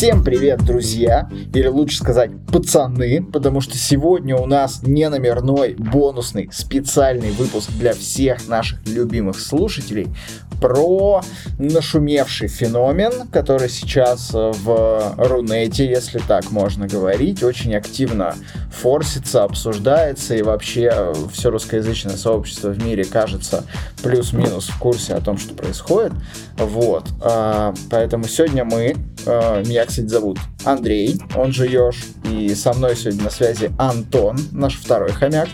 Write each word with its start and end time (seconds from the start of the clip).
Всем 0.00 0.24
привет, 0.24 0.64
друзья! 0.64 1.28
Или 1.52 1.66
лучше 1.66 1.98
сказать, 1.98 2.30
пацаны, 2.50 3.22
потому 3.22 3.60
что 3.60 3.76
сегодня 3.76 4.34
у 4.34 4.46
нас 4.46 4.82
не 4.82 5.06
номерной, 5.10 5.74
бонусный, 5.74 6.48
специальный 6.50 7.32
выпуск 7.32 7.70
для 7.72 7.92
всех 7.92 8.48
наших 8.48 8.80
любимых 8.88 9.38
слушателей 9.38 10.08
про 10.60 11.22
нашумевший 11.58 12.48
феномен, 12.48 13.28
который 13.28 13.68
сейчас 13.68 14.30
э, 14.34 14.52
в 14.62 15.14
Рунете, 15.16 15.86
если 15.86 16.18
так 16.18 16.50
можно 16.50 16.86
говорить, 16.86 17.42
очень 17.42 17.74
активно 17.74 18.34
форсится, 18.70 19.44
обсуждается, 19.44 20.34
и 20.34 20.42
вообще 20.42 21.12
все 21.32 21.50
русскоязычное 21.50 22.16
сообщество 22.16 22.68
в 22.68 22.84
мире 22.84 23.04
кажется 23.04 23.64
плюс-минус 24.02 24.68
в 24.68 24.78
курсе 24.78 25.14
о 25.14 25.20
том, 25.20 25.38
что 25.38 25.54
происходит. 25.54 26.12
Вот. 26.56 27.04
А, 27.22 27.74
поэтому 27.90 28.24
сегодня 28.24 28.64
мы, 28.64 28.96
а, 29.26 29.62
меня, 29.62 29.86
кстати, 29.90 30.06
зовут 30.06 30.38
Андрей, 30.64 31.20
он 31.34 31.52
же 31.52 31.66
Ёж, 31.66 31.96
и 32.24 32.54
со 32.54 32.72
мной 32.72 32.94
сегодня 32.94 33.24
на 33.24 33.30
связи 33.30 33.72
Антон, 33.76 34.38
наш 34.52 34.76
второй 34.76 35.10
хомяк. 35.10 35.48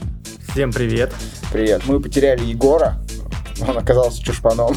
Всем 0.53 0.73
привет. 0.73 1.12
Привет. 1.53 1.83
Мы 1.87 2.01
потеряли 2.01 2.45
Егора, 2.45 2.99
он 3.67 3.79
оказался 3.79 4.23
чушпаном. 4.23 4.77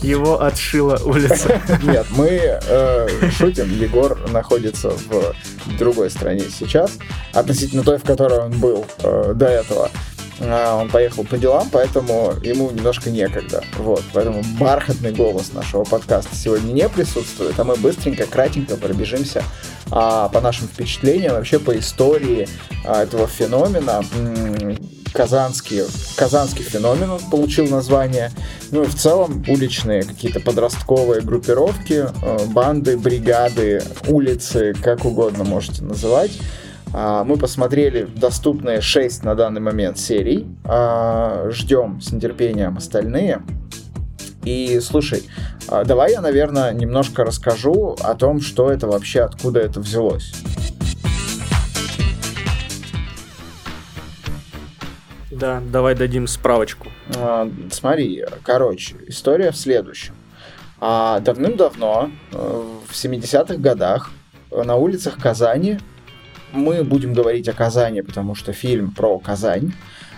Его 0.00 0.42
отшила 0.42 0.98
улица. 1.04 1.60
Нет, 1.82 2.06
мы 2.10 2.28
э, 2.28 3.30
шутим. 3.30 3.70
Егор 3.78 4.18
находится 4.30 4.90
в 4.90 5.34
другой 5.78 6.10
стране 6.10 6.44
сейчас, 6.50 6.92
относительно 7.34 7.82
той, 7.82 7.98
в 7.98 8.04
которой 8.04 8.40
он 8.40 8.58
был 8.58 8.86
э, 9.02 9.34
до 9.34 9.46
этого. 9.46 9.90
А, 10.40 10.76
он 10.76 10.88
поехал 10.88 11.24
по 11.24 11.36
делам, 11.36 11.68
поэтому 11.70 12.34
ему 12.42 12.70
немножко 12.70 13.10
некогда. 13.10 13.62
Вот, 13.78 14.02
поэтому 14.12 14.42
бархатный 14.58 15.12
голос 15.12 15.52
нашего 15.52 15.84
подкаста 15.84 16.34
сегодня 16.34 16.72
не 16.72 16.88
присутствует, 16.88 17.58
а 17.58 17.64
мы 17.64 17.76
быстренько, 17.76 18.26
кратенько 18.26 18.76
пробежимся 18.76 19.42
а, 19.90 20.28
по 20.28 20.40
нашим 20.40 20.68
впечатлениям, 20.68 21.34
вообще 21.34 21.58
по 21.58 21.78
истории 21.78 22.48
а, 22.84 23.02
этого 23.02 23.26
феномена. 23.26 24.02
Казанский, 25.12 25.82
казанский 26.14 26.62
феномен 26.62 27.18
получил 27.32 27.66
название. 27.66 28.30
Ну 28.70 28.84
и 28.84 28.86
в 28.86 28.94
целом 28.94 29.44
уличные 29.48 30.04
какие-то 30.04 30.38
подростковые 30.38 31.20
группировки, 31.20 32.06
э, 32.06 32.46
банды, 32.46 32.96
бригады, 32.96 33.82
улицы, 34.06 34.72
как 34.80 35.04
угодно 35.04 35.42
можете 35.42 35.82
называть 35.82 36.38
мы 36.92 37.36
посмотрели 37.36 38.02
доступные 38.04 38.80
6 38.80 39.22
на 39.22 39.34
данный 39.34 39.60
момент 39.60 39.98
серий. 39.98 40.48
А, 40.64 41.48
ждем 41.50 42.00
с 42.00 42.12
нетерпением 42.12 42.76
остальные. 42.76 43.42
И 44.42 44.80
слушай, 44.80 45.22
а, 45.68 45.84
давай 45.84 46.12
я, 46.12 46.20
наверное, 46.20 46.72
немножко 46.72 47.24
расскажу 47.24 47.96
о 48.02 48.14
том, 48.14 48.40
что 48.40 48.70
это 48.70 48.88
вообще, 48.88 49.20
откуда 49.20 49.60
это 49.60 49.80
взялось. 49.80 50.32
Да, 55.30 55.62
давай 55.72 55.94
дадим 55.94 56.26
справочку. 56.26 56.88
Смотри, 57.70 58.24
короче, 58.42 58.96
история 59.06 59.52
в 59.52 59.56
следующем. 59.56 60.14
Давным-давно, 60.80 62.10
э, 62.32 62.62
в 62.86 62.92
70-х 62.92 63.56
годах, 63.56 64.10
на 64.50 64.76
улицах 64.76 65.18
Казани 65.18 65.78
мы 66.52 66.84
будем 66.84 67.12
говорить 67.12 67.48
о 67.48 67.52
Казани, 67.52 68.02
потому 68.02 68.34
что 68.34 68.52
фильм 68.52 68.92
про 68.92 69.18
Казань. 69.18 69.72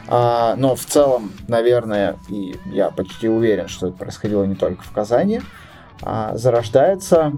А, 0.09 0.57
но 0.57 0.75
в 0.75 0.85
целом, 0.85 1.33
наверное, 1.49 2.17
и 2.29 2.57
я 2.67 2.91
почти 2.91 3.29
уверен, 3.29 3.69
что 3.69 3.89
это 3.89 3.97
происходило 3.97 4.45
не 4.45 4.57
только 4.57 4.83
в 4.83 4.91
Казани, 4.91 5.41
а, 6.03 6.37
зарождается 6.37 7.33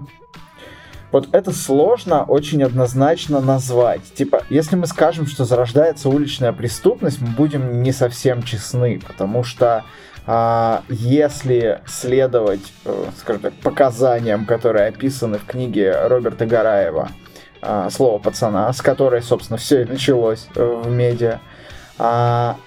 вот 1.11 1.29
это 1.31 1.53
сложно 1.53 2.25
очень 2.25 2.61
однозначно 2.61 3.39
назвать. 3.39 4.01
Типа, 4.15 4.43
если 4.49 4.75
мы 4.75 4.85
скажем, 4.85 5.27
что 5.27 5.45
зарождается 5.45 6.09
уличная 6.09 6.51
преступность, 6.51 7.21
мы 7.21 7.29
будем 7.29 7.83
не 7.83 7.93
совсем 7.93 8.43
честны, 8.43 8.99
потому 8.99 9.45
что 9.45 9.85
а, 10.27 10.83
если 10.89 11.81
следовать, 11.85 12.73
э, 12.83 13.05
скажем 13.17 13.43
так, 13.43 13.53
показаниям, 13.53 14.45
которые 14.45 14.87
описаны 14.87 15.37
в 15.37 15.45
книге 15.45 16.07
Роберта 16.07 16.45
Гараева, 16.45 17.09
а, 17.65 17.89
слово 17.89 18.19
пацана, 18.19 18.71
с 18.71 18.81
которой, 18.81 19.23
собственно, 19.23 19.57
все 19.57 19.81
и 19.81 19.85
началось 19.85 20.47
э, 20.55 20.81
в 20.83 20.89
медиа. 20.89 21.39
А, 21.97 22.57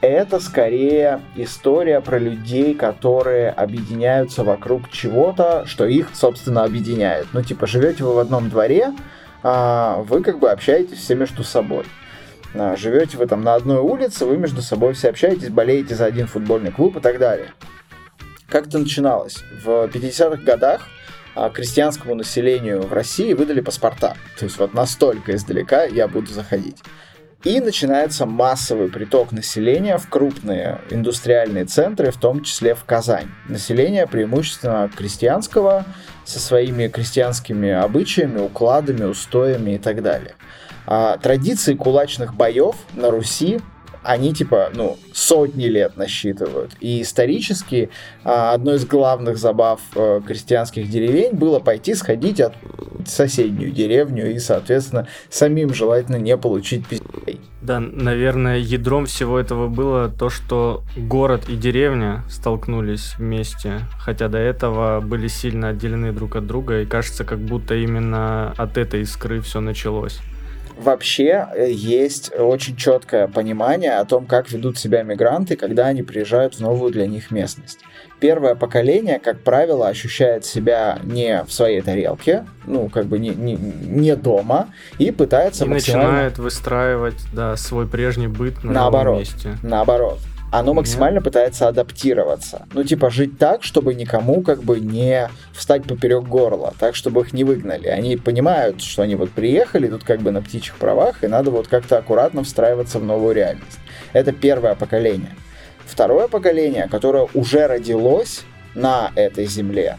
это 0.00 0.38
скорее 0.38 1.22
история 1.34 2.00
про 2.00 2.18
людей, 2.18 2.74
которые 2.74 3.50
объединяются 3.50 4.44
вокруг 4.44 4.90
чего-то, 4.90 5.64
что 5.66 5.86
их, 5.86 6.10
собственно, 6.12 6.62
объединяет. 6.62 7.28
Ну, 7.32 7.42
типа, 7.42 7.66
живете 7.66 8.04
вы 8.04 8.14
в 8.14 8.18
одном 8.18 8.48
дворе, 8.48 8.92
а, 9.42 10.02
вы 10.06 10.22
как 10.22 10.38
бы 10.38 10.50
общаетесь 10.50 10.98
все 10.98 11.14
между 11.14 11.42
собой. 11.42 11.84
А, 12.54 12.76
живете 12.76 13.16
вы 13.16 13.26
там 13.26 13.42
на 13.42 13.54
одной 13.54 13.78
улице, 13.78 14.24
вы 14.24 14.36
между 14.36 14.62
собой 14.62 14.92
все 14.92 15.08
общаетесь, 15.08 15.48
болеете 15.48 15.96
за 15.96 16.04
один 16.04 16.28
футбольный 16.28 16.70
клуб 16.70 16.96
и 16.96 17.00
так 17.00 17.18
далее. 17.18 17.48
Как 18.48 18.68
это 18.68 18.78
начиналось? 18.78 19.42
В 19.64 19.86
50-х 19.86 20.42
годах 20.44 20.82
крестьянскому 21.52 22.14
населению 22.14 22.82
в 22.82 22.92
России 22.92 23.32
выдали 23.32 23.60
паспорта. 23.60 24.16
То 24.38 24.44
есть 24.44 24.58
вот 24.58 24.74
настолько 24.74 25.34
издалека 25.34 25.84
я 25.84 26.08
буду 26.08 26.32
заходить. 26.32 26.78
И 27.44 27.60
начинается 27.60 28.24
массовый 28.24 28.88
приток 28.88 29.30
населения 29.30 29.98
в 29.98 30.08
крупные 30.08 30.80
индустриальные 30.88 31.66
центры, 31.66 32.10
в 32.10 32.16
том 32.16 32.42
числе 32.42 32.74
в 32.74 32.84
Казань. 32.84 33.28
Население 33.48 34.06
преимущественно 34.06 34.90
крестьянского, 34.96 35.84
со 36.24 36.40
своими 36.40 36.88
крестьянскими 36.88 37.70
обычаями, 37.70 38.40
укладами, 38.40 39.04
устоями 39.04 39.72
и 39.72 39.78
так 39.78 40.02
далее. 40.02 40.36
А 40.86 41.18
традиции 41.18 41.74
кулачных 41.74 42.34
боев 42.34 42.76
на 42.94 43.10
Руси 43.10 43.60
они 44.04 44.32
типа, 44.32 44.70
ну, 44.74 44.98
сотни 45.12 45.66
лет 45.66 45.96
насчитывают. 45.96 46.72
И 46.80 47.02
исторически 47.02 47.90
а, 48.22 48.52
одной 48.52 48.76
из 48.76 48.84
главных 48.84 49.38
забав 49.38 49.80
э, 49.94 50.20
крестьянских 50.26 50.88
деревень 50.90 51.32
было 51.32 51.58
пойти 51.58 51.94
сходить 51.94 52.40
от 52.40 52.54
соседнюю 53.06 53.70
деревню 53.70 54.32
и, 54.32 54.38
соответственно, 54.38 55.08
самим 55.30 55.74
желательно 55.74 56.16
не 56.16 56.36
получить 56.36 56.86
пиздей. 56.86 57.40
Да, 57.62 57.80
наверное, 57.80 58.58
ядром 58.58 59.06
всего 59.06 59.38
этого 59.38 59.68
было 59.68 60.08
то, 60.08 60.28
что 60.28 60.84
город 60.96 61.48
и 61.48 61.56
деревня 61.56 62.22
столкнулись 62.28 63.14
вместе, 63.18 63.80
хотя 63.98 64.28
до 64.28 64.38
этого 64.38 65.00
были 65.00 65.28
сильно 65.28 65.68
отделены 65.68 66.12
друг 66.12 66.36
от 66.36 66.46
друга, 66.46 66.82
и 66.82 66.86
кажется, 66.86 67.24
как 67.24 67.38
будто 67.38 67.74
именно 67.74 68.52
от 68.58 68.76
этой 68.76 69.02
искры 69.02 69.40
все 69.40 69.60
началось 69.60 70.20
вообще 70.78 71.46
э, 71.54 71.70
есть 71.70 72.32
очень 72.36 72.76
четкое 72.76 73.28
понимание 73.28 73.98
о 73.98 74.04
том, 74.04 74.26
как 74.26 74.50
ведут 74.50 74.78
себя 74.78 75.02
мигранты, 75.02 75.56
когда 75.56 75.86
они 75.86 76.02
приезжают 76.02 76.54
в 76.54 76.60
новую 76.60 76.92
для 76.92 77.06
них 77.06 77.30
местность. 77.30 77.80
Первое 78.20 78.54
поколение, 78.54 79.18
как 79.18 79.40
правило, 79.40 79.88
ощущает 79.88 80.44
себя 80.44 80.98
не 81.02 81.44
в 81.44 81.52
своей 81.52 81.82
тарелке, 81.82 82.46
ну, 82.66 82.88
как 82.88 83.06
бы 83.06 83.18
не, 83.18 83.30
не, 83.30 83.54
не 83.54 84.16
дома, 84.16 84.68
и 84.98 85.10
пытается 85.10 85.64
и 85.64 85.68
максимально... 85.68 86.10
начинает 86.10 86.38
выстраивать, 86.38 87.22
да, 87.32 87.56
свой 87.56 87.86
прежний 87.86 88.28
быт 88.28 88.62
на 88.64 88.72
наоборот, 88.72 89.06
новом 89.06 89.18
месте. 89.20 89.56
Наоборот 89.62 90.18
оно 90.58 90.72
максимально 90.72 91.16
Нет. 91.16 91.24
пытается 91.24 91.66
адаптироваться. 91.66 92.66
Ну, 92.72 92.84
типа, 92.84 93.10
жить 93.10 93.38
так, 93.38 93.64
чтобы 93.64 93.92
никому 93.94 94.40
как 94.42 94.62
бы 94.62 94.78
не 94.78 95.28
встать 95.52 95.82
поперек 95.82 96.24
горла, 96.24 96.72
так, 96.78 96.94
чтобы 96.94 97.22
их 97.22 97.32
не 97.32 97.42
выгнали. 97.42 97.88
Они 97.88 98.16
понимают, 98.16 98.80
что 98.80 99.02
они 99.02 99.16
вот 99.16 99.30
приехали 99.30 99.88
тут 99.88 100.04
как 100.04 100.20
бы 100.20 100.30
на 100.30 100.40
птичьих 100.40 100.76
правах, 100.76 101.24
и 101.24 101.26
надо 101.26 101.50
вот 101.50 101.66
как-то 101.66 101.98
аккуратно 101.98 102.44
встраиваться 102.44 103.00
в 103.00 103.04
новую 103.04 103.34
реальность. 103.34 103.80
Это 104.12 104.30
первое 104.30 104.76
поколение. 104.76 105.34
Второе 105.86 106.28
поколение, 106.28 106.86
которое 106.88 107.26
уже 107.34 107.66
родилось 107.66 108.42
на 108.76 109.10
этой 109.16 109.46
земле, 109.46 109.98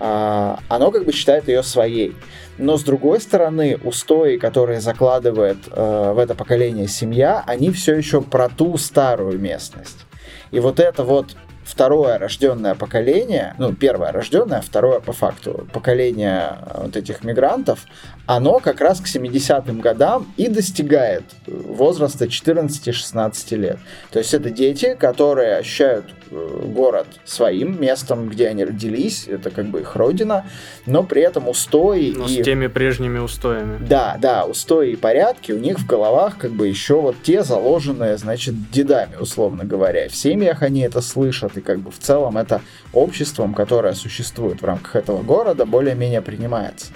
а, 0.00 0.58
оно 0.68 0.90
как 0.90 1.04
бы 1.04 1.12
считает 1.12 1.46
ее 1.46 1.62
своей. 1.62 2.16
Но 2.62 2.76
с 2.76 2.84
другой 2.84 3.20
стороны, 3.20 3.76
устои, 3.82 4.36
которые 4.36 4.80
закладывает 4.80 5.58
э, 5.68 6.12
в 6.14 6.18
это 6.20 6.36
поколение 6.36 6.86
семья, 6.86 7.42
они 7.44 7.72
все 7.72 7.96
еще 7.96 8.22
про 8.22 8.48
ту 8.48 8.76
старую 8.76 9.36
местность. 9.40 10.06
И 10.52 10.60
вот 10.60 10.78
это 10.78 11.02
вот 11.02 11.34
второе 11.64 12.18
рожденное 12.18 12.76
поколение, 12.76 13.56
ну, 13.58 13.74
первое 13.74 14.12
рожденное, 14.12 14.60
второе 14.60 15.00
по 15.00 15.12
факту 15.12 15.66
поколение 15.72 16.58
э, 16.60 16.82
вот 16.84 16.96
этих 16.96 17.24
мигрантов, 17.24 17.80
оно 18.26 18.60
как 18.60 18.80
раз 18.80 19.00
к 19.00 19.06
70-м 19.06 19.80
годам 19.80 20.32
и 20.36 20.48
достигает 20.48 21.24
возраста 21.46 22.26
14-16 22.26 23.56
лет. 23.56 23.78
То 24.10 24.18
есть 24.20 24.32
это 24.32 24.50
дети, 24.50 24.94
которые 24.98 25.56
ощущают 25.56 26.06
э, 26.30 26.62
город 26.66 27.06
своим 27.24 27.80
местом, 27.80 28.28
где 28.28 28.48
они 28.48 28.64
родились, 28.64 29.26
это 29.26 29.50
как 29.50 29.66
бы 29.66 29.80
их 29.80 29.96
родина, 29.96 30.46
но 30.86 31.02
при 31.02 31.22
этом 31.22 31.48
устои 31.48 32.12
но 32.16 32.26
и... 32.26 32.42
с 32.42 32.44
теми 32.44 32.68
прежними 32.68 33.18
устоями. 33.18 33.78
Да, 33.84 34.16
да, 34.20 34.44
устои 34.44 34.92
и 34.92 34.96
порядки 34.96 35.52
у 35.52 35.58
них 35.58 35.78
в 35.80 35.86
головах 35.86 36.38
как 36.38 36.52
бы 36.52 36.68
еще 36.68 37.00
вот 37.00 37.16
те 37.22 37.42
заложенные, 37.42 38.18
значит, 38.18 38.70
дедами, 38.70 39.16
условно 39.16 39.64
говоря. 39.64 40.08
В 40.08 40.14
семьях 40.14 40.62
они 40.62 40.82
это 40.82 41.00
слышат, 41.00 41.56
и 41.56 41.60
как 41.60 41.80
бы 41.80 41.90
в 41.90 41.98
целом 41.98 42.38
это 42.38 42.60
обществом, 42.92 43.54
которое 43.54 43.94
существует 43.94 44.62
в 44.62 44.64
рамках 44.64 44.96
этого 44.96 45.22
города, 45.22 45.66
более-менее 45.66 46.22
принимается. 46.22 46.86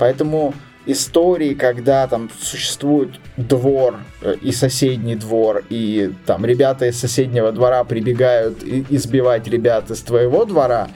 Поэтому 0.00 0.54
истории, 0.86 1.52
когда 1.52 2.06
там 2.08 2.30
существует 2.40 3.10
двор 3.36 3.98
э, 4.22 4.36
и 4.40 4.50
соседний 4.50 5.14
двор, 5.14 5.62
и 5.68 6.10
там 6.24 6.46
ребята 6.46 6.86
из 6.86 6.98
соседнего 6.98 7.52
двора 7.52 7.84
прибегают 7.84 8.62
избивать 8.64 9.46
ребят 9.46 9.90
из 9.90 10.00
твоего 10.00 10.46
двора, 10.46 10.88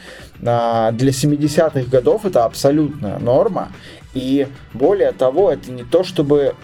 а, 0.42 0.90
для 0.92 1.10
70-х 1.10 1.90
годов 1.90 2.24
это 2.24 2.44
абсолютная 2.44 3.18
норма. 3.18 3.68
И 4.14 4.46
более 4.72 5.12
того, 5.12 5.50
это 5.50 5.70
не 5.70 5.82
то 5.82 6.02
чтобы 6.02 6.54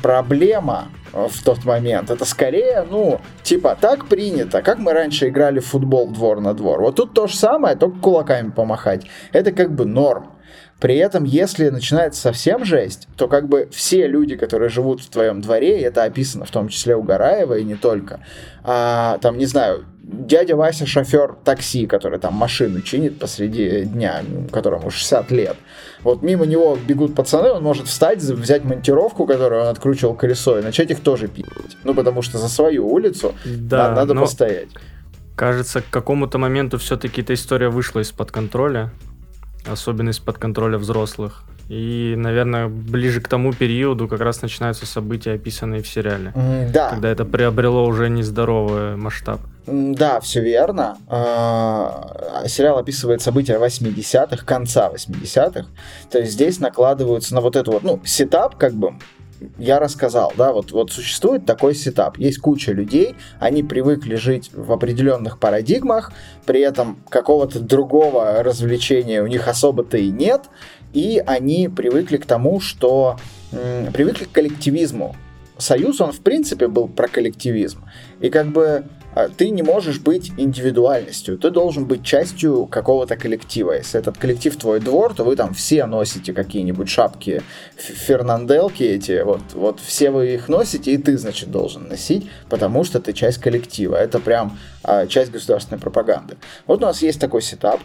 проблема 0.00 0.88
э, 1.12 1.26
в 1.28 1.42
тот 1.42 1.66
момент. 1.66 2.10
Это 2.10 2.24
скорее, 2.24 2.86
ну, 2.90 3.20
типа, 3.42 3.76
так 3.78 4.06
принято, 4.06 4.62
как 4.62 4.78
мы 4.78 4.94
раньше 4.94 5.28
играли 5.28 5.58
в 5.60 5.66
футбол 5.66 6.08
двор 6.08 6.40
на 6.40 6.54
двор. 6.54 6.80
Вот 6.80 6.96
тут 6.96 7.12
то 7.12 7.26
же 7.26 7.36
самое, 7.36 7.76
только 7.76 7.98
кулаками 7.98 8.50
помахать. 8.50 9.06
Это 9.32 9.52
как 9.52 9.74
бы 9.74 9.84
норм. 9.84 10.39
При 10.80 10.96
этом, 10.96 11.24
если 11.24 11.68
начинается 11.68 12.22
совсем 12.22 12.64
жесть, 12.64 13.06
то 13.16 13.28
как 13.28 13.48
бы 13.48 13.68
все 13.70 14.06
люди, 14.06 14.36
которые 14.36 14.70
живут 14.70 15.02
в 15.02 15.10
твоем 15.10 15.42
дворе, 15.42 15.78
и 15.78 15.82
это 15.82 16.04
описано 16.04 16.46
в 16.46 16.50
том 16.50 16.68
числе 16.68 16.96
у 16.96 17.02
Гараева 17.02 17.58
и 17.58 17.64
не 17.64 17.74
только, 17.74 18.20
а, 18.64 19.18
там, 19.18 19.36
не 19.36 19.44
знаю, 19.44 19.84
дядя 20.02 20.56
Вася 20.56 20.86
шофер 20.86 21.36
такси, 21.44 21.86
который 21.86 22.18
там 22.18 22.32
машину 22.32 22.80
чинит 22.80 23.18
посреди 23.18 23.84
дня, 23.84 24.22
которому 24.50 24.90
60 24.90 25.30
лет. 25.30 25.56
Вот 26.02 26.22
мимо 26.22 26.46
него 26.46 26.78
бегут 26.88 27.14
пацаны, 27.14 27.50
он 27.50 27.62
может 27.62 27.86
встать, 27.86 28.22
взять 28.22 28.64
монтировку, 28.64 29.26
которую 29.26 29.62
он 29.62 29.68
откручивал 29.68 30.14
колесо, 30.14 30.58
и 30.58 30.62
начать 30.62 30.90
их 30.90 31.00
тоже 31.00 31.28
пить. 31.28 31.46
Ну, 31.84 31.94
потому 31.94 32.22
что 32.22 32.38
за 32.38 32.48
свою 32.48 32.90
улицу 32.90 33.34
да, 33.44 33.90
надо, 33.90 34.14
надо 34.14 34.20
постоять. 34.22 34.68
Кажется, 35.36 35.82
к 35.82 35.90
какому-то 35.90 36.38
моменту 36.38 36.78
все-таки 36.78 37.20
эта 37.20 37.34
история 37.34 37.68
вышла 37.68 38.00
из-под 38.00 38.30
контроля 38.30 38.90
особенно 39.66 40.10
из-под 40.10 40.38
контроля 40.38 40.78
взрослых. 40.78 41.44
И, 41.68 42.14
наверное, 42.16 42.66
ближе 42.66 43.20
к 43.20 43.28
тому 43.28 43.52
периоду 43.52 44.08
как 44.08 44.20
раз 44.20 44.42
начинаются 44.42 44.86
события, 44.86 45.34
описанные 45.34 45.82
в 45.82 45.88
сериале. 45.88 46.32
Да. 46.72 46.90
Когда 46.90 47.08
это 47.08 47.24
приобрело 47.24 47.86
уже 47.86 48.10
нездоровый 48.10 48.96
масштаб. 48.96 49.40
Да, 49.66 50.18
все 50.18 50.42
верно. 50.42 50.98
А, 51.06 52.42
сериал 52.48 52.78
описывает 52.78 53.22
события 53.22 53.56
80-х, 53.56 54.44
конца 54.44 54.90
80-х. 54.90 55.66
То 56.10 56.18
есть 56.18 56.32
здесь 56.32 56.58
накладываются 56.58 57.36
на 57.36 57.40
вот 57.40 57.54
эту 57.54 57.70
вот, 57.70 57.84
ну, 57.84 58.00
сетап, 58.04 58.56
как 58.56 58.72
бы, 58.72 58.94
я 59.58 59.78
рассказал, 59.78 60.32
да, 60.36 60.52
вот, 60.52 60.72
вот 60.72 60.92
существует 60.92 61.46
такой 61.46 61.74
сетап. 61.74 62.18
Есть 62.18 62.38
куча 62.38 62.72
людей, 62.72 63.14
они 63.38 63.62
привыкли 63.62 64.14
жить 64.16 64.50
в 64.52 64.72
определенных 64.72 65.38
парадигмах, 65.38 66.12
при 66.46 66.60
этом 66.60 67.02
какого-то 67.08 67.60
другого 67.60 68.42
развлечения 68.42 69.22
у 69.22 69.26
них 69.26 69.48
особо-то 69.48 69.96
и 69.96 70.10
нет, 70.10 70.42
и 70.92 71.22
они 71.26 71.68
привыкли 71.68 72.16
к 72.16 72.26
тому, 72.26 72.60
что 72.60 73.16
привыкли 73.50 74.24
к 74.24 74.32
коллективизму. 74.32 75.16
Союз, 75.60 76.00
он 76.00 76.12
в 76.12 76.20
принципе 76.20 76.68
был 76.68 76.88
про 76.88 77.08
коллективизм. 77.08 77.84
И 78.20 78.30
как 78.30 78.48
бы 78.48 78.84
а, 79.14 79.28
ты 79.28 79.50
не 79.50 79.62
можешь 79.62 79.98
быть 79.98 80.32
индивидуальностью, 80.36 81.36
ты 81.36 81.50
должен 81.50 81.84
быть 81.84 82.04
частью 82.04 82.66
какого-то 82.66 83.16
коллектива. 83.16 83.72
Если 83.72 83.98
этот 83.98 84.18
коллектив 84.18 84.56
твой 84.56 84.80
двор, 84.80 85.14
то 85.14 85.24
вы 85.24 85.36
там 85.36 85.52
все 85.52 85.86
носите 85.86 86.32
какие-нибудь 86.32 86.88
шапки 86.88 87.42
фернанделки 87.76 88.84
эти, 88.84 89.22
вот, 89.22 89.40
вот 89.54 89.80
все 89.80 90.10
вы 90.10 90.34
их 90.34 90.48
носите, 90.48 90.92
и 90.92 90.98
ты, 90.98 91.18
значит, 91.18 91.50
должен 91.50 91.88
носить, 91.88 92.30
потому 92.48 92.84
что 92.84 93.00
ты 93.00 93.12
часть 93.12 93.38
коллектива. 93.38 93.96
Это 93.96 94.20
прям 94.20 94.58
а, 94.84 95.06
часть 95.06 95.32
государственной 95.32 95.80
пропаганды. 95.80 96.36
Вот 96.66 96.82
у 96.82 96.86
нас 96.86 97.02
есть 97.02 97.20
такой 97.20 97.42
сетап, 97.42 97.80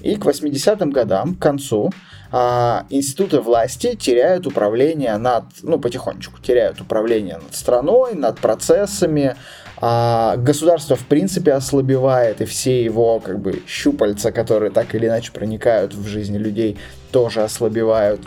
и 0.00 0.16
к 0.16 0.24
80-м 0.24 0.90
годам, 0.90 1.34
к 1.34 1.38
концу, 1.38 1.90
а, 2.30 2.86
институты 2.88 3.40
власти 3.40 3.94
теряют 3.94 4.46
управление 4.46 5.18
над, 5.18 5.44
ну, 5.62 5.78
потихонечку 5.78 6.40
теряют 6.40 6.80
управление 6.80 7.36
над 7.36 7.54
страной, 7.54 8.14
над 8.14 8.40
процессами, 8.40 9.36
а 9.80 10.36
государство 10.36 10.96
в 10.96 11.04
принципе 11.06 11.52
ослабевает, 11.52 12.40
и 12.40 12.44
все 12.46 12.82
его 12.82 13.20
как 13.20 13.38
бы 13.38 13.62
щупальца, 13.66 14.32
которые 14.32 14.70
так 14.70 14.94
или 14.94 15.06
иначе 15.06 15.32
проникают 15.32 15.92
в 15.92 16.06
жизнь 16.06 16.36
людей, 16.36 16.78
тоже 17.10 17.42
ослабевают. 17.42 18.20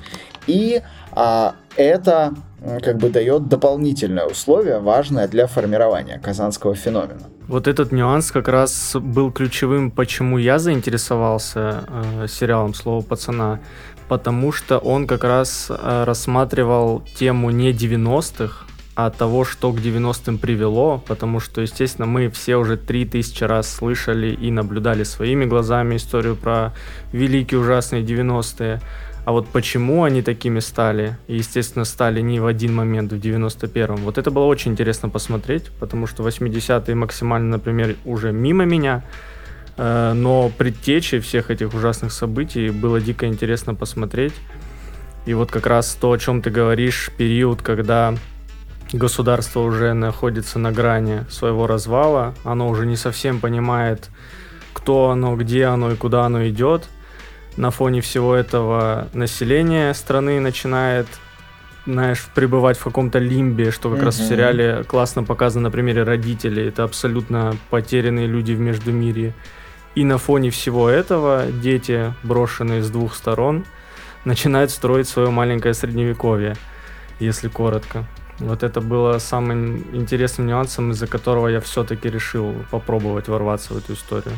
И 0.45 0.81
а, 1.11 1.55
это 1.75 2.35
как 2.83 2.97
бы 2.97 3.09
дает 3.09 3.47
дополнительное 3.47 4.25
условие, 4.25 4.79
важное 4.79 5.27
для 5.27 5.47
формирования 5.47 6.19
казанского 6.19 6.75
феномена. 6.75 7.27
Вот 7.47 7.67
этот 7.67 7.91
нюанс 7.91 8.31
как 8.31 8.47
раз 8.47 8.95
был 8.95 9.31
ключевым, 9.31 9.91
почему 9.91 10.37
я 10.39 10.57
заинтересовался 10.57 11.83
э, 11.87 12.27
сериалом 12.27 12.73
«Слово 12.73 13.01
пацана», 13.03 13.59
потому 14.07 14.51
что 14.51 14.79
он 14.79 15.05
как 15.05 15.23
раз 15.23 15.67
э, 15.69 16.03
рассматривал 16.05 17.03
тему 17.19 17.51
не 17.51 17.71
90-х, 17.71 18.65
от 18.95 19.17
того, 19.17 19.43
что 19.43 19.73
к 19.73 19.79
90-м 19.79 20.37
привело, 20.37 21.03
потому 21.05 21.41
что, 21.41 21.61
естественно, 21.61 22.05
мы 22.05 22.29
все 22.29 22.55
уже 22.55 22.77
3000 22.77 23.43
раз 23.43 23.69
слышали 23.69 24.27
и 24.33 24.51
наблюдали 24.51 25.03
своими 25.03 25.45
глазами 25.45 25.97
историю 25.97 26.37
про 26.37 26.73
великие 27.11 27.59
ужасные 27.59 28.03
90-е. 28.03 28.79
А 29.25 29.31
вот 29.31 29.47
почему 29.47 30.03
они 30.03 30.21
такими 30.21 30.59
стали, 30.59 31.17
и, 31.27 31.37
естественно, 31.37 31.83
стали 31.83 32.21
не 32.21 32.39
в 32.39 32.45
один 32.45 32.75
момент, 32.75 33.11
в 33.11 33.15
91-м, 33.15 33.97
вот 33.97 34.19
это 34.19 34.29
было 34.29 34.45
очень 34.45 34.73
интересно 34.73 35.09
посмотреть, 35.09 35.71
потому 35.79 36.05
что 36.05 36.23
80-е 36.23 36.93
максимально, 36.93 37.57
например, 37.57 37.95
уже 38.05 38.31
мимо 38.31 38.65
меня, 38.65 39.03
э, 39.77 40.13
но 40.13 40.51
предтечи 40.55 41.19
всех 41.19 41.49
этих 41.49 41.73
ужасных 41.73 42.11
событий 42.11 42.69
было 42.69 43.01
дико 43.01 43.25
интересно 43.25 43.73
посмотреть. 43.73 44.33
И 45.25 45.33
вот 45.33 45.51
как 45.51 45.65
раз 45.65 45.97
то, 45.99 46.11
о 46.11 46.19
чем 46.19 46.43
ты 46.43 46.51
говоришь, 46.51 47.09
период, 47.17 47.63
когда 47.63 48.13
государство 48.93 49.61
уже 49.61 49.93
находится 49.93 50.59
на 50.59 50.71
грани 50.71 51.25
своего 51.31 51.65
развала, 51.65 52.35
оно 52.43 52.69
уже 52.69 52.85
не 52.85 52.95
совсем 52.95 53.39
понимает, 53.39 54.09
кто 54.73 55.09
оно, 55.09 55.35
где 55.35 55.65
оно 55.65 55.91
и 55.91 55.95
куда 55.95 56.25
оно 56.25 56.47
идет. 56.47 56.87
На 57.57 57.71
фоне 57.71 58.01
всего 58.01 58.35
этого 58.35 59.07
население 59.13 59.93
страны 59.93 60.39
начинает 60.39 61.07
знаешь, 61.85 62.27
пребывать 62.33 62.77
в 62.77 62.83
каком-то 62.83 63.19
лимбе, 63.19 63.71
что 63.71 63.89
как 63.91 63.99
mm-hmm. 63.99 64.05
раз 64.05 64.19
в 64.19 64.27
сериале 64.27 64.83
классно 64.85 65.23
показано 65.23 65.65
на 65.65 65.71
примере 65.71 66.03
родителей. 66.03 66.67
Это 66.67 66.83
абсолютно 66.83 67.55
потерянные 67.69 68.27
люди 68.27 68.53
в 68.53 68.59
Междумирье. 68.59 69.33
И 69.93 70.03
на 70.03 70.17
фоне 70.17 70.49
всего 70.49 70.89
этого 70.89 71.45
дети, 71.45 72.13
брошенные 72.23 72.81
с 72.81 72.89
двух 72.89 73.15
сторон, 73.15 73.65
начинают 74.25 74.71
строить 74.71 75.07
свое 75.07 75.29
маленькое 75.29 75.73
средневековье, 75.73 76.55
если 77.19 77.47
коротко. 77.47 78.05
Вот 78.39 78.63
это 78.63 78.81
было 78.81 79.19
самым 79.19 79.77
интересным 79.95 80.47
нюансом, 80.47 80.91
из-за 80.91 81.07
которого 81.07 81.47
я 81.47 81.61
все-таки 81.61 82.09
решил 82.09 82.53
попробовать 82.71 83.27
ворваться 83.27 83.73
в 83.73 83.77
эту 83.77 83.93
историю. 83.93 84.35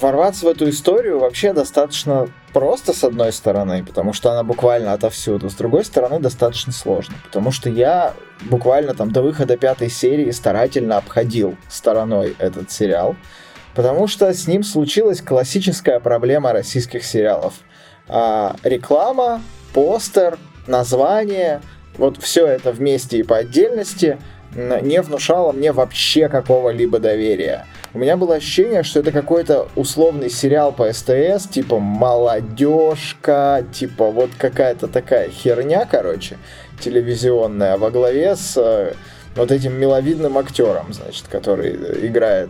Ворваться 0.00 0.46
в 0.46 0.48
эту 0.48 0.70
историю 0.70 1.18
вообще 1.18 1.52
достаточно 1.52 2.28
просто, 2.54 2.94
с 2.94 3.04
одной 3.04 3.30
стороны, 3.32 3.84
потому 3.84 4.14
что 4.14 4.32
она 4.32 4.42
буквально 4.42 4.94
отовсюду. 4.94 5.50
С 5.50 5.54
другой 5.54 5.84
стороны, 5.84 6.18
достаточно 6.18 6.72
сложно, 6.72 7.14
потому 7.24 7.52
что 7.52 7.68
я 7.68 8.14
буквально 8.42 8.94
там 8.94 9.12
до 9.12 9.20
выхода 9.20 9.58
пятой 9.58 9.90
серии 9.90 10.30
старательно 10.30 10.96
обходил 10.96 11.56
стороной 11.68 12.34
этот 12.38 12.70
сериал, 12.70 13.16
потому 13.74 14.06
что 14.08 14.32
с 14.32 14.46
ним 14.46 14.62
случилась 14.62 15.20
классическая 15.20 16.00
проблема 16.00 16.52
российских 16.52 17.04
сериалов. 17.04 17.54
А, 18.08 18.56
реклама, 18.62 19.42
постер, 19.74 20.38
название— 20.66 21.60
вот 21.98 22.16
все 22.16 22.46
это 22.46 22.72
вместе 22.72 23.18
и 23.18 23.22
по 23.22 23.36
отдельности 23.36 24.18
не 24.54 25.00
внушало 25.02 25.52
мне 25.52 25.72
вообще 25.72 26.28
какого-либо 26.28 26.98
доверия. 26.98 27.66
У 27.94 27.98
меня 27.98 28.16
было 28.16 28.36
ощущение, 28.36 28.84
что 28.84 29.00
это 29.00 29.12
какой-то 29.12 29.68
условный 29.76 30.30
сериал 30.30 30.72
по 30.72 30.90
СТС, 30.90 31.46
типа 31.50 31.78
молодежка, 31.78 33.64
типа 33.70 34.10
вот 34.10 34.30
какая-то 34.38 34.88
такая 34.88 35.28
херня, 35.28 35.86
короче, 35.90 36.38
телевизионная, 36.80 37.76
во 37.76 37.90
главе 37.90 38.34
с 38.34 38.56
э, 38.56 38.94
вот 39.36 39.52
этим 39.52 39.74
миловидным 39.74 40.38
актером, 40.38 40.94
значит, 40.94 41.26
который 41.28 42.06
играет 42.06 42.48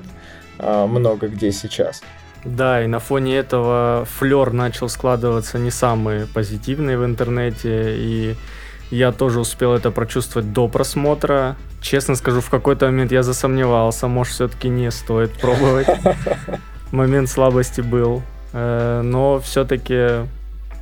э, 0.60 0.86
много 0.86 1.26
где 1.26 1.50
сейчас. 1.50 2.02
Да, 2.44 2.84
и 2.84 2.86
на 2.86 3.00
фоне 3.00 3.36
этого 3.36 4.06
флер 4.18 4.52
начал 4.52 4.88
складываться 4.88 5.58
не 5.58 5.72
самый 5.72 6.26
позитивный 6.28 6.96
в 6.96 7.04
интернете, 7.04 7.96
и 7.96 8.36
я 8.92 9.10
тоже 9.10 9.40
успел 9.40 9.74
это 9.74 9.90
прочувствовать 9.90 10.52
до 10.52 10.68
просмотра. 10.68 11.56
Честно 11.82 12.14
скажу, 12.14 12.40
в 12.40 12.48
какой-то 12.48 12.86
момент 12.86 13.12
я 13.12 13.22
засомневался, 13.22 14.08
может, 14.08 14.32
все-таки 14.32 14.68
не 14.68 14.90
стоит 14.90 15.32
пробовать. 15.32 15.88
Момент 16.92 17.28
слабости 17.28 17.82
был. 17.82 18.22
Э, 18.52 19.02
но 19.02 19.40
все-таки 19.40 19.94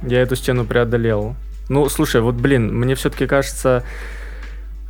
я 0.03 0.23
эту 0.23 0.37
стену 0.37 0.65
преодолел. 0.65 1.35
Ну, 1.69 1.89
слушай, 1.89 2.21
вот, 2.21 2.35
блин, 2.35 2.73
мне 2.79 2.95
все-таки 2.95 3.27
кажется, 3.27 3.85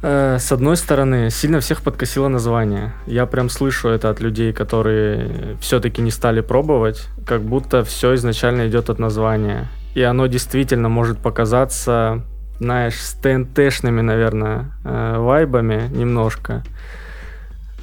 Э, 0.03 0.39
с 0.39 0.51
одной 0.51 0.77
стороны, 0.77 1.31
сильно 1.31 1.61
всех 1.61 1.83
подкосило 1.83 2.29
название. 2.29 2.93
Я 3.07 3.27
прям 3.27 3.51
слышу 3.51 3.89
это 3.89 4.09
от 4.09 4.21
людей, 4.21 4.53
которые 4.53 5.57
все-таки 5.61 6.01
не 6.01 6.11
стали 6.11 6.41
пробовать, 6.41 7.09
как 7.27 7.43
будто 7.43 7.85
все 7.85 8.15
изначально 8.15 8.69
идет 8.69 8.89
от 8.89 8.99
названия. 8.99 9.69
И 9.95 10.03
оно 10.03 10.27
действительно 10.27 10.89
может 10.89 11.19
показаться, 11.19 12.23
знаешь, 12.61 12.95
с 12.95 13.15
ТНТшными, 13.15 14.03
наверное, 14.03 14.67
э, 14.85 15.17
вайбами 15.19 15.89
немножко. 15.93 16.63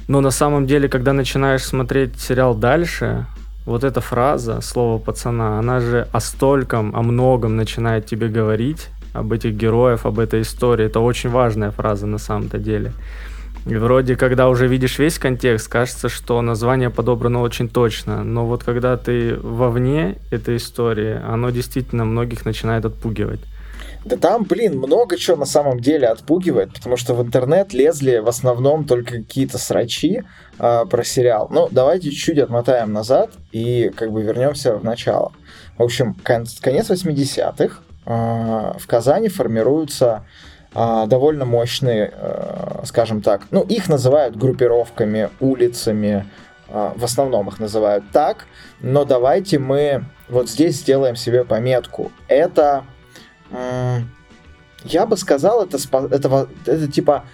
Но 0.06 0.20
на 0.20 0.30
самом 0.30 0.66
деле, 0.66 0.88
когда 0.88 1.12
начинаешь 1.12 1.64
смотреть 1.64 2.18
сериал 2.18 2.54
дальше, 2.54 3.26
вот 3.66 3.84
эта 3.84 4.00
фраза, 4.00 4.60
слово 4.62 4.98
пацана, 4.98 5.58
она 5.58 5.80
же 5.80 6.08
о 6.12 6.20
стольком, 6.20 6.96
о 6.96 7.02
многом 7.02 7.56
начинает 7.56 8.06
тебе 8.06 8.28
говорить, 8.28 8.88
об 9.12 9.32
этих 9.32 9.54
героев, 9.54 10.06
об 10.06 10.20
этой 10.20 10.42
истории. 10.42 10.86
Это 10.86 11.00
очень 11.00 11.28
важная 11.28 11.72
фраза 11.72 12.06
на 12.06 12.18
самом-то 12.18 12.58
деле. 12.58 12.92
И 13.66 13.74
вроде, 13.74 14.16
когда 14.16 14.48
уже 14.48 14.68
видишь 14.68 14.98
весь 14.98 15.18
контекст, 15.18 15.68
кажется, 15.68 16.08
что 16.08 16.40
название 16.40 16.88
подобрано 16.88 17.40
очень 17.42 17.68
точно. 17.68 18.22
Но 18.22 18.46
вот 18.46 18.62
когда 18.62 18.96
ты 18.96 19.36
вовне 19.42 20.18
этой 20.30 20.56
истории, 20.56 21.20
оно 21.26 21.50
действительно 21.50 22.04
многих 22.04 22.44
начинает 22.44 22.84
отпугивать. 22.84 23.40
Да 24.04 24.16
там, 24.16 24.44
блин, 24.44 24.78
много 24.78 25.16
чего 25.16 25.36
на 25.36 25.44
самом 25.44 25.80
деле 25.80 26.06
отпугивает, 26.08 26.72
потому 26.72 26.96
что 26.96 27.14
в 27.14 27.22
интернет 27.22 27.72
лезли 27.72 28.18
в 28.18 28.28
основном 28.28 28.84
только 28.84 29.16
какие-то 29.16 29.58
срачи 29.58 30.24
э, 30.58 30.84
про 30.88 31.04
сериал. 31.04 31.48
Ну, 31.50 31.68
давайте 31.70 32.10
чуть-чуть 32.10 32.38
отмотаем 32.38 32.92
назад 32.92 33.30
и 33.52 33.90
как 33.96 34.12
бы 34.12 34.22
вернемся 34.22 34.76
в 34.76 34.84
начало. 34.84 35.32
В 35.76 35.82
общем, 35.82 36.14
кон- 36.24 36.46
конец 36.60 36.90
80-х, 36.90 37.80
а, 38.04 38.76
в 38.78 38.86
Казани 38.86 39.28
формируются 39.28 40.24
а, 40.74 41.06
довольно 41.06 41.44
мощные, 41.44 42.10
а, 42.14 42.82
скажем 42.84 43.20
так, 43.20 43.42
ну, 43.50 43.62
их 43.62 43.88
называют 43.88 44.36
группировками, 44.36 45.30
улицами, 45.40 46.26
в 46.70 47.02
основном 47.02 47.48
их 47.48 47.60
называют 47.60 48.04
так, 48.12 48.44
но 48.82 49.06
давайте 49.06 49.58
мы 49.58 50.04
вот 50.28 50.50
здесь 50.50 50.76
сделаем 50.76 51.16
себе 51.16 51.42
пометку. 51.46 52.12
Это, 52.28 52.84
я 53.50 55.06
бы 55.06 55.16
сказал, 55.16 55.64
это, 55.64 55.78
это, 56.10 56.48
это 56.66 56.88
типа 56.88 57.24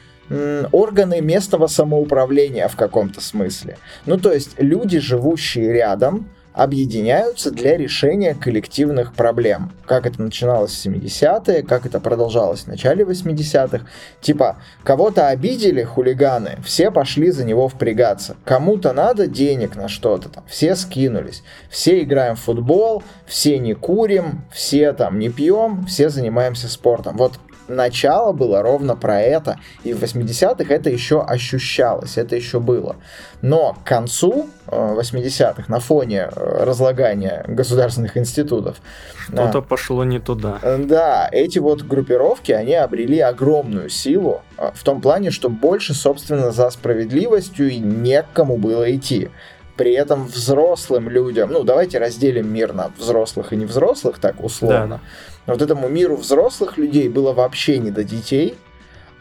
органы 0.73 1.21
местного 1.21 1.67
самоуправления 1.67 2.69
в 2.69 2.77
каком-то 2.77 3.21
смысле. 3.21 3.79
Ну, 4.07 4.19
то 4.19 4.33
есть 4.33 4.55
люди, 4.59 4.99
живущие 4.99 5.73
рядом, 5.73 6.29
объединяются 6.55 7.51
для 7.51 7.77
решения 7.77 8.35
коллективных 8.35 9.13
проблем. 9.13 9.73
Как 9.87 10.07
это 10.07 10.23
начиналось 10.23 10.73
в 10.73 10.87
70-е, 10.87 11.65
как 11.65 11.85
это 11.85 11.99
продолжалось 11.99 12.61
в 12.61 12.67
начале 12.69 13.05
80-х. 13.05 13.85
Типа, 14.21 14.57
кого-то 14.85 15.29
обидели 15.29 15.83
хулиганы, 15.83 16.59
все 16.65 16.93
пошли 16.93 17.33
за 17.33 17.45
него 17.45 17.69
впрягаться. 17.69 18.37
Кому-то 18.45 18.93
надо 18.93 19.27
денег 19.27 19.75
на 19.75 19.89
что-то 19.89 20.29
там, 20.29 20.45
все 20.47 20.77
скинулись. 20.77 21.43
Все 21.69 22.03
играем 22.03 22.37
в 22.37 22.41
футбол, 22.41 23.03
все 23.27 23.59
не 23.59 23.75
курим, 23.75 24.45
все 24.53 24.93
там 24.93 25.19
не 25.19 25.31
пьем, 25.31 25.85
все 25.87 26.09
занимаемся 26.09 26.69
спортом. 26.69 27.17
Вот 27.17 27.33
начало 27.69 28.33
было 28.33 28.63
ровно 28.63 28.97
про 28.97 29.21
это, 29.21 29.59
и 29.83 29.93
в 29.93 30.03
80-х 30.03 30.73
это 30.73 30.91
еще 30.91 31.23
ощущалось, 31.23 32.17
это 32.17 32.37
еще 32.37 32.61
было. 32.61 32.97
Но 33.43 33.75
к 33.75 33.87
концу 33.87 34.49
80-х, 34.67 35.63
э, 35.63 35.65
на 35.69 35.81
фоне 35.81 36.29
э, 36.31 36.65
разлагания 36.65 37.45
государственных 37.47 38.17
институтов... 38.17 38.77
Что-то 39.17 39.59
а, 39.59 39.63
пошло 39.63 40.05
не 40.05 40.19
туда. 40.19 40.59
Э, 40.63 40.79
да, 40.79 41.29
эти 41.31 41.59
вот 41.59 41.83
группировки, 41.83 42.53
они 42.53 42.75
обрели 42.75 43.21
огромную 43.21 43.89
силу 43.89 44.43
в 44.57 44.83
том 44.83 45.01
плане, 45.01 45.31
что 45.31 45.49
больше, 45.49 45.95
собственно, 45.95 46.53
за 46.53 46.71
справедливостью 46.71 47.71
и 47.71 47.79
некому 47.79 48.57
было 48.57 48.95
идти. 48.95 49.31
При 49.77 49.93
этом 49.93 50.27
взрослым 50.27 51.09
людям, 51.09 51.51
ну 51.53 51.65
давайте 51.65 51.99
разделим 51.99 52.53
мир 52.53 52.73
на 52.73 52.93
взрослых 52.97 53.53
и 53.53 53.57
невзрослых, 53.57 54.19
так 54.21 54.43
условно. 54.43 55.01
Да. 55.03 55.34
Вот 55.47 55.61
этому 55.61 55.89
миру 55.89 56.17
взрослых 56.17 56.79
людей 56.79 57.09
было 57.09 57.33
вообще 57.33 57.79
не 57.79 57.91
до 57.91 58.05
детей, 58.05 58.57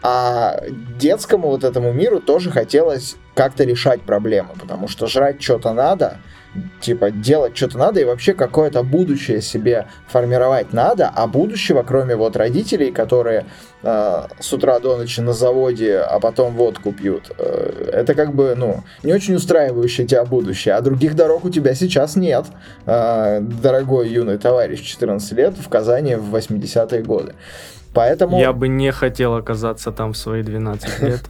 а 0.01 0.61
детскому 0.99 1.47
вот 1.47 1.63
этому 1.63 1.93
миру 1.93 2.19
тоже 2.19 2.51
хотелось 2.51 3.15
как-то 3.35 3.63
решать 3.63 4.01
проблемы, 4.01 4.49
потому 4.59 4.87
что 4.87 5.07
жрать 5.07 5.41
что-то 5.41 5.73
надо, 5.73 6.17
типа 6.81 7.11
делать 7.11 7.55
что-то 7.55 7.77
надо 7.77 7.99
и 7.99 8.05
вообще 8.05 8.33
какое-то 8.33 8.83
будущее 8.83 9.41
себе 9.41 9.87
формировать 10.07 10.73
надо, 10.73 11.11
а 11.13 11.27
будущего, 11.27 11.83
кроме 11.83 12.15
вот 12.15 12.35
родителей, 12.35 12.91
которые 12.91 13.45
э, 13.81 14.23
с 14.39 14.53
утра 14.53 14.79
до 14.79 14.97
ночи 14.97 15.21
на 15.21 15.33
заводе, 15.33 15.97
а 15.97 16.19
потом 16.19 16.55
водку 16.55 16.91
пьют, 16.91 17.31
э, 17.37 17.91
это 17.93 18.13
как 18.15 18.33
бы, 18.35 18.53
ну, 18.55 18.83
не 19.03 19.13
очень 19.13 19.35
устраивающее 19.35 20.05
тебя 20.05 20.25
будущее, 20.25 20.75
а 20.75 20.81
других 20.81 21.15
дорог 21.15 21.45
у 21.45 21.49
тебя 21.49 21.73
сейчас 21.75 22.15
нет, 22.15 22.45
э, 22.85 23.39
дорогой 23.41 24.09
юный 24.09 24.37
товарищ 24.37 24.81
14 24.81 25.31
лет 25.33 25.53
в 25.57 25.69
Казани 25.69 26.15
в 26.15 26.35
80-е 26.35 27.01
годы. 27.03 27.33
Поэтому... 27.93 28.39
Я 28.39 28.53
бы 28.53 28.67
не 28.67 28.91
хотел 28.91 29.35
оказаться 29.35 29.91
там 29.91 30.13
в 30.13 30.17
свои 30.17 30.43
12 30.43 31.01
лет. 31.01 31.21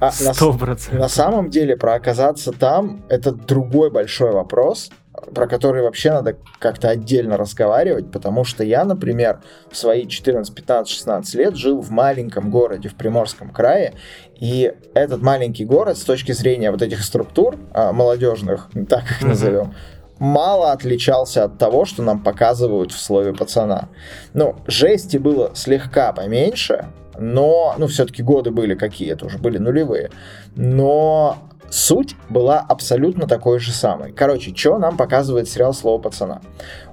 А, 0.00 0.10
Сто 0.12 0.52
процентов. 0.52 1.00
На 1.00 1.08
самом 1.08 1.50
деле, 1.50 1.76
про 1.76 1.94
оказаться 1.94 2.52
там, 2.52 3.02
это 3.08 3.32
другой 3.32 3.90
большой 3.90 4.32
вопрос, 4.32 4.90
про 5.34 5.46
который 5.46 5.82
вообще 5.82 6.10
надо 6.10 6.36
как-то 6.58 6.88
отдельно 6.88 7.36
разговаривать, 7.36 8.10
потому 8.10 8.44
что 8.44 8.64
я, 8.64 8.84
например, 8.84 9.40
в 9.70 9.76
свои 9.76 10.06
14, 10.06 10.54
15, 10.54 10.92
16 10.92 11.34
лет 11.34 11.56
жил 11.56 11.80
в 11.80 11.90
маленьком 11.90 12.50
городе 12.50 12.88
в 12.88 12.94
Приморском 12.94 13.50
крае, 13.50 13.94
и 14.40 14.72
этот 14.94 15.22
маленький 15.22 15.64
город 15.64 15.98
с 15.98 16.02
точки 16.02 16.32
зрения 16.32 16.70
вот 16.70 16.82
этих 16.82 17.02
структур 17.04 17.56
а, 17.72 17.92
молодежных, 17.92 18.68
так 18.88 19.04
их 19.10 19.22
назовем, 19.22 19.74
мало 20.22 20.70
отличался 20.70 21.42
от 21.44 21.58
того, 21.58 21.84
что 21.84 22.00
нам 22.04 22.22
показывают 22.22 22.92
в 22.92 23.00
слове 23.00 23.34
пацана. 23.34 23.88
Ну, 24.34 24.54
жести 24.68 25.16
было 25.16 25.50
слегка 25.54 26.12
поменьше, 26.12 26.86
но, 27.18 27.74
ну, 27.76 27.88
все-таки 27.88 28.22
годы 28.22 28.52
были 28.52 28.76
какие-то, 28.76 29.26
уже 29.26 29.38
были 29.38 29.58
нулевые. 29.58 30.12
Но 30.54 31.38
суть 31.70 32.14
была 32.28 32.60
абсолютно 32.60 33.26
такой 33.26 33.58
же 33.58 33.72
самой. 33.72 34.12
Короче, 34.12 34.54
что 34.54 34.78
нам 34.78 34.96
показывает 34.96 35.48
сериал 35.48 35.74
«Слово 35.74 36.00
пацана»? 36.00 36.40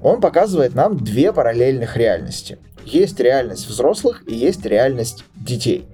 Он 0.02 0.22
показывает 0.22 0.74
нам 0.74 0.98
две 0.98 1.32
параллельных 1.32 1.98
реальности. 1.98 2.58
Есть 2.84 3.20
реальность 3.20 3.68
взрослых 3.68 4.24
и 4.26 4.34
есть 4.34 4.66
реальность 4.66 5.24
детей. 5.36 5.88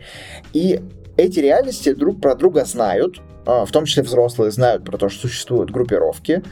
И 0.53 0.81
эти 1.17 1.39
реальности 1.39 1.93
друг 1.93 2.21
про 2.21 2.35
друга 2.35 2.63
знают, 2.63 3.19
а, 3.45 3.65
в 3.65 3.71
том 3.71 3.85
числе 3.85 4.03
взрослые 4.03 4.51
знают 4.51 4.83
про 4.83 4.97
то, 4.97 5.09
что 5.09 5.27
существуют 5.27 5.69
группировки, 5.69 6.43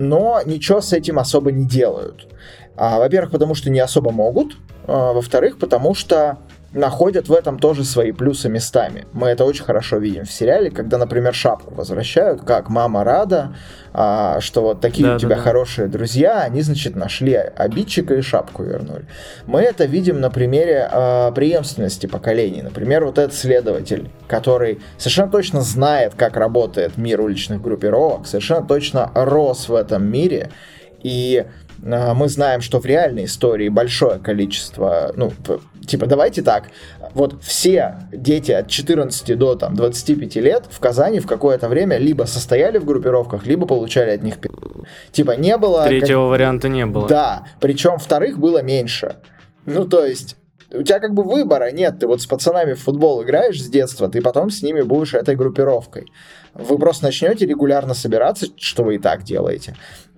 но 0.00 0.40
ничего 0.44 0.80
с 0.80 0.92
этим 0.92 1.18
особо 1.18 1.52
не 1.52 1.66
делают. 1.66 2.26
А, 2.74 2.98
во-первых, 2.98 3.30
потому 3.30 3.54
что 3.54 3.70
не 3.70 3.78
особо 3.78 4.10
могут, 4.10 4.56
а, 4.86 5.12
во-вторых, 5.12 5.58
потому 5.58 5.94
что 5.94 6.38
находят 6.72 7.28
в 7.28 7.32
этом 7.32 7.58
тоже 7.58 7.84
свои 7.84 8.12
плюсы 8.12 8.48
местами. 8.48 9.06
Мы 9.12 9.28
это 9.28 9.44
очень 9.44 9.64
хорошо 9.64 9.98
видим 9.98 10.24
в 10.24 10.30
сериале, 10.30 10.70
когда, 10.70 10.98
например, 10.98 11.34
шапку 11.34 11.74
возвращают, 11.74 12.42
как 12.42 12.68
мама 12.68 13.02
рада, 13.02 13.56
а, 13.92 14.40
что 14.40 14.62
вот 14.62 14.80
такие 14.80 15.08
да, 15.08 15.16
у 15.16 15.18
тебя 15.18 15.30
да, 15.30 15.36
да. 15.36 15.42
хорошие 15.42 15.88
друзья, 15.88 16.42
они, 16.42 16.62
значит, 16.62 16.94
нашли 16.94 17.34
обидчика 17.34 18.14
и 18.14 18.22
шапку 18.22 18.62
вернули. 18.62 19.06
Мы 19.46 19.62
это 19.62 19.84
видим 19.84 20.20
на 20.20 20.30
примере 20.30 20.88
а, 20.90 21.32
преемственности 21.32 22.06
поколений. 22.06 22.62
Например, 22.62 23.04
вот 23.04 23.18
этот 23.18 23.34
следователь, 23.34 24.08
который 24.28 24.80
совершенно 24.96 25.30
точно 25.30 25.62
знает, 25.62 26.14
как 26.16 26.36
работает 26.36 26.96
мир 26.96 27.20
уличных 27.20 27.60
группировок, 27.60 28.28
совершенно 28.28 28.64
точно 28.64 29.10
рос 29.14 29.68
в 29.68 29.74
этом 29.74 30.04
мире, 30.04 30.50
и 31.02 31.46
мы 31.82 32.28
знаем, 32.28 32.60
что 32.60 32.80
в 32.80 32.86
реальной 32.86 33.24
истории 33.24 33.68
большое 33.68 34.18
количество, 34.18 35.12
ну, 35.16 35.32
типа, 35.86 36.06
давайте 36.06 36.42
так, 36.42 36.64
вот 37.14 37.42
все 37.42 37.96
дети 38.12 38.52
от 38.52 38.68
14 38.68 39.38
до 39.38 39.54
там, 39.54 39.74
25 39.74 40.36
лет 40.36 40.64
в 40.70 40.78
Казани 40.78 41.20
в 41.20 41.26
какое-то 41.26 41.68
время 41.68 41.96
либо 41.96 42.24
состояли 42.24 42.78
в 42.78 42.84
группировках, 42.84 43.46
либо 43.46 43.66
получали 43.66 44.10
от 44.10 44.22
них 44.22 44.38
пи***. 44.38 44.50
Типа, 45.12 45.32
не 45.32 45.56
было... 45.56 45.84
Третьего 45.84 46.24
как... 46.24 46.30
варианта 46.30 46.68
не 46.68 46.86
было. 46.86 47.08
Да, 47.08 47.44
причем 47.60 47.98
вторых 47.98 48.38
было 48.38 48.62
меньше. 48.62 49.16
Ну, 49.66 49.86
то 49.86 50.04
есть, 50.04 50.36
у 50.72 50.82
тебя 50.82 51.00
как 51.00 51.14
бы 51.14 51.22
выбора 51.22 51.70
нет. 51.72 51.98
Ты 51.98 52.06
вот 52.06 52.22
с 52.22 52.26
пацанами 52.26 52.74
в 52.74 52.80
футбол 52.80 53.22
играешь 53.22 53.60
с 53.60 53.68
детства, 53.68 54.08
ты 54.08 54.22
потом 54.22 54.50
с 54.50 54.62
ними 54.62 54.82
будешь 54.82 55.14
этой 55.14 55.34
группировкой. 55.34 56.06
вы 56.54 56.78
просто 56.78 57.06
начнете 57.06 57.46
регулярно 57.46 57.94
собираться, 57.94 58.46
что 58.56 58.84
вы 58.84 58.96
и 58.96 58.98
так 58.98 59.22
делаете. 59.22 59.76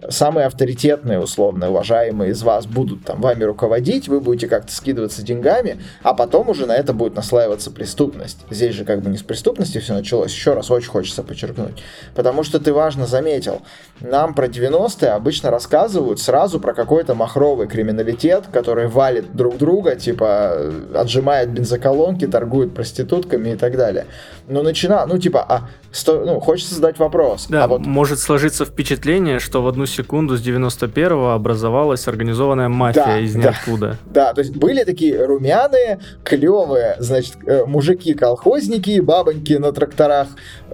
Самые 0.08 0.46
авторитетные, 0.46 1.20
условно 1.20 1.70
уважаемые 1.70 2.32
из 2.32 2.42
вас 2.42 2.66
будут 2.66 3.04
там 3.04 3.20
вами 3.20 3.44
руководить, 3.44 4.08
вы 4.08 4.20
будете 4.20 4.48
как-то 4.48 4.72
скидываться 4.72 5.22
деньгами, 5.22 5.80
а 6.02 6.12
потом 6.14 6.48
уже 6.48 6.66
на 6.66 6.74
это 6.74 6.92
будет 6.92 7.14
наслаиваться 7.14 7.70
преступность. 7.70 8.38
Здесь 8.50 8.74
же 8.74 8.84
как 8.84 9.00
бы 9.02 9.10
не 9.10 9.16
с 9.16 9.22
преступности 9.22 9.78
все 9.78 9.94
началось, 9.94 10.32
еще 10.32 10.54
раз 10.54 10.70
очень 10.70 10.88
хочется 10.88 11.22
подчеркнуть. 11.22 11.82
Потому 12.14 12.42
что 12.42 12.58
ты 12.58 12.72
важно 12.72 13.06
заметил, 13.06 13.62
нам 14.00 14.34
про 14.34 14.46
90-е 14.46 15.10
обычно 15.10 15.50
рассказывают 15.50 16.20
сразу 16.20 16.58
про 16.58 16.74
какой-то 16.74 17.14
махровый 17.14 17.68
криминалитет, 17.68 18.46
который 18.52 18.88
валит 18.88 19.36
друг 19.36 19.56
друга, 19.58 19.94
типа 19.94 20.72
отжимает 20.94 21.50
бензоколонки, 21.50 22.26
торгует 22.26 22.74
проститутками 22.74 23.50
и 23.50 23.56
так 23.56 23.76
далее. 23.76 24.06
Но 24.48 24.62
начина, 24.62 25.06
ну 25.06 25.18
типа, 25.18 25.44
а 25.48 25.68
сто, 25.92 26.24
ну, 26.24 26.40
хочется 26.40 26.74
задать 26.74 26.98
вопрос. 26.98 27.46
Да, 27.48 27.64
а 27.64 27.68
вот 27.68 27.82
может 27.86 28.18
сложиться 28.18 28.64
впечатление, 28.64 29.38
что 29.38 29.62
в 29.62 29.68
одну 29.68 29.86
секунду 29.92 30.36
с 30.36 30.42
91-го 30.46 31.30
образовалась 31.30 32.08
организованная 32.08 32.68
мафия 32.68 33.04
Да, 33.04 33.18
из 33.20 33.34
да. 33.34 33.40
ниоткуда. 33.40 33.98
Да, 34.06 34.32
то 34.34 34.40
есть 34.40 34.56
были 34.56 34.84
такие 34.84 35.24
румяные, 35.24 36.00
клевые, 36.24 36.96
значит, 36.98 37.34
э, 37.46 37.64
мужики-колхозники, 37.66 39.00
бабоньки 39.00 39.54
на 39.54 39.72
тракторах, 39.72 40.28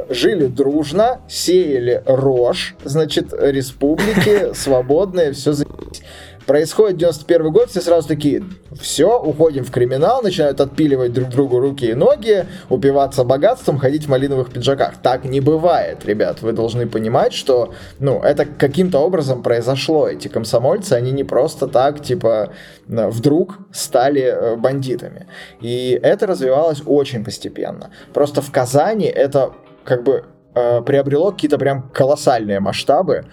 жили 0.08 0.46
дружно, 0.46 1.20
сеяли 1.28 2.02
рожь, 2.06 2.74
значит, 2.84 3.32
республики, 3.32 4.52
свободные, 4.54 5.32
все 5.32 5.52
заебись. 5.52 6.02
Происходит 6.48 6.96
91 6.96 7.52
год, 7.52 7.68
все 7.68 7.82
сразу 7.82 8.08
такие, 8.08 8.42
все, 8.80 9.20
уходим 9.20 9.64
в 9.64 9.70
криминал, 9.70 10.22
начинают 10.22 10.62
отпиливать 10.62 11.12
друг 11.12 11.28
другу 11.28 11.60
руки 11.60 11.90
и 11.90 11.92
ноги, 11.92 12.46
упиваться 12.70 13.22
богатством, 13.22 13.76
ходить 13.76 14.06
в 14.06 14.08
малиновых 14.08 14.50
пиджаках. 14.50 14.94
Так 15.02 15.26
не 15.26 15.42
бывает, 15.42 16.06
ребят. 16.06 16.40
Вы 16.40 16.52
должны 16.52 16.86
понимать, 16.86 17.34
что, 17.34 17.74
ну, 17.98 18.22
это 18.22 18.46
каким-то 18.46 18.98
образом 19.00 19.42
произошло. 19.42 20.08
Эти 20.08 20.28
комсомольцы, 20.28 20.94
они 20.94 21.10
не 21.10 21.22
просто 21.22 21.68
так, 21.68 22.02
типа, 22.02 22.54
э, 22.88 23.08
вдруг 23.08 23.58
стали 23.70 24.22
э, 24.22 24.56
бандитами. 24.56 25.26
И 25.60 26.00
это 26.02 26.26
развивалось 26.26 26.80
очень 26.86 27.26
постепенно. 27.26 27.90
Просто 28.14 28.40
в 28.40 28.50
Казани 28.50 29.04
это 29.04 29.52
как 29.84 30.02
бы 30.02 30.24
э, 30.54 30.80
приобрело 30.80 31.30
какие-то 31.30 31.58
прям 31.58 31.90
колоссальные 31.92 32.60
масштабы. 32.60 33.26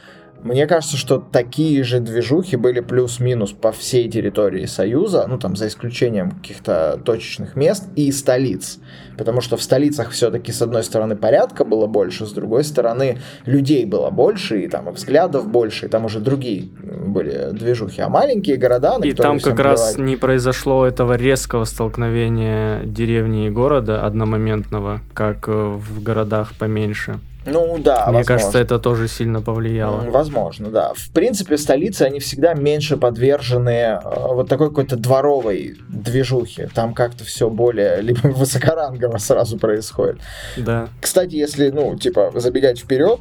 Мне 0.45 0.67
кажется, 0.67 0.95
что 0.95 1.17
такие 1.17 1.83
же 1.83 1.99
движухи 1.99 2.55
были 2.55 2.79
плюс-минус 2.79 3.51
по 3.51 3.71
всей 3.71 4.07
территории 4.07 4.67
Союза, 4.67 5.25
ну 5.27 5.39
там 5.39 5.55
за 5.55 5.65
исключением 5.67 6.29
каких-то 6.29 7.01
точечных 7.03 7.55
мест 7.55 7.85
и 7.95 8.11
столиц. 8.11 8.77
Потому 9.17 9.41
что 9.41 9.57
в 9.57 9.63
столицах 9.63 10.11
все-таки 10.11 10.51
с 10.51 10.61
одной 10.61 10.83
стороны 10.83 11.15
порядка 11.15 11.65
было 11.65 11.87
больше, 11.87 12.27
с 12.27 12.31
другой 12.31 12.63
стороны 12.63 13.17
людей 13.47 13.85
было 13.85 14.11
больше, 14.11 14.61
и 14.61 14.67
там 14.67 14.87
и 14.87 14.91
взглядов 14.91 15.47
больше, 15.47 15.87
и 15.87 15.89
там 15.89 16.05
уже 16.05 16.19
другие 16.19 16.65
были 16.65 17.49
движухи. 17.51 18.01
А 18.01 18.09
маленькие 18.09 18.57
города, 18.57 18.99
И 19.01 19.13
там 19.13 19.39
как 19.39 19.57
раз 19.57 19.93
плевать. 19.93 20.09
не 20.09 20.15
произошло 20.15 20.85
этого 20.85 21.13
резкого 21.13 21.63
столкновения 21.63 22.83
деревни 22.83 23.47
и 23.47 23.49
города 23.49 24.05
одномоментного, 24.05 25.01
как 25.15 25.47
э, 25.47 25.51
в 25.51 26.03
городах 26.03 26.53
поменьше. 26.59 27.19
Ну 27.45 27.77
да, 27.77 28.05
Мне 28.07 28.17
возможно. 28.17 28.23
кажется, 28.23 28.57
это 28.57 28.79
тоже 28.79 29.07
сильно 29.07 29.41
повлияло. 29.41 30.09
Возможно, 30.09 30.69
да. 30.69 30.93
В 30.95 31.11
принципе, 31.11 31.57
столицы, 31.57 32.03
они 32.03 32.19
всегда 32.19 32.55
меньше 32.55 32.97
подвержены 32.97 33.69
э, 33.69 33.99
вот 34.03 34.49
такой 34.49 34.69
какой-то 34.69 34.95
дворовой 34.95 35.77
движухе. 35.89 36.69
Там 36.73 36.93
как-то 36.93 37.23
все 37.23 37.49
более 37.49 38.01
либо 38.01 38.27
высокорангово 38.27 39.17
сразу 39.17 39.59
происходит. 39.59 40.17
Да. 40.57 40.89
Кстати, 41.01 41.35
если, 41.35 41.69
ну, 41.69 41.95
типа, 41.95 42.31
забегать 42.35 42.79
вперед, 42.79 43.19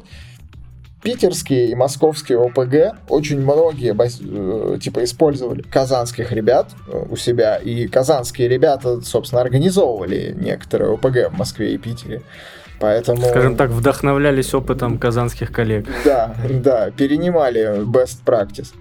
питерские 1.03 1.69
и 1.69 1.75
московские 1.75 2.39
ОПГ 2.39 2.97
очень 3.09 3.39
многие, 3.39 3.95
э, 3.95 4.79
типа, 4.79 5.03
использовали 5.03 5.61
казанских 5.61 6.31
ребят 6.31 6.71
э, 6.87 7.05
у 7.11 7.15
себя, 7.15 7.57
и 7.57 7.87
казанские 7.87 8.47
ребята, 8.47 9.01
собственно, 9.01 9.41
организовывали 9.41 10.33
некоторые 10.35 10.95
ОПГ 10.95 11.31
в 11.31 11.37
Москве 11.37 11.75
и 11.75 11.77
Питере. 11.77 12.23
Поэтому... 12.85 13.25
Скажем 13.25 13.55
так, 13.55 13.71
вдохновлялись 13.71 14.53
опытом 14.53 14.99
казанских 14.99 15.51
коллег. 15.51 15.87
Да, 16.05 16.35
да, 16.47 16.91
перенимали 16.91 17.83
best 17.83 18.19
practice. 18.23 18.73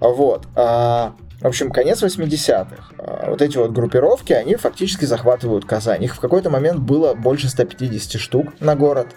Вот. 0.00 0.46
а, 0.56 1.12
в 1.42 1.46
общем, 1.46 1.70
конец 1.70 2.02
80-х. 2.02 2.94
А, 2.96 3.26
Вот 3.28 3.42
эти 3.42 3.58
вот 3.58 3.72
группировки, 3.72 4.32
они 4.32 4.54
фактически 4.56 5.04
захватывают 5.04 5.66
Казань. 5.66 6.02
Их 6.02 6.14
в 6.14 6.20
какой-то 6.20 6.48
момент 6.48 6.78
было 6.78 7.12
больше 7.12 7.50
150 7.50 8.18
штук 8.18 8.46
на 8.58 8.74
город. 8.74 9.08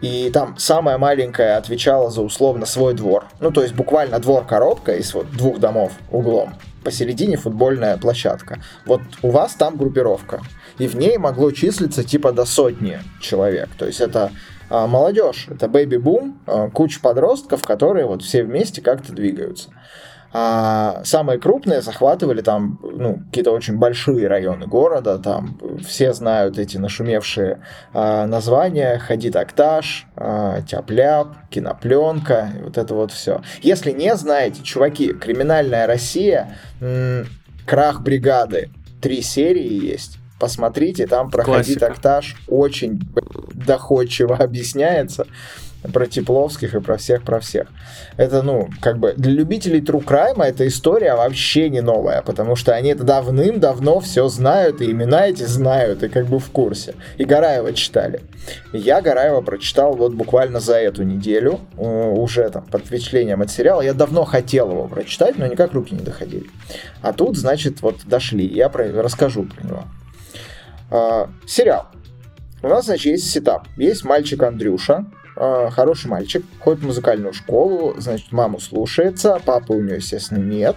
И 0.00 0.30
там 0.32 0.56
самая 0.56 0.96
маленькая 0.96 1.58
отвечала 1.58 2.10
за 2.10 2.22
условно 2.22 2.64
свой 2.64 2.94
двор. 2.94 3.26
Ну, 3.40 3.50
то 3.50 3.60
есть 3.60 3.74
буквально 3.74 4.18
двор-коробка 4.18 4.96
из 4.96 5.12
вот 5.12 5.30
двух 5.30 5.58
домов 5.58 5.92
углом. 6.10 6.54
Посередине 6.82 7.36
футбольная 7.36 7.98
площадка. 7.98 8.62
Вот 8.86 9.02
у 9.20 9.28
вас 9.28 9.52
там 9.52 9.76
группировка. 9.76 10.40
И 10.78 10.86
в 10.86 10.96
ней 10.96 11.18
могло 11.18 11.50
числиться 11.50 12.04
типа 12.04 12.32
до 12.32 12.44
сотни 12.44 12.98
человек. 13.20 13.68
То 13.78 13.86
есть 13.86 14.00
это 14.00 14.30
а, 14.70 14.86
молодежь, 14.86 15.46
это 15.50 15.68
бэби-бум, 15.68 16.40
а, 16.46 16.70
куча 16.70 17.00
подростков, 17.00 17.62
которые 17.62 18.06
вот 18.06 18.22
все 18.22 18.42
вместе 18.42 18.82
как-то 18.82 19.12
двигаются. 19.12 19.70
А 20.36 21.02
самые 21.04 21.38
крупные 21.38 21.80
захватывали 21.80 22.40
там 22.40 22.80
ну, 22.82 23.22
какие-то 23.26 23.52
очень 23.52 23.78
большие 23.78 24.26
районы 24.26 24.66
города, 24.66 25.20
там 25.20 25.60
все 25.86 26.12
знают 26.12 26.58
эти 26.58 26.76
нашумевшие 26.76 27.60
а, 27.92 28.26
названия, 28.26 28.98
Ходит 28.98 29.36
Акташ, 29.36 30.08
а, 30.16 30.60
Тяп-ляп, 30.62 31.48
Кинопленка, 31.50 32.48
вот 32.64 32.78
это 32.78 32.94
вот 32.94 33.12
все. 33.12 33.42
Если 33.62 33.92
не 33.92 34.16
знаете, 34.16 34.64
чуваки, 34.64 35.12
Криминальная 35.12 35.86
Россия, 35.86 36.56
м, 36.80 37.26
Крах 37.64 38.00
бригады, 38.00 38.70
три 39.00 39.22
серии 39.22 39.86
есть. 39.86 40.18
Посмотрите, 40.44 41.06
там 41.06 41.30
про 41.30 41.42
Ходит 41.42 41.64
Классика. 41.64 41.86
Акташ 41.86 42.36
очень 42.48 43.00
доходчиво 43.54 44.36
объясняется 44.38 45.26
про 45.92 46.06
Тепловских 46.06 46.74
и 46.74 46.80
про 46.80 46.98
всех, 46.98 47.22
про 47.22 47.40
всех. 47.40 47.68
Это, 48.18 48.42
ну, 48.42 48.68
как 48.82 48.98
бы 48.98 49.14
для 49.16 49.32
любителей 49.32 49.80
True 49.80 50.04
Crime 50.04 50.42
эта 50.42 50.66
история 50.66 51.14
вообще 51.14 51.68
не 51.68 51.80
новая, 51.80 52.22
потому 52.22 52.56
что 52.56 52.74
они 52.74 52.90
это 52.90 53.04
давным-давно 53.04 54.00
все 54.00 54.28
знают, 54.28 54.80
и 54.80 54.90
имена 54.90 55.28
эти 55.28 55.44
знают, 55.44 56.02
и 56.02 56.08
как 56.08 56.26
бы 56.26 56.38
в 56.38 56.50
курсе. 56.50 56.94
И 57.16 57.24
Гараева 57.24 57.72
читали. 57.72 58.20
Я 58.72 59.00
Гараева 59.00 59.40
прочитал 59.40 59.94
вот 59.94 60.12
буквально 60.12 60.60
за 60.60 60.76
эту 60.76 61.04
неделю, 61.04 61.60
уже 61.76 62.48
там 62.50 62.64
под 62.64 62.86
впечатлением 62.86 63.42
от 63.42 63.50
сериала. 63.50 63.80
Я 63.80 63.94
давно 63.94 64.24
хотел 64.24 64.70
его 64.70 64.88
прочитать, 64.88 65.38
но 65.38 65.46
никак 65.46 65.72
руки 65.72 65.94
не 65.94 66.02
доходили. 66.02 66.46
А 67.00 67.12
тут, 67.12 67.36
значит, 67.36 67.82
вот 67.82 68.00
дошли. 68.04 68.46
Я 68.46 68.68
про, 68.68 68.90
расскажу 69.02 69.44
про 69.44 69.66
него. 69.66 69.84
А, 70.94 71.28
сериал. 71.44 71.88
У 72.62 72.68
нас, 72.68 72.84
значит, 72.84 73.06
есть 73.06 73.28
сетап. 73.28 73.66
Есть 73.76 74.04
мальчик 74.04 74.40
Андрюша, 74.44 75.06
а, 75.36 75.68
хороший 75.70 76.06
мальчик, 76.06 76.44
ходит 76.60 76.82
в 76.82 76.86
музыкальную 76.86 77.32
школу, 77.32 77.96
значит, 77.98 78.30
маму 78.30 78.60
слушается, 78.60 79.40
папы 79.44 79.74
у 79.74 79.80
него, 79.80 79.96
естественно, 79.96 80.38
нет. 80.38 80.76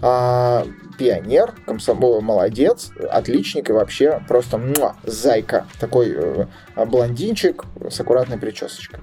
А, 0.00 0.66
пионер, 0.98 1.52
комсомол, 1.66 2.22
молодец, 2.22 2.90
отличник 3.10 3.68
и 3.68 3.74
вообще 3.74 4.22
просто 4.26 4.56
муа, 4.56 4.96
зайка. 5.04 5.66
Такой 5.78 6.14
э, 6.14 6.46
блондинчик 6.86 7.64
с 7.90 8.00
аккуратной 8.00 8.38
причесочкой. 8.38 9.00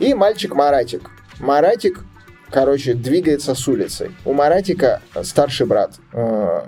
И 0.00 0.12
мальчик 0.14 0.56
Маратик. 0.56 1.08
Маратик, 1.38 2.00
короче, 2.50 2.94
двигается 2.94 3.54
с 3.54 3.68
улицы. 3.68 4.10
У 4.24 4.32
Маратика 4.32 5.02
старший 5.22 5.66
брат 5.66 6.00
э, 6.12 6.62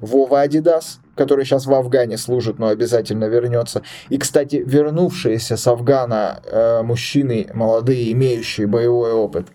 Вова 0.00 0.42
Адидас, 0.42 1.00
который 1.16 1.44
сейчас 1.44 1.66
в 1.66 1.74
Афгане 1.74 2.18
служит, 2.18 2.58
но 2.58 2.68
обязательно 2.68 3.24
вернется. 3.24 3.82
И, 4.08 4.18
кстати, 4.18 4.62
вернувшиеся 4.64 5.56
с 5.56 5.66
Афгана 5.66 6.40
э, 6.44 6.82
мужчины, 6.82 7.48
молодые, 7.54 8.12
имеющие 8.12 8.66
боевой 8.66 9.12
опыт, 9.12 9.48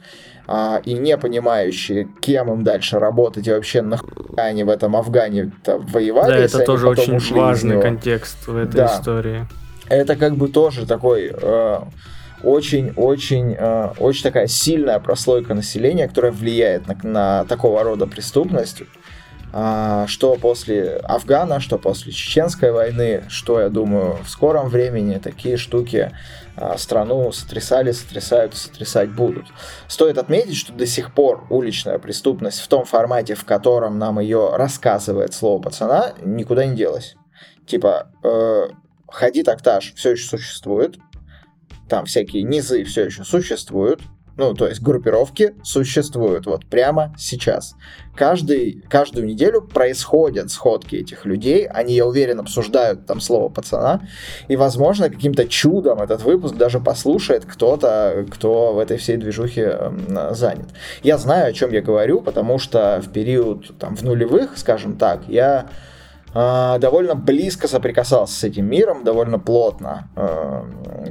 а, 0.52 0.82
и 0.84 0.94
не 0.94 1.16
понимающие, 1.16 2.08
кем 2.22 2.52
им 2.52 2.64
дальше 2.64 2.98
работать 2.98 3.48
и 3.48 3.52
вообще 3.52 3.84
нахуй 3.84 4.10
они 4.36 4.64
в 4.64 4.70
этом 4.70 4.96
Афгане 4.96 5.52
воевали. 5.66 6.32
Да, 6.32 6.38
это 6.38 6.60
тоже 6.66 6.88
очень 6.90 7.20
важный 7.36 7.80
контекст 7.80 8.48
в 8.48 8.58
этой 8.58 8.78
Да. 8.78 8.98
истории. 8.98 9.48
Это 9.90 10.16
как 10.16 10.38
бы 10.38 10.48
тоже 10.48 10.88
такой 10.88 11.32
э, 11.32 11.80
очень-очень 12.44 13.56
э, 13.60 13.90
очень 14.00 14.24
такая 14.24 14.48
сильная 14.48 15.00
прослойка 15.00 15.54
населения, 15.54 16.08
которая 16.08 16.32
влияет 16.32 16.88
на, 16.88 16.98
на 17.04 17.46
такого 17.46 17.84
рода 17.84 18.08
преступность. 18.08 18.82
А, 19.52 20.06
что 20.08 20.36
после 20.36 20.98
Афгана, 20.98 21.60
что 21.60 21.78
после 21.78 22.12
Чеченской 22.12 22.72
войны, 22.72 23.24
что, 23.30 23.60
я 23.60 23.70
думаю, 23.70 24.18
в 24.24 24.30
скором 24.30 24.70
времени 24.70 25.18
такие 25.18 25.58
штуки 25.58 26.12
а, 26.56 26.78
страну 26.78 27.32
сотрясали, 27.32 27.92
сотрясают 27.92 28.54
и 28.54 28.58
сотрясать 28.58 29.12
будут. 29.12 29.48
Стоит 29.88 30.18
отметить, 30.18 30.56
что 30.56 30.74
до 30.74 30.86
сих 30.86 31.14
пор 31.14 31.48
уличная 31.50 31.98
преступность 31.98 32.60
в 32.60 32.68
том 32.68 32.86
формате, 32.86 33.34
в 33.34 33.44
котором 33.46 33.98
нам 33.98 34.20
ее 34.20 34.56
рассказывает 34.56 35.34
слово 35.34 35.62
пацана, 35.62 36.14
никуда 36.24 36.66
не 36.66 36.76
делась. 36.76 37.16
Типа, 37.66 38.12
э, 38.24 38.68
ходи 39.08 39.44
тактаж 39.44 39.94
все 39.96 40.12
еще 40.12 40.28
существует, 40.28 40.98
там 41.88 42.06
всякие 42.06 42.44
низы 42.44 42.84
все 42.84 43.06
еще 43.06 43.24
существуют, 43.24 44.02
ну, 44.40 44.54
то 44.54 44.68
есть 44.68 44.82
группировки 44.82 45.54
существуют 45.64 46.46
вот 46.46 46.66
прямо 46.66 47.14
сейчас. 47.18 47.76
Каждый, 48.16 48.82
каждую 48.90 49.26
неделю 49.28 49.62
происходят 49.62 50.50
сходки 50.50 50.96
этих 50.96 51.26
людей, 51.26 51.68
они, 51.68 51.94
я 51.94 52.06
уверен, 52.06 52.40
обсуждают 52.40 53.06
там 53.06 53.20
слово 53.20 53.50
пацана, 53.50 54.02
и, 54.48 54.56
возможно, 54.56 55.10
каким-то 55.10 55.46
чудом 55.46 56.02
этот 56.02 56.24
выпуск 56.24 56.56
даже 56.56 56.80
послушает 56.80 57.46
кто-то, 57.46 58.26
кто 58.32 58.74
в 58.74 58.80
этой 58.80 58.98
всей 58.98 59.18
движухе 59.18 59.78
э, 59.78 60.34
занят. 60.34 60.70
Я 61.04 61.18
знаю, 61.18 61.50
о 61.50 61.54
чем 61.54 61.72
я 61.72 61.82
говорю, 61.82 62.22
потому 62.22 62.60
что 62.60 63.02
в 63.06 63.12
период 63.12 63.78
там 63.78 63.98
в 63.98 64.04
нулевых, 64.04 64.58
скажем 64.58 64.96
так, 64.96 65.22
я 65.28 65.68
довольно 66.34 67.16
близко 67.16 67.68
соприкасался 67.68 68.34
с 68.34 68.44
этим 68.44 68.68
миром, 68.68 69.04
довольно 69.04 69.40
плотно. 69.40 70.10
А, 70.16 70.66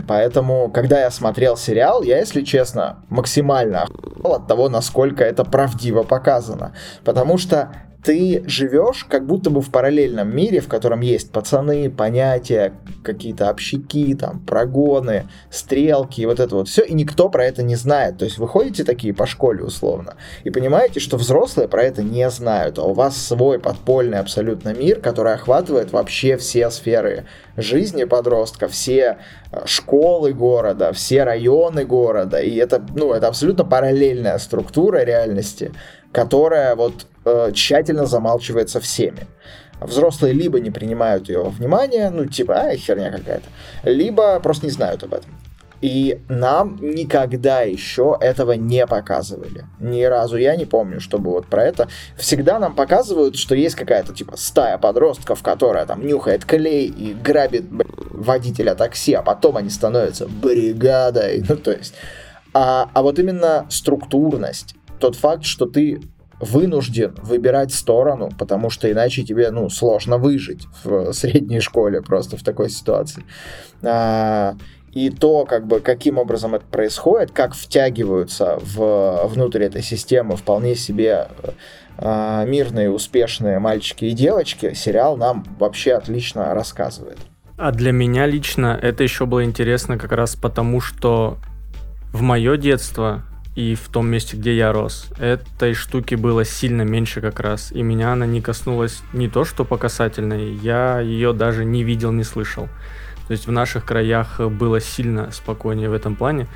поэтому, 0.07 0.71
когда 0.71 1.01
я 1.01 1.11
смотрел 1.11 1.57
сериал, 1.57 2.03
я, 2.03 2.19
если 2.19 2.43
честно, 2.43 3.05
максимально 3.09 3.87
от 4.23 4.47
того, 4.47 4.69
насколько 4.69 5.25
это 5.25 5.45
правдиво 5.45 6.03
показано. 6.03 6.73
Потому 7.05 7.39
что 7.39 7.73
ты 8.05 8.45
живешь 8.47 9.05
как 9.05 9.27
будто 9.27 9.51
бы 9.51 9.61
в 9.61 9.71
параллельном 9.71 10.35
мире, 10.35 10.61
в 10.61 10.69
котором 10.69 11.01
есть 11.01 11.33
пацаны, 11.33 11.91
понятия, 11.91 12.75
какие-то 13.03 13.51
общики, 13.51 14.15
там, 14.15 14.41
прогоны, 14.41 15.29
стрелки, 15.51 16.25
вот 16.25 16.39
это 16.39 16.55
вот 16.55 16.69
все, 16.69 16.83
и 16.83 16.95
никто 16.95 17.29
про 17.29 17.45
это 17.45 17.63
не 17.63 17.75
знает. 17.75 18.19
То 18.19 18.25
есть 18.25 18.39
вы 18.39 18.47
ходите 18.47 18.85
такие 18.85 19.13
по 19.13 19.27
школе 19.27 19.65
условно, 19.65 20.15
и 20.45 20.51
понимаете, 20.51 21.01
что 21.01 21.17
взрослые 21.17 21.69
про 21.69 21.83
это 21.83 22.03
не 22.03 22.29
знают, 22.31 22.79
а 22.79 22.83
у 22.85 22.93
вас 22.93 23.17
свой 23.17 23.59
подпольный 23.59 24.19
абсолютно 24.19 24.73
мир, 24.73 25.01
который 25.01 25.35
охватывает 25.35 25.93
вообще 25.93 26.37
все 26.37 26.71
сферы 26.71 27.27
жизни 27.57 28.05
подростка, 28.05 28.69
все 28.69 29.19
э, 29.51 29.67
школы 29.67 30.33
города, 30.33 30.93
все 30.93 31.25
районы 31.25 31.85
города, 31.85 32.41
и 32.41 32.55
это, 32.57 32.81
ну, 32.95 33.13
это 33.13 33.27
абсолютно 33.27 33.65
параллельная 33.65 34.39
структура 34.39 35.03
реальности, 35.03 35.73
которая 36.13 36.77
вот 36.77 37.08
э, 37.29 37.53
тщательно 37.53 38.07
замалчивается 38.07 38.81
всеми. 38.81 39.27
Взрослые 39.81 40.35
либо 40.35 40.59
не 40.59 40.71
принимают 40.71 41.29
ее 41.29 41.43
во 41.43 41.51
внимание, 41.51 42.11
ну 42.11 42.27
типа, 42.27 42.55
а, 42.55 42.77
херня 42.77 43.11
какая-то, 43.11 43.47
либо 43.85 44.41
просто 44.41 44.67
не 44.67 44.73
знают 44.73 45.05
об 45.05 45.15
этом. 45.15 45.31
И 45.81 46.21
нам 46.29 46.77
никогда 46.81 47.61
еще 47.61 48.17
этого 48.21 48.53
не 48.53 48.85
показывали. 48.87 49.65
Ни 49.79 50.03
разу 50.03 50.37
я 50.37 50.57
не 50.57 50.65
помню, 50.65 51.01
чтобы 51.01 51.31
вот 51.31 51.47
про 51.47 51.65
это. 51.65 51.89
Всегда 52.17 52.59
нам 52.59 52.75
показывают, 52.75 53.37
что 53.37 53.55
есть 53.55 53.77
какая-то 53.77 54.13
типа 54.13 54.37
стая 54.37 54.77
подростков, 54.79 55.43
которая 55.43 55.87
там 55.87 56.05
нюхает 56.05 56.45
клей 56.45 56.89
и 56.89 57.15
грабит 57.15 57.67
водителя 57.71 58.75
такси, 58.75 59.13
а 59.13 59.23
потом 59.23 59.57
они 59.57 59.71
становятся 59.71 60.27
бригадой. 60.27 61.45
Ну 61.49 61.57
то 61.57 61.73
есть. 61.73 61.95
А, 62.53 62.91
а 62.93 63.03
вот 63.03 63.19
именно 63.19 63.67
структурность, 63.71 64.75
тот 64.99 65.17
факт, 65.17 65.45
что 65.45 65.67
ты 65.67 66.01
вынужден 66.41 67.15
выбирать 67.23 67.73
сторону, 67.73 68.31
потому 68.39 68.71
что 68.71 68.91
иначе 68.91 69.25
тебе, 69.25 69.51
ну, 69.51 69.69
сложно 69.71 70.19
выжить 70.19 70.67
в 70.85 71.13
средней 71.13 71.61
школе 71.61 72.01
просто 72.03 72.37
в 72.37 72.43
такой 72.43 72.71
ситуации. 72.71 73.25
А, 73.83 74.57
и 74.93 75.11
то, 75.11 75.45
как 75.45 75.67
бы, 75.67 75.81
каким 75.81 76.19
образом 76.19 76.55
это 76.55 76.65
происходит, 76.65 77.31
как 77.33 77.55
втягиваются 77.55 78.59
в, 78.63 79.27
внутрь 79.27 79.65
этой 79.65 79.83
системы 79.83 80.37
вполне 80.37 80.75
себе 80.75 81.29
а, 81.99 82.45
мирные, 82.45 82.91
успешные 82.91 83.59
мальчики 83.59 84.07
и 84.07 84.13
девочки, 84.13 84.75
сериал 84.75 85.17
нам 85.17 85.45
вообще 85.59 85.95
отлично 85.95 86.55
рассказывает. 86.55 87.19
А 87.57 87.73
для 87.73 87.91
меня 87.91 88.25
лично 88.27 88.79
это 88.81 89.03
еще 89.03 89.27
было 89.27 89.45
интересно 89.45 89.99
как 89.99 90.13
раз 90.13 90.37
потому, 90.37 90.81
что 90.81 91.39
в 92.13 92.23
мое 92.23 92.57
детство 92.57 93.25
и 93.59 93.75
в 93.75 93.89
том 93.89 94.07
месте, 94.07 94.37
где 94.37 94.57
я 94.57 94.73
рос. 94.73 95.07
Этой 95.19 95.75
штуки 95.75 96.15
было 96.15 96.45
сильно 96.45 96.83
меньше 96.83 97.21
как 97.21 97.41
раз, 97.41 97.73
и 97.73 97.83
меня 97.83 98.13
она 98.13 98.25
не 98.25 98.41
коснулась 98.41 99.03
не 99.13 99.29
то, 99.29 99.45
что 99.45 99.65
по 99.65 99.77
касательной, 99.77 100.55
я 100.55 101.01
ее 101.01 101.33
даже 101.33 101.65
не 101.65 101.83
видел, 101.83 102.13
не 102.13 102.23
слышал. 102.23 102.69
То 103.27 103.33
есть 103.33 103.49
в 103.49 103.51
наших 103.51 103.85
краях 103.85 104.39
было 104.39 104.81
сильно 104.81 105.33
спокойнее 105.33 105.91
в 105.91 105.93
этом 105.93 106.15
плане, 106.15 106.47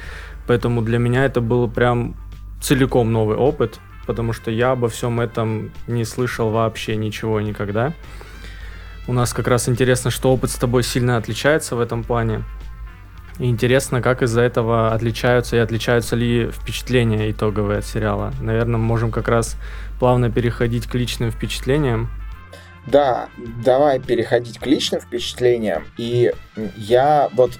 поэтому 0.46 0.80
для 0.80 0.98
меня 0.98 1.24
это 1.24 1.40
был 1.40 1.68
прям 1.68 2.14
целиком 2.60 3.12
новый 3.12 3.36
опыт, 3.36 3.80
потому 4.06 4.32
что 4.32 4.52
я 4.52 4.70
обо 4.70 4.88
всем 4.88 5.20
этом 5.20 5.72
не 5.88 6.04
слышал 6.04 6.50
вообще 6.50 6.94
ничего 6.94 7.40
никогда. 7.40 7.94
У 9.08 9.12
нас 9.12 9.32
как 9.32 9.48
раз 9.48 9.68
интересно, 9.68 10.12
что 10.12 10.32
опыт 10.32 10.52
с 10.52 10.56
тобой 10.56 10.84
сильно 10.84 11.16
отличается 11.16 11.74
в 11.74 11.80
этом 11.80 12.04
плане. 12.04 12.44
Интересно, 13.38 14.02
как 14.02 14.22
из-за 14.22 14.42
этого 14.42 14.92
отличаются 14.92 15.56
и 15.56 15.58
отличаются 15.58 16.16
ли 16.16 16.50
впечатления 16.50 17.30
итоговые 17.30 17.78
от 17.78 17.86
сериала. 17.86 18.32
Наверное, 18.40 18.78
можем 18.78 19.10
как 19.10 19.28
раз 19.28 19.56
плавно 19.98 20.30
переходить 20.30 20.86
к 20.86 20.94
личным 20.94 21.30
впечатлениям. 21.30 22.10
Да, 22.86 23.28
давай 23.64 24.00
переходить 24.00 24.58
к 24.58 24.66
личным 24.66 25.00
впечатлениям. 25.00 25.84
И 25.96 26.32
я 26.76 27.28
вот 27.32 27.52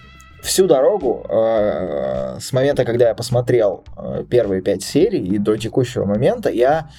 всю 0.42 0.66
дорогу 0.66 1.24
э, 1.28 2.38
с 2.40 2.52
момента, 2.52 2.84
когда 2.84 3.08
я 3.08 3.14
посмотрел 3.14 3.84
э, 3.96 4.24
первые 4.28 4.60
пять 4.60 4.82
серий 4.82 5.24
и 5.24 5.38
до 5.38 5.56
текущего 5.56 6.04
момента, 6.04 6.50
я 6.50 6.90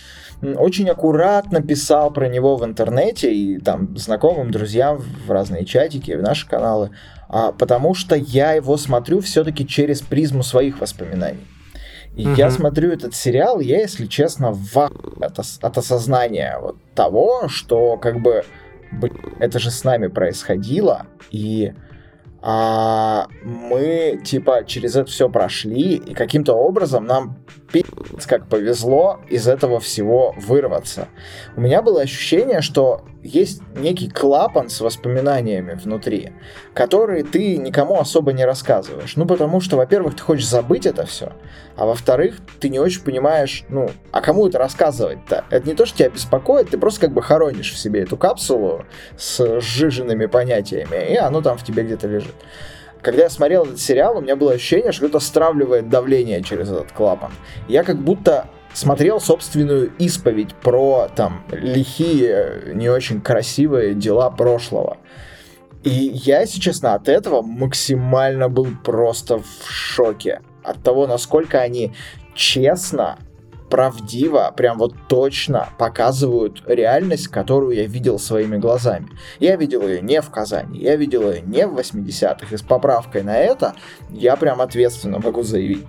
очень 0.42 0.90
аккуратно 0.90 1.62
писал 1.62 2.12
про 2.12 2.28
него 2.28 2.56
в 2.56 2.66
интернете 2.66 3.34
и 3.34 3.60
там 3.60 3.98
знакомым, 3.98 4.52
друзьям 4.52 4.98
в 4.98 5.32
разные 5.32 5.66
чатики, 5.66 6.12
в 6.12 6.22
наши 6.22 6.48
каналы 6.48 6.92
а, 7.36 7.52
потому 7.52 7.96
что 7.96 8.16
я 8.16 8.52
его 8.52 8.78
смотрю 8.78 9.20
все-таки 9.20 9.66
через 9.66 10.04
призму 10.04 10.44
своих 10.44 10.80
воспоминаний. 10.80 11.48
И 12.16 12.28
угу. 12.28 12.36
я 12.36 12.52
смотрю 12.52 12.92
этот 12.92 13.16
сериал, 13.16 13.60
я, 13.60 13.80
если 13.80 14.06
честно, 14.06 14.52
в 14.52 14.78
от, 14.78 15.40
от 15.40 15.78
осознания 15.80 16.60
вот 16.62 16.78
того, 16.94 17.48
что 17.48 17.98
как 17.98 18.22
бы 18.22 18.44
блин, 18.92 19.18
это 19.40 19.58
же 19.58 19.72
с 19.72 19.84
нами 19.84 20.08
происходило, 20.08 21.08
и 21.32 21.74
а, 22.44 23.26
мы 23.44 24.22
типа 24.24 24.64
через 24.68 24.96
это 24.96 25.10
все 25.10 25.28
прошли, 25.28 25.96
и 25.96 26.14
каким-то 26.14 26.54
образом 26.54 27.06
нам 27.06 27.40
пи***ц 27.74 28.30
как 28.30 28.48
повезло 28.48 29.20
из 29.28 29.48
этого 29.48 29.80
всего 29.80 30.36
вырваться. 30.38 31.10
У 31.58 31.62
меня 31.62 31.82
было 31.82 32.02
ощущение, 32.02 32.62
что 32.62 33.04
есть 33.24 33.62
некий 33.76 34.10
клапан 34.10 34.70
с 34.70 34.80
воспоминаниями 34.80 35.74
внутри, 35.74 36.34
которые 36.74 37.24
ты 37.24 37.58
никому 37.58 38.00
особо 38.00 38.32
не 38.32 38.46
рассказываешь. 38.46 39.16
Ну, 39.16 39.26
потому 39.26 39.60
что, 39.60 39.76
во-первых, 39.78 40.16
ты 40.16 40.22
хочешь 40.22 40.48
забыть 40.48 40.86
это 40.86 41.06
все, 41.06 41.34
а 41.76 41.86
во-вторых, 41.86 42.36
ты 42.60 42.70
не 42.70 42.80
очень 42.80 43.02
понимаешь, 43.02 43.64
ну, 43.70 43.90
а 44.12 44.22
кому 44.22 44.48
это 44.48 44.60
рассказывать-то? 44.60 45.46
Это 45.50 45.68
не 45.68 45.74
то, 45.74 45.86
что 45.86 45.98
тебя 45.98 46.10
беспокоит, 46.10 46.70
ты 46.70 46.78
просто 46.78 47.02
как 47.02 47.12
бы 47.12 47.24
хоронишь 47.24 47.74
в 47.74 47.78
себе 47.78 48.04
эту 48.04 48.18
капсулу 48.18 48.86
с 49.18 49.60
сжиженными 49.62 50.28
понятиями, 50.28 51.12
и 51.12 51.16
оно 51.16 51.42
там 51.42 51.58
в 51.58 51.64
тебе 51.64 51.84
где-то 51.84 52.08
лежит 52.08 52.36
когда 53.04 53.24
я 53.24 53.30
смотрел 53.30 53.66
этот 53.66 53.80
сериал, 53.80 54.18
у 54.18 54.22
меня 54.22 54.36
было 54.36 54.54
ощущение, 54.54 54.92
что 54.92 55.08
кто-то 55.08 55.24
стравливает 55.24 55.90
давление 55.90 56.42
через 56.42 56.72
этот 56.72 56.94
клапан. 56.94 57.32
Я 57.68 57.84
как 57.84 57.98
будто 57.98 58.48
смотрел 58.74 59.20
собственную 59.20 59.92
исповедь 60.00 60.56
про 60.56 61.10
там 61.14 61.44
лихие, 61.52 62.72
не 62.74 62.90
очень 62.90 63.22
красивые 63.22 63.94
дела 63.94 64.32
прошлого. 64.32 64.98
И 65.84 65.90
я, 65.90 66.42
если 66.42 66.62
честно, 66.62 66.94
от 66.94 67.10
этого 67.10 67.42
максимально 67.42 68.48
был 68.48 68.68
просто 68.84 69.40
в 69.40 69.70
шоке. 69.70 70.42
От 70.64 70.82
того, 70.82 71.06
насколько 71.06 71.60
они 71.60 71.92
честно 72.34 73.20
правдиво, 73.74 74.54
прям 74.56 74.78
вот 74.78 74.94
точно 75.10 75.70
показывают 75.80 76.62
реальность, 76.68 77.28
которую 77.30 77.76
я 77.76 77.88
видел 77.88 78.20
своими 78.20 78.58
глазами. 78.58 79.08
Я 79.40 79.56
видел 79.56 79.82
ее 79.88 80.00
не 80.00 80.22
в 80.22 80.30
Казани, 80.30 80.78
я 80.78 80.96
видел 80.96 81.32
ее 81.32 81.42
не 81.42 81.66
в 81.66 81.76
80-х, 81.76 82.54
и 82.54 82.56
с 82.56 82.62
поправкой 82.62 83.24
на 83.24 83.36
это 83.36 83.74
я 84.12 84.36
прям 84.36 84.62
ответственно 84.62 85.18
могу 85.18 85.42
заявить, 85.42 85.88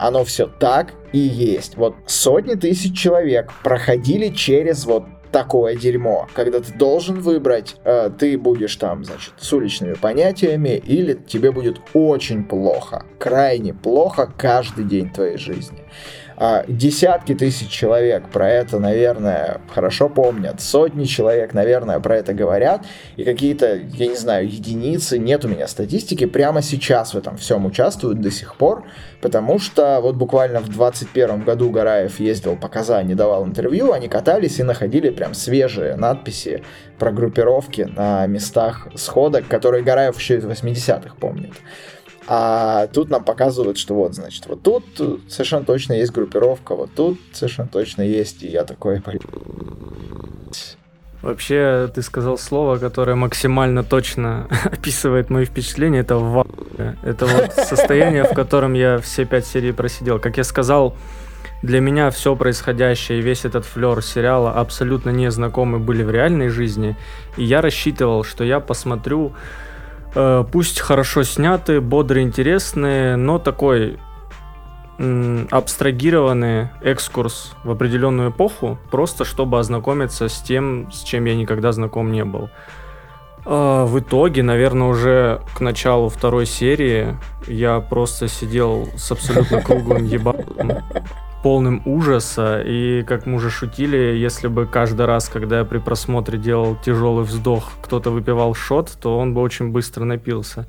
оно 0.00 0.24
все 0.24 0.48
так 0.48 0.94
и 1.12 1.18
есть. 1.18 1.76
Вот 1.76 1.94
сотни 2.06 2.54
тысяч 2.54 2.98
человек 2.98 3.52
проходили 3.62 4.30
через 4.30 4.84
вот 4.84 5.04
такое 5.30 5.76
дерьмо, 5.76 6.26
когда 6.34 6.58
ты 6.58 6.72
должен 6.72 7.20
выбрать, 7.20 7.76
э, 7.84 8.10
ты 8.18 8.36
будешь 8.36 8.74
там, 8.74 9.04
значит, 9.04 9.34
с 9.38 9.52
уличными 9.52 9.94
понятиями, 9.94 10.82
или 10.84 11.14
тебе 11.14 11.52
будет 11.52 11.80
очень 11.94 12.42
плохо, 12.42 13.06
крайне 13.20 13.72
плохо 13.72 14.28
каждый 14.36 14.84
день 14.84 15.10
твоей 15.10 15.38
жизни. 15.38 15.84
А, 16.42 16.64
десятки 16.66 17.34
тысяч 17.34 17.68
человек 17.68 18.30
про 18.30 18.48
это, 18.48 18.78
наверное, 18.78 19.60
хорошо 19.68 20.08
помнят. 20.08 20.62
Сотни 20.62 21.04
человек, 21.04 21.52
наверное, 21.52 22.00
про 22.00 22.16
это 22.16 22.32
говорят. 22.32 22.86
И 23.16 23.24
какие-то, 23.24 23.76
я 23.76 24.06
не 24.06 24.16
знаю, 24.16 24.48
единицы, 24.48 25.18
нет 25.18 25.44
у 25.44 25.48
меня 25.48 25.68
статистики, 25.68 26.24
прямо 26.24 26.62
сейчас 26.62 27.12
в 27.12 27.18
этом 27.18 27.36
всем 27.36 27.66
участвуют 27.66 28.22
до 28.22 28.30
сих 28.30 28.56
пор. 28.56 28.84
Потому 29.20 29.58
что 29.58 30.00
вот 30.00 30.16
буквально 30.16 30.60
в 30.60 30.70
21 30.70 31.44
году 31.44 31.68
Гараев 31.68 32.18
ездил 32.18 32.56
по 32.56 32.68
Казани, 32.68 33.14
давал 33.14 33.44
интервью, 33.44 33.92
они 33.92 34.08
катались 34.08 34.60
и 34.60 34.62
находили 34.62 35.10
прям 35.10 35.34
свежие 35.34 35.96
надписи 35.96 36.64
про 36.98 37.12
группировки 37.12 37.82
на 37.82 38.26
местах 38.26 38.88
сходок, 38.94 39.46
которые 39.46 39.82
Гараев 39.82 40.18
еще 40.18 40.38
из 40.38 40.46
80-х 40.46 41.16
помнит. 41.20 41.52
А 42.32 42.86
тут 42.86 43.10
нам 43.10 43.24
показывают, 43.24 43.76
что 43.76 43.94
вот, 43.94 44.14
значит, 44.14 44.46
вот 44.46 44.62
тут 44.62 44.84
совершенно 45.28 45.64
точно 45.64 45.94
есть 45.94 46.12
группировка, 46.12 46.76
вот 46.76 46.90
тут 46.94 47.18
совершенно 47.32 47.66
точно 47.66 48.02
есть, 48.02 48.44
и 48.44 48.46
я 48.46 48.62
такой, 48.62 49.02
Вообще, 51.22 51.90
ты 51.92 52.02
сказал 52.02 52.38
слово, 52.38 52.78
которое 52.78 53.16
максимально 53.16 53.82
точно 53.82 54.46
описывает 54.64 55.28
мои 55.28 55.44
впечатления, 55.44 55.98
это 55.98 56.18
ва. 56.18 56.46
Это 57.02 57.26
вот 57.26 57.52
состояние, 57.52 58.22
в 58.22 58.32
котором 58.32 58.74
я 58.74 58.98
все 58.98 59.24
пять 59.24 59.44
серий 59.44 59.72
просидел. 59.72 60.20
Как 60.20 60.36
я 60.36 60.44
сказал, 60.44 60.94
для 61.64 61.80
меня 61.80 62.12
все 62.12 62.36
происходящее 62.36 63.18
и 63.18 63.22
весь 63.22 63.44
этот 63.44 63.64
флер 63.64 64.04
сериала 64.04 64.52
абсолютно 64.52 65.10
незнакомы 65.10 65.80
были 65.80 66.04
в 66.04 66.12
реальной 66.12 66.48
жизни. 66.48 66.96
И 67.36 67.42
я 67.42 67.60
рассчитывал, 67.60 68.22
что 68.22 68.44
я 68.44 68.60
посмотрю, 68.60 69.34
э, 70.14 70.44
пусть 70.50 70.80
хорошо 70.80 71.22
снятый, 71.22 71.80
бодрый, 71.80 72.22
интересный, 72.22 73.16
но 73.16 73.38
такой 73.38 73.98
абстрагированный 75.50 76.68
экскурс 76.82 77.54
в 77.64 77.70
определенную 77.70 78.30
эпоху, 78.30 78.78
просто 78.90 79.24
чтобы 79.24 79.58
ознакомиться 79.58 80.28
с 80.28 80.42
тем, 80.42 80.92
с 80.92 81.02
чем 81.02 81.24
я 81.24 81.34
никогда 81.34 81.72
знаком 81.72 82.12
не 82.12 82.22
был. 82.22 82.50
А, 83.46 83.86
в 83.86 83.98
итоге, 83.98 84.42
наверное, 84.42 84.88
уже 84.88 85.40
к 85.56 85.60
началу 85.60 86.08
второй 86.08 86.44
серии 86.44 87.16
я 87.46 87.80
просто 87.80 88.28
сидел 88.28 88.88
с 88.96 89.10
абсолютно 89.10 89.62
круглым 89.62 90.04
ебаном, 90.06 90.82
полным 91.42 91.82
ужаса. 91.84 92.62
И, 92.64 93.02
как 93.02 93.26
мы 93.26 93.36
уже 93.36 93.50
шутили, 93.50 93.96
если 93.96 94.48
бы 94.48 94.66
каждый 94.66 95.06
раз, 95.06 95.28
когда 95.28 95.58
я 95.58 95.64
при 95.64 95.78
просмотре 95.78 96.38
делал 96.38 96.76
тяжелый 96.76 97.24
вздох, 97.24 97.72
кто-то 97.82 98.10
выпивал 98.10 98.54
шот, 98.54 98.90
то 99.00 99.18
он 99.18 99.34
бы 99.34 99.40
очень 99.40 99.70
быстро 99.70 100.04
напился. 100.04 100.66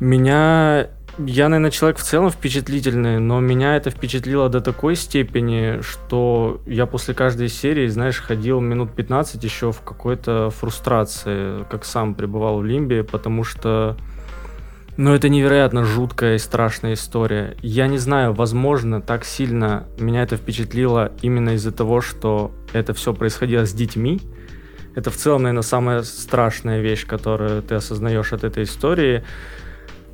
Меня 0.00 0.88
я, 1.18 1.48
наверное, 1.48 1.70
человек 1.70 1.98
в 1.98 2.02
целом 2.02 2.30
впечатлительный, 2.30 3.18
но 3.20 3.40
меня 3.40 3.76
это 3.76 3.90
впечатлило 3.90 4.50
до 4.50 4.60
такой 4.60 4.96
степени, 4.96 5.80
что 5.80 6.60
я 6.66 6.84
после 6.84 7.14
каждой 7.14 7.48
серии, 7.48 7.88
знаешь, 7.88 8.20
ходил 8.20 8.60
минут 8.60 8.92
15 8.92 9.42
еще 9.42 9.72
в 9.72 9.80
какой-то 9.80 10.50
фрустрации, 10.50 11.64
как 11.70 11.86
сам 11.86 12.14
пребывал 12.14 12.58
в 12.58 12.64
Лимбе, 12.66 13.02
потому 13.02 13.44
что 13.44 13.96
ну, 14.96 15.14
это 15.14 15.28
невероятно 15.28 15.84
жуткая 15.84 16.36
и 16.36 16.38
страшная 16.38 16.94
история. 16.94 17.56
Я 17.62 17.86
не 17.86 17.98
знаю, 17.98 18.32
возможно, 18.32 19.00
так 19.00 19.24
сильно 19.24 19.86
меня 19.98 20.22
это 20.22 20.36
впечатлило 20.36 21.12
именно 21.22 21.50
из-за 21.50 21.72
того, 21.72 22.00
что 22.00 22.52
это 22.72 22.94
все 22.94 23.12
происходило 23.12 23.66
с 23.66 23.72
детьми. 23.72 24.20
Это 24.94 25.10
в 25.10 25.16
целом, 25.16 25.42
наверное, 25.42 25.62
самая 25.62 26.02
страшная 26.02 26.80
вещь, 26.80 27.06
которую 27.06 27.62
ты 27.62 27.74
осознаешь 27.74 28.32
от 28.32 28.44
этой 28.44 28.64
истории 28.64 29.22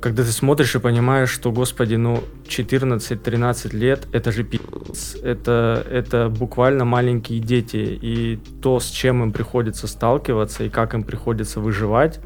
когда 0.03 0.23
ты 0.23 0.31
смотришь 0.33 0.75
и 0.75 0.79
понимаешь, 0.79 1.29
что, 1.29 1.53
господи, 1.53 1.95
ну, 1.95 2.25
14-13 2.45 3.73
лет, 3.73 4.05
это 4.11 4.33
же 4.33 4.43
пи***ц, 4.43 5.17
это, 5.19 5.87
это 5.89 6.27
буквально 6.27 6.83
маленькие 6.83 7.39
дети, 7.39 7.97
и 8.01 8.37
то, 8.61 8.81
с 8.81 8.89
чем 8.89 9.23
им 9.23 9.31
приходится 9.31 9.87
сталкиваться, 9.87 10.65
и 10.65 10.69
как 10.69 10.93
им 10.93 11.03
приходится 11.03 11.61
выживать, 11.61 12.19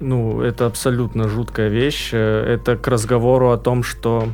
ну, 0.00 0.40
это 0.42 0.66
абсолютно 0.66 1.28
жуткая 1.28 1.68
вещь. 1.68 2.12
Это 2.12 2.76
к 2.76 2.86
разговору 2.88 3.50
о 3.50 3.58
том, 3.58 3.82
что 3.82 4.28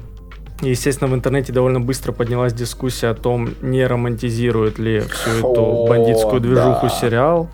Естественно, 0.61 1.11
в 1.11 1.15
интернете 1.15 1.53
довольно 1.53 1.81
быстро 1.81 2.13
поднялась 2.13 2.53
дискуссия 2.53 3.09
о 3.09 3.15
том, 3.15 3.51
не 3.61 3.85
романтизирует 3.85 4.79
ли 4.79 5.01
всю 5.01 5.31
эту 5.39 5.87
бандитскую 5.89 6.41
движуху 6.41 6.87
да. 6.87 6.89
сериал. 6.89 7.49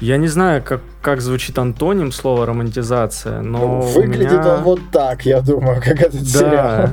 Я 0.00 0.16
не 0.16 0.26
знаю, 0.26 0.62
как, 0.62 0.80
как 1.02 1.20
звучит 1.20 1.58
антоним 1.58 2.12
слова 2.12 2.46
романтизация, 2.46 3.42
но 3.42 3.58
ну, 3.58 3.80
выглядит 3.80 4.40
меня... 4.40 4.56
он 4.56 4.62
вот 4.64 4.80
так, 4.90 5.24
я 5.24 5.40
думаю, 5.40 5.80
как 5.80 6.00
этот 6.00 6.32
да, 6.32 6.38
сериал. 6.38 6.88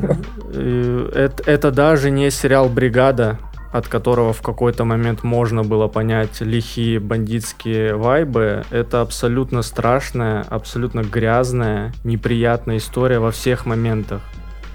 Это, 1.15 1.43
это 1.49 1.71
даже 1.71 2.11
не 2.11 2.29
сериал 2.29 2.69
Бригада, 2.69 3.39
от 3.71 3.87
которого 3.87 4.33
в 4.33 4.41
какой-то 4.41 4.83
момент 4.83 5.23
можно 5.23 5.63
было 5.63 5.87
понять 5.87 6.41
лихие 6.41 6.99
бандитские 6.99 7.95
вайбы. 7.95 8.63
Это 8.69 9.01
абсолютно 9.01 9.61
страшная, 9.61 10.41
абсолютно 10.49 11.01
грязная, 11.01 11.93
неприятная 12.03 12.77
история 12.77 13.19
во 13.19 13.31
всех 13.31 13.65
моментах 13.65 14.21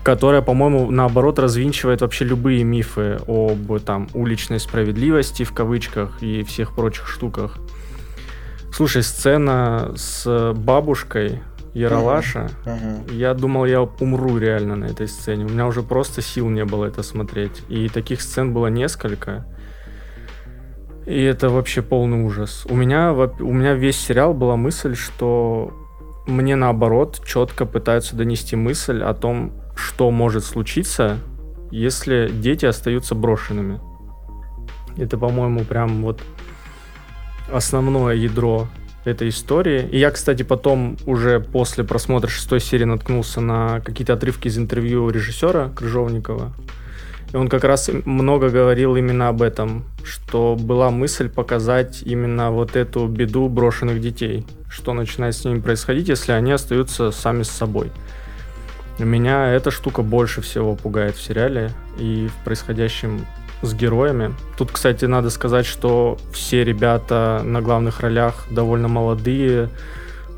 которая, 0.02 0.40
по-моему, 0.40 0.92
наоборот 0.92 1.40
развинчивает 1.40 2.00
вообще 2.00 2.24
любые 2.24 2.62
мифы 2.62 3.18
об 3.26 3.80
там 3.80 4.08
уличной 4.14 4.60
справедливости 4.60 5.42
в 5.42 5.52
кавычках 5.52 6.22
и 6.22 6.44
всех 6.44 6.76
прочих 6.76 7.08
штуках. 7.08 7.58
Слушай, 8.72 9.02
сцена 9.02 9.94
с 9.96 10.52
бабушкой 10.54 11.40
Яралаша, 11.76 12.48
я 13.10 13.34
думал, 13.34 13.66
я 13.66 13.82
умру 13.82 14.38
реально 14.38 14.76
на 14.76 14.86
этой 14.86 15.06
сцене. 15.06 15.44
У 15.44 15.50
меня 15.50 15.66
уже 15.66 15.82
просто 15.82 16.22
сил 16.22 16.48
не 16.48 16.64
было 16.64 16.86
это 16.86 17.02
смотреть. 17.02 17.62
И 17.68 17.90
таких 17.90 18.22
сцен 18.22 18.54
было 18.54 18.68
несколько. 18.68 19.46
И 21.04 21.22
это 21.22 21.50
вообще 21.50 21.82
полный 21.82 22.24
ужас. 22.24 22.66
У 22.70 22.74
меня, 22.74 23.12
у 23.12 23.52
меня 23.52 23.74
весь 23.74 23.98
сериал 23.98 24.32
была 24.32 24.56
мысль, 24.56 24.94
что 24.94 25.74
мне 26.26 26.56
наоборот 26.56 27.20
четко 27.26 27.66
пытаются 27.66 28.16
донести 28.16 28.56
мысль 28.56 29.02
о 29.02 29.12
том, 29.12 29.52
что 29.76 30.10
может 30.10 30.44
случиться, 30.44 31.18
если 31.70 32.30
дети 32.32 32.64
остаются 32.64 33.14
брошенными. 33.14 33.80
Это, 34.96 35.18
по-моему, 35.18 35.62
прям 35.64 36.02
вот 36.02 36.22
основное 37.52 38.14
ядро 38.14 38.66
этой 39.06 39.28
истории. 39.28 39.88
И 39.90 39.98
я, 39.98 40.10
кстати, 40.10 40.42
потом 40.42 40.96
уже 41.06 41.40
после 41.40 41.84
просмотра 41.84 42.28
шестой 42.28 42.60
серии 42.60 42.84
наткнулся 42.84 43.40
на 43.40 43.80
какие-то 43.80 44.14
отрывки 44.14 44.48
из 44.48 44.58
интервью 44.58 45.08
режиссера 45.10 45.70
Крыжовникова. 45.74 46.52
И 47.32 47.36
он 47.36 47.48
как 47.48 47.64
раз 47.64 47.90
много 48.04 48.50
говорил 48.50 48.96
именно 48.96 49.28
об 49.28 49.42
этом, 49.42 49.84
что 50.04 50.56
была 50.58 50.90
мысль 50.90 51.28
показать 51.28 52.02
именно 52.02 52.50
вот 52.50 52.76
эту 52.76 53.06
беду 53.08 53.48
брошенных 53.48 54.00
детей, 54.00 54.46
что 54.68 54.92
начинает 54.92 55.34
с 55.34 55.44
ними 55.44 55.60
происходить, 55.60 56.08
если 56.08 56.32
они 56.32 56.52
остаются 56.52 57.10
сами 57.10 57.42
с 57.42 57.50
собой. 57.50 57.90
Меня 58.98 59.52
эта 59.52 59.70
штука 59.70 60.02
больше 60.02 60.40
всего 60.40 60.74
пугает 60.74 61.16
в 61.16 61.22
сериале 61.22 61.70
и 61.98 62.28
в 62.28 62.44
происходящем 62.44 63.26
с 63.62 63.74
героями. 63.74 64.34
Тут, 64.56 64.72
кстати, 64.72 65.04
надо 65.04 65.30
сказать, 65.30 65.66
что 65.66 66.18
все 66.32 66.64
ребята 66.64 67.42
на 67.44 67.60
главных 67.60 68.00
ролях 68.00 68.46
довольно 68.50 68.88
молодые, 68.88 69.70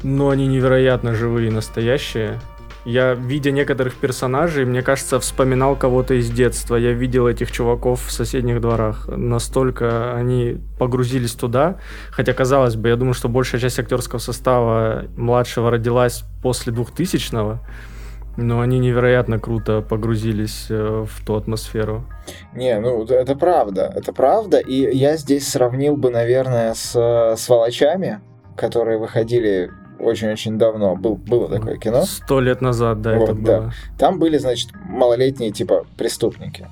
но 0.02 0.31
они 0.31 0.46
невероятно 0.46 1.14
живые 1.14 1.48
и 1.48 1.52
настоящие. 1.52 2.40
Я, 2.85 3.12
видя 3.12 3.50
некоторых 3.50 3.96
персонажей, 3.96 4.64
мне 4.64 4.81
кажется, 4.83 5.20
вспоминал 5.20 5.76
кого-то 5.76 6.14
из 6.14 6.31
детства. 6.31 6.76
Я 6.76 6.92
видел 6.92 7.26
этих 7.26 7.52
чуваков 7.52 8.07
в 8.07 8.11
соседних 8.11 8.62
дворах. 8.62 9.09
Настолько 9.09 10.14
они 10.14 10.59
погрузились 10.78 11.33
туда. 11.33 11.76
Хотя, 12.11 12.33
казалось 12.33 12.76
бы, 12.76 12.88
я 12.88 12.96
думаю, 12.96 13.12
что 13.12 13.28
большая 13.28 13.61
часть 13.61 13.78
актерского 13.78 14.20
состава 14.20 15.04
младшего 15.16 15.70
родилась 15.70 16.24
после 16.42 16.72
2000-го. 16.72 17.59
Но 18.40 18.61
они 18.61 18.79
невероятно 18.79 19.40
круто 19.40 19.83
погрузились 19.83 20.66
э, 20.70 21.05
в 21.09 21.27
ту 21.27 21.35
атмосферу. 21.35 22.05
Не, 22.55 22.79
ну 22.79 23.05
это 23.05 23.35
правда, 23.35 23.92
это 23.92 24.12
правда. 24.12 24.59
И 24.59 24.96
я 24.96 25.16
здесь 25.16 25.48
сравнил 25.48 25.96
бы, 25.96 26.11
наверное, 26.11 26.72
с 26.74 27.35
сволочами, 27.37 28.20
которые 28.57 28.98
выходили 28.98 29.72
очень-очень 29.98 30.57
давно. 30.57 30.94
Был, 30.94 31.16
было 31.16 31.48
такое 31.48 31.79
кино. 31.79 32.03
Сто 32.03 32.38
лет 32.38 32.61
назад, 32.61 33.03
да, 33.03 33.16
вот, 33.16 33.31
это 33.31 33.35
да. 33.35 33.61
было. 33.61 33.72
Там 33.98 34.20
были, 34.20 34.38
значит, 34.38 34.70
малолетние 34.85 35.51
типа 35.51 35.85
преступники. 35.96 36.68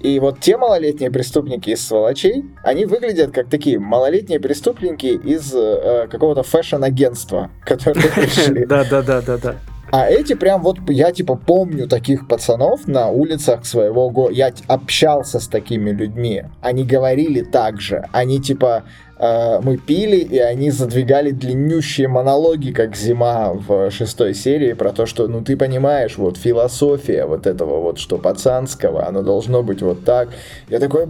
И 0.00 0.20
вот 0.20 0.40
те 0.40 0.58
малолетние 0.58 1.10
преступники 1.10 1.70
из 1.70 1.86
сволочей, 1.86 2.44
они 2.62 2.84
выглядят 2.84 3.32
как 3.32 3.48
такие 3.48 3.78
малолетние 3.78 4.38
преступники 4.38 5.06
из 5.06 5.50
э, 5.54 6.08
какого-то 6.10 6.42
фэшн-агентства, 6.42 7.50
которые 7.64 8.06
пришли. 8.14 8.66
Да, 8.66 8.84
да, 8.84 9.00
да, 9.00 9.22
да, 9.22 9.38
да. 9.38 9.56
А 9.92 10.08
эти 10.08 10.34
прям 10.34 10.62
вот, 10.62 10.78
я 10.88 11.12
типа 11.12 11.36
помню 11.36 11.86
таких 11.88 12.26
пацанов 12.26 12.88
на 12.88 13.08
улицах 13.08 13.64
своего 13.64 14.10
города. 14.10 14.34
Я 14.34 14.52
общался 14.66 15.38
с 15.38 15.46
такими 15.46 15.90
людьми. 15.90 16.44
Они 16.60 16.84
говорили 16.84 17.42
так 17.42 17.80
же. 17.80 18.04
Они 18.12 18.40
типа, 18.40 18.82
э, 19.18 19.60
мы 19.62 19.76
пили, 19.76 20.16
и 20.16 20.38
они 20.38 20.70
задвигали 20.70 21.30
длиннющие 21.30 22.08
монологи, 22.08 22.72
как 22.72 22.96
зима 22.96 23.52
в 23.52 23.90
шестой 23.90 24.34
серии, 24.34 24.72
про 24.72 24.92
то, 24.92 25.06
что, 25.06 25.28
ну 25.28 25.42
ты 25.42 25.56
понимаешь, 25.56 26.18
вот 26.18 26.36
философия 26.36 27.26
вот 27.26 27.46
этого 27.46 27.80
вот, 27.80 27.98
что 27.98 28.18
пацанского, 28.18 29.06
оно 29.06 29.22
должно 29.22 29.62
быть 29.62 29.82
вот 29.82 30.04
так. 30.04 30.30
Я 30.68 30.80
такой, 30.80 31.06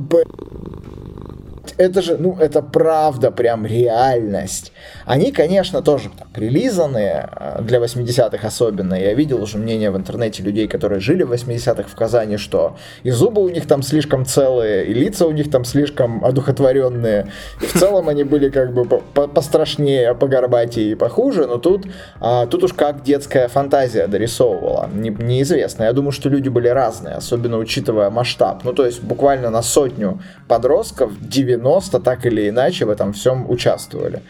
это 1.78 2.02
же, 2.02 2.16
ну, 2.18 2.36
это 2.38 2.62
правда, 2.62 3.30
прям 3.30 3.66
реальность. 3.66 4.72
Они, 5.04 5.32
конечно, 5.32 5.82
тоже 5.82 6.10
там, 6.16 6.28
прилизанные, 6.32 7.28
э, 7.32 7.62
для 7.62 7.78
80-х 7.78 8.46
особенно. 8.46 8.94
Я 8.94 9.14
видел 9.14 9.42
уже 9.42 9.58
мнение 9.58 9.90
в 9.90 9.96
интернете 9.96 10.42
людей, 10.42 10.68
которые 10.68 11.00
жили 11.00 11.22
в 11.22 11.32
80-х 11.32 11.88
в 11.88 11.94
Казани, 11.94 12.36
что 12.36 12.76
и 13.02 13.10
зубы 13.10 13.42
у 13.42 13.48
них 13.48 13.66
там 13.66 13.82
слишком 13.82 14.24
целые, 14.24 14.86
и 14.86 14.94
лица 14.94 15.26
у 15.26 15.32
них 15.32 15.50
там 15.50 15.64
слишком 15.64 16.24
одухотворенные. 16.24 17.30
И 17.60 17.66
в 17.66 17.72
целом 17.72 18.08
они 18.08 18.24
были 18.24 18.48
как 18.50 18.72
бы 18.72 18.84
пострашнее, 18.84 20.14
погорбатее 20.14 20.92
и 20.92 20.94
похуже, 20.94 21.46
но 21.46 21.58
тут, 21.58 21.86
а, 22.20 22.46
тут 22.46 22.64
уж 22.64 22.72
как 22.72 23.02
детская 23.02 23.48
фантазия 23.48 24.06
дорисовывала. 24.06 24.88
Не, 24.92 25.10
неизвестно. 25.10 25.84
Я 25.84 25.92
думаю, 25.92 26.12
что 26.12 26.28
люди 26.28 26.48
были 26.48 26.68
разные, 26.68 27.14
особенно 27.16 27.58
учитывая 27.58 28.10
масштаб. 28.10 28.64
Ну, 28.64 28.72
то 28.72 28.84
есть 28.84 29.02
буквально 29.02 29.50
на 29.50 29.62
сотню 29.62 30.20
подростков 30.48 31.12
90 31.20 31.55
так 32.00 32.26
или 32.26 32.48
иначе 32.48 32.84
в 32.84 32.90
этом 32.90 33.12
всем 33.12 33.50
участвовали. 33.50 34.22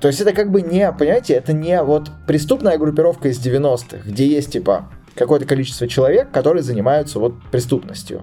То 0.00 0.08
есть 0.08 0.20
это 0.20 0.32
как 0.32 0.50
бы 0.50 0.62
не, 0.62 0.90
понимаете, 0.92 1.34
это 1.34 1.52
не 1.52 1.80
вот 1.82 2.10
преступная 2.26 2.78
группировка 2.78 3.28
из 3.28 3.44
90-х, 3.44 3.98
где 4.04 4.26
есть 4.26 4.52
типа 4.52 4.88
какое-то 5.14 5.46
количество 5.46 5.86
человек, 5.88 6.30
которые 6.30 6.62
занимаются 6.62 7.18
вот 7.18 7.34
преступностью. 7.50 8.22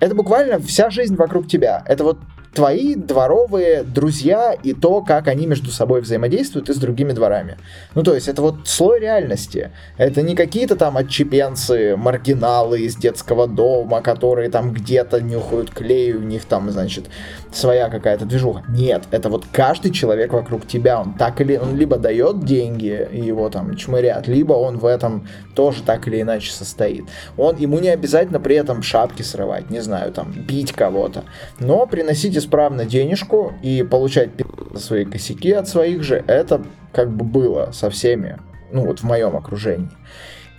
Это 0.00 0.14
буквально 0.14 0.60
вся 0.60 0.90
жизнь 0.90 1.16
вокруг 1.16 1.48
тебя. 1.48 1.82
Это 1.86 2.04
вот 2.04 2.18
твои 2.58 2.96
дворовые 2.96 3.84
друзья 3.84 4.52
и 4.52 4.72
то, 4.72 5.00
как 5.00 5.28
они 5.28 5.46
между 5.46 5.70
собой 5.70 6.00
взаимодействуют 6.00 6.68
и 6.68 6.74
с 6.74 6.76
другими 6.76 7.12
дворами. 7.12 7.56
Ну, 7.94 8.02
то 8.02 8.16
есть 8.16 8.26
это 8.26 8.42
вот 8.42 8.66
слой 8.66 8.98
реальности. 8.98 9.70
Это 9.96 10.22
не 10.22 10.34
какие-то 10.34 10.74
там 10.74 10.96
отчепенцы, 10.96 11.94
маргиналы 11.96 12.80
из 12.80 12.96
детского 12.96 13.46
дома, 13.46 14.00
которые 14.00 14.50
там 14.50 14.72
где-то 14.72 15.20
нюхают 15.20 15.70
клей, 15.70 16.14
у 16.14 16.20
них 16.20 16.46
там, 16.46 16.68
значит, 16.72 17.04
своя 17.52 17.88
какая-то 17.90 18.24
движуха. 18.24 18.64
Нет, 18.68 19.04
это 19.12 19.28
вот 19.28 19.44
каждый 19.52 19.92
человек 19.92 20.32
вокруг 20.32 20.66
тебя, 20.66 21.00
он 21.00 21.14
так 21.14 21.40
или 21.40 21.56
он 21.56 21.76
либо 21.76 21.96
дает 21.96 22.44
деньги, 22.44 23.08
его 23.12 23.50
там 23.50 23.76
чмырят, 23.76 24.26
либо 24.26 24.54
он 24.54 24.78
в 24.78 24.86
этом 24.86 25.28
тоже 25.54 25.84
так 25.84 26.08
или 26.08 26.20
иначе 26.22 26.50
состоит. 26.50 27.04
Он, 27.36 27.56
ему 27.56 27.78
не 27.78 27.90
обязательно 27.90 28.40
при 28.40 28.56
этом 28.56 28.82
шапки 28.82 29.22
срывать, 29.22 29.70
не 29.70 29.80
знаю, 29.80 30.12
там, 30.12 30.32
бить 30.32 30.72
кого-то, 30.72 31.22
но 31.60 31.86
приносить 31.86 32.36
исправно 32.48 32.86
денежку 32.86 33.52
и 33.62 33.82
получать 33.82 34.30
свои 34.74 35.04
косяки 35.04 35.52
от 35.52 35.68
своих 35.68 36.02
же, 36.02 36.24
это 36.26 36.62
как 36.92 37.10
бы 37.10 37.24
было 37.24 37.70
со 37.72 37.90
всеми, 37.90 38.38
ну 38.72 38.86
вот 38.86 39.00
в 39.00 39.04
моем 39.04 39.36
окружении. 39.36 39.90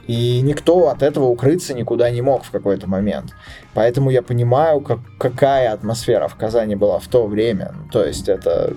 И 0.07 0.41
никто 0.41 0.89
от 0.89 1.03
этого 1.03 1.25
укрыться 1.25 1.73
никуда 1.73 2.09
не 2.09 2.21
мог 2.21 2.43
в 2.43 2.51
какой-то 2.51 2.87
момент. 2.87 3.35
Поэтому 3.75 4.09
я 4.09 4.23
понимаю, 4.23 4.81
как, 4.81 4.99
какая 5.19 5.71
атмосфера 5.71 6.27
в 6.27 6.35
Казани 6.35 6.75
была 6.75 6.97
в 6.97 7.07
то 7.07 7.27
время. 7.27 7.75
То 7.91 8.03
есть 8.03 8.27
это 8.27 8.73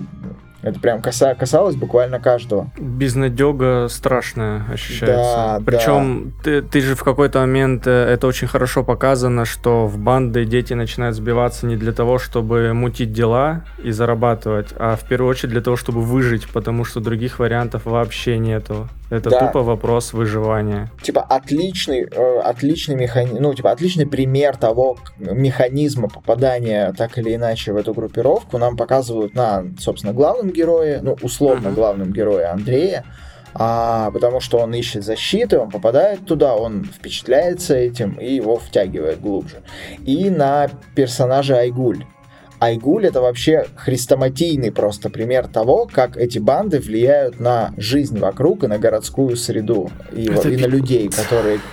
это 0.63 0.79
прям 0.79 1.01
каса, 1.01 1.35
касалось 1.35 1.75
буквально 1.75 2.19
каждого. 2.19 2.71
Безнадега 2.79 3.87
страшная 3.89 4.63
ощущается. 4.71 5.35
Да, 5.35 5.61
Причем 5.65 6.33
да. 6.37 6.43
Ты, 6.43 6.61
ты 6.61 6.81
же 6.81 6.95
в 6.95 7.03
какой-то 7.03 7.39
момент, 7.39 7.85
э, 7.85 7.91
это 7.91 8.27
очень 8.27 8.47
хорошо 8.47 8.83
показано, 8.83 9.43
что 9.43 9.87
в 9.87 9.97
банды 9.97 10.45
дети 10.45 10.73
начинают 10.73 11.15
сбиваться 11.15 11.65
не 11.65 11.75
для 11.75 11.91
того, 11.91 12.17
чтобы 12.17 12.73
мутить 12.73 13.11
дела 13.11 13.65
и 13.83 13.91
зарабатывать, 13.91 14.69
а 14.77 14.95
в 14.95 15.07
первую 15.07 15.29
очередь 15.29 15.51
для 15.51 15.61
того, 15.61 15.75
чтобы 15.75 16.01
выжить, 16.01 16.47
потому 16.47 16.85
что 16.85 17.01
других 17.01 17.39
вариантов 17.39 17.85
вообще 17.85 18.37
нету. 18.37 18.87
Это 19.13 19.29
да. 19.29 19.45
тупо 19.45 19.61
вопрос 19.61 20.13
выживания. 20.13 20.89
Типа 21.03 21.21
отличный, 21.21 22.07
э, 22.09 22.39
отличный 22.39 22.95
механизм, 22.95 23.37
ну 23.39 23.53
типа 23.53 23.71
отличный 23.71 24.07
пример 24.07 24.57
того 24.57 24.97
механизма 25.19 26.09
попадания 26.09 26.91
так 26.97 27.17
или 27.19 27.35
иначе 27.35 27.73
в 27.73 27.77
эту 27.77 27.93
группировку 27.93 28.57
нам 28.57 28.75
показывают 28.75 29.35
на, 29.35 29.65
собственно, 29.79 30.13
главном 30.13 30.49
герое, 30.53 31.01
ну 31.01 31.17
условно 31.21 31.69
uh-huh. 31.69 31.75
главном 31.75 32.13
герое 32.13 32.51
Андрея, 32.51 33.03
а, 33.53 34.09
потому 34.11 34.39
что 34.39 34.59
он 34.59 34.73
ищет 34.73 35.03
защиты, 35.03 35.59
он 35.59 35.69
попадает 35.69 36.25
туда, 36.25 36.55
он 36.55 36.85
впечатляется 36.85 37.75
этим 37.75 38.13
и 38.13 38.33
его 38.33 38.57
втягивает 38.57 39.21
глубже. 39.21 39.61
И 40.05 40.29
на 40.29 40.69
персонажа 40.95 41.57
Айгуль, 41.57 42.05
Айгуль 42.63 43.05
это 43.05 43.19
вообще 43.19 43.67
хрестоматийный 43.75 44.71
просто 44.71 45.09
пример 45.09 45.47
того, 45.47 45.85
как 45.91 46.15
эти 46.15 46.39
банды 46.39 46.79
влияют 46.79 47.41
на 47.41 47.73
жизнь 47.75 48.17
вокруг 48.17 48.63
и 48.63 48.67
на 48.67 48.77
городскую 48.77 49.35
среду. 49.35 49.91
И, 50.13 50.31
это 50.31 50.49
и 50.49 50.55
на 50.55 50.67
людей, 50.67 51.09
которые... 51.09 51.59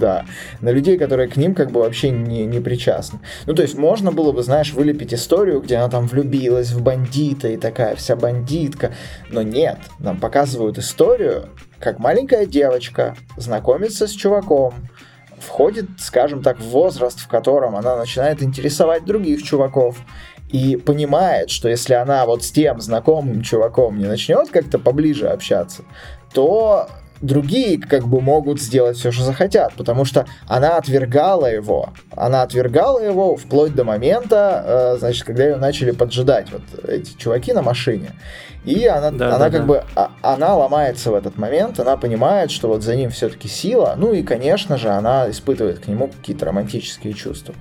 Да, 0.00 0.26
на 0.60 0.70
людей, 0.70 0.98
которые 0.98 1.28
к 1.28 1.36
ним 1.36 1.54
как 1.54 1.70
бы 1.70 1.80
вообще 1.80 2.10
не, 2.10 2.44
не 2.44 2.60
причастны. 2.60 3.20
Ну, 3.46 3.54
то 3.54 3.62
есть 3.62 3.78
можно 3.78 4.12
было 4.12 4.32
бы, 4.32 4.42
знаешь, 4.42 4.72
вылепить 4.74 5.14
историю, 5.14 5.60
где 5.60 5.76
она 5.76 5.88
там 5.88 6.06
влюбилась 6.06 6.70
в 6.70 6.82
бандита 6.82 7.48
и 7.48 7.56
такая 7.56 7.96
вся 7.96 8.14
бандитка. 8.14 8.92
Но 9.30 9.42
нет, 9.42 9.78
нам 9.98 10.18
показывают 10.18 10.78
историю, 10.78 11.48
как 11.78 11.98
маленькая 11.98 12.44
девочка 12.44 13.16
знакомится 13.36 14.06
с 14.06 14.10
чуваком, 14.10 14.74
входит, 15.40 15.86
скажем 15.98 16.42
так, 16.42 16.58
в 16.58 16.68
возраст, 16.68 17.20
в 17.20 17.28
котором 17.28 17.76
она 17.76 17.96
начинает 17.96 18.42
интересовать 18.42 19.04
других 19.04 19.42
чуваков 19.42 19.96
и 20.50 20.76
понимает, 20.76 21.50
что 21.50 21.68
если 21.68 21.94
она 21.94 22.26
вот 22.26 22.44
с 22.44 22.50
тем 22.50 22.80
знакомым 22.80 23.42
чуваком 23.42 23.98
не 23.98 24.06
начнет 24.06 24.50
как-то 24.50 24.78
поближе 24.78 25.28
общаться, 25.28 25.82
то 26.32 26.88
другие 27.20 27.78
как 27.78 28.06
бы 28.06 28.20
могут 28.20 28.60
сделать 28.60 28.96
все, 28.96 29.10
что 29.10 29.24
захотят, 29.24 29.74
потому 29.74 30.04
что 30.04 30.26
она 30.46 30.76
отвергала 30.76 31.46
его. 31.46 31.90
Она 32.16 32.42
отвергала 32.42 32.98
его 32.98 33.36
вплоть 33.36 33.74
до 33.74 33.84
момента, 33.84 34.64
э, 34.94 34.98
значит, 34.98 35.24
когда 35.24 35.44
ее 35.44 35.56
начали 35.56 35.90
поджидать 35.90 36.48
вот 36.50 36.62
эти 36.84 37.16
чуваки 37.16 37.52
на 37.52 37.62
машине. 37.62 38.12
И 38.64 38.86
она, 38.86 39.10
да, 39.10 39.28
она 39.28 39.38
да, 39.38 39.50
как 39.50 39.60
да. 39.60 39.66
бы, 39.66 39.84
а, 39.96 40.10
она 40.20 40.54
ломается 40.54 41.10
в 41.10 41.14
этот 41.14 41.38
момент, 41.38 41.80
она 41.80 41.96
понимает, 41.96 42.50
что 42.50 42.68
вот 42.68 42.82
за 42.82 42.94
ним 42.94 43.10
все-таки 43.10 43.48
сила, 43.48 43.94
ну 43.96 44.12
и, 44.12 44.22
конечно 44.22 44.76
же, 44.76 44.90
она 44.90 45.30
испытывает 45.30 45.78
к 45.78 45.88
нему 45.88 46.08
какие-то 46.08 46.44
романтические 46.44 47.14
чувства. 47.14 47.54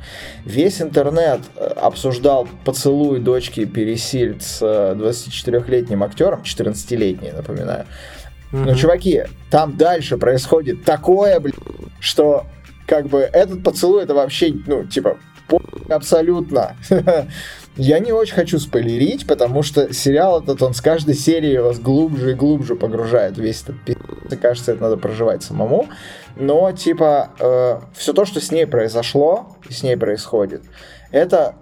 Весь 0.43 0.81
интернет 0.81 1.39
э, 1.55 1.67
обсуждал 1.67 2.49
поцелуй 2.65 3.21
дочки 3.21 3.63
Пересильд 3.63 4.43
с 4.43 4.61
24-летним 4.61 6.03
э, 6.03 6.05
актером, 6.05 6.41
14-летний, 6.41 7.31
напоминаю. 7.31 7.85
Mm-hmm. 8.51 8.65
Но, 8.65 8.75
чуваки, 8.75 9.23
там 9.49 9.77
дальше 9.77 10.17
происходит 10.17 10.83
такое, 10.83 11.39
блин, 11.39 11.55
что 11.99 12.45
как 12.87 13.07
бы 13.07 13.19
этот 13.19 13.63
поцелуй 13.63 14.03
это 14.03 14.15
вообще, 14.15 14.53
ну, 14.65 14.85
типа, 14.85 15.17
абсолютно. 15.89 16.75
Я 17.77 17.99
не 17.99 18.11
очень 18.11 18.33
хочу 18.33 18.59
спойлерить, 18.59 19.25
потому 19.25 19.63
что 19.63 19.93
сериал 19.93 20.41
этот, 20.41 20.61
он 20.61 20.73
с 20.73 20.81
каждой 20.81 21.15
серии 21.15 21.57
вас 21.57 21.79
глубже 21.79 22.31
и 22.31 22.33
глубже 22.33 22.75
погружает 22.75 23.37
весь 23.37 23.63
этот 23.63 23.81
пи***. 23.85 23.95
Кажется, 24.41 24.73
это 24.73 24.81
надо 24.81 24.97
проживать 24.97 25.43
самому. 25.43 25.87
Но, 26.35 26.71
типа, 26.71 27.29
э, 27.39 27.79
все 27.95 28.13
то, 28.13 28.25
что 28.25 28.41
с 28.41 28.51
ней 28.51 28.65
произошло, 28.65 29.55
и 29.69 29.73
с 29.73 29.83
ней 29.83 29.95
происходит, 29.95 30.63
это 31.11 31.55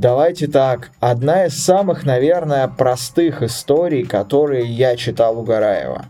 Давайте 0.00 0.46
так, 0.46 0.92
одна 0.98 1.44
из 1.44 1.62
самых, 1.62 2.06
наверное, 2.06 2.66
простых 2.68 3.42
историй, 3.42 4.06
которые 4.06 4.64
я 4.64 4.96
читал 4.96 5.38
у 5.38 5.42
Гараева 5.42 6.06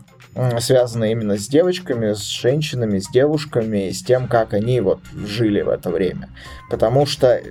связаны 0.61 1.11
именно 1.11 1.37
с 1.37 1.49
девочками, 1.49 2.13
с 2.13 2.21
женщинами, 2.21 2.99
с 2.99 3.09
девушками 3.09 3.89
и 3.89 3.91
с 3.91 4.01
тем, 4.01 4.29
как 4.29 4.53
они 4.53 4.79
вот 4.79 5.01
жили 5.13 5.61
в 5.61 5.67
это 5.67 5.89
время. 5.89 6.29
Потому 6.69 7.05
что 7.05 7.41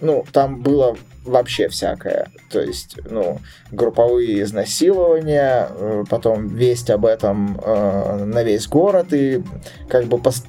ну, 0.00 0.24
там 0.32 0.62
было 0.62 0.96
вообще 1.26 1.68
всякое. 1.68 2.30
То 2.50 2.62
есть, 2.62 2.96
ну, 3.10 3.38
групповые 3.70 4.40
изнасилования, 4.40 5.68
э, 5.68 6.04
потом 6.08 6.48
весть 6.48 6.88
об 6.88 7.04
этом 7.04 7.60
э, 7.62 8.24
на 8.24 8.42
весь 8.42 8.66
город 8.66 9.12
и 9.12 9.42
как 9.90 10.06
бы 10.06 10.16
пост- 10.16 10.46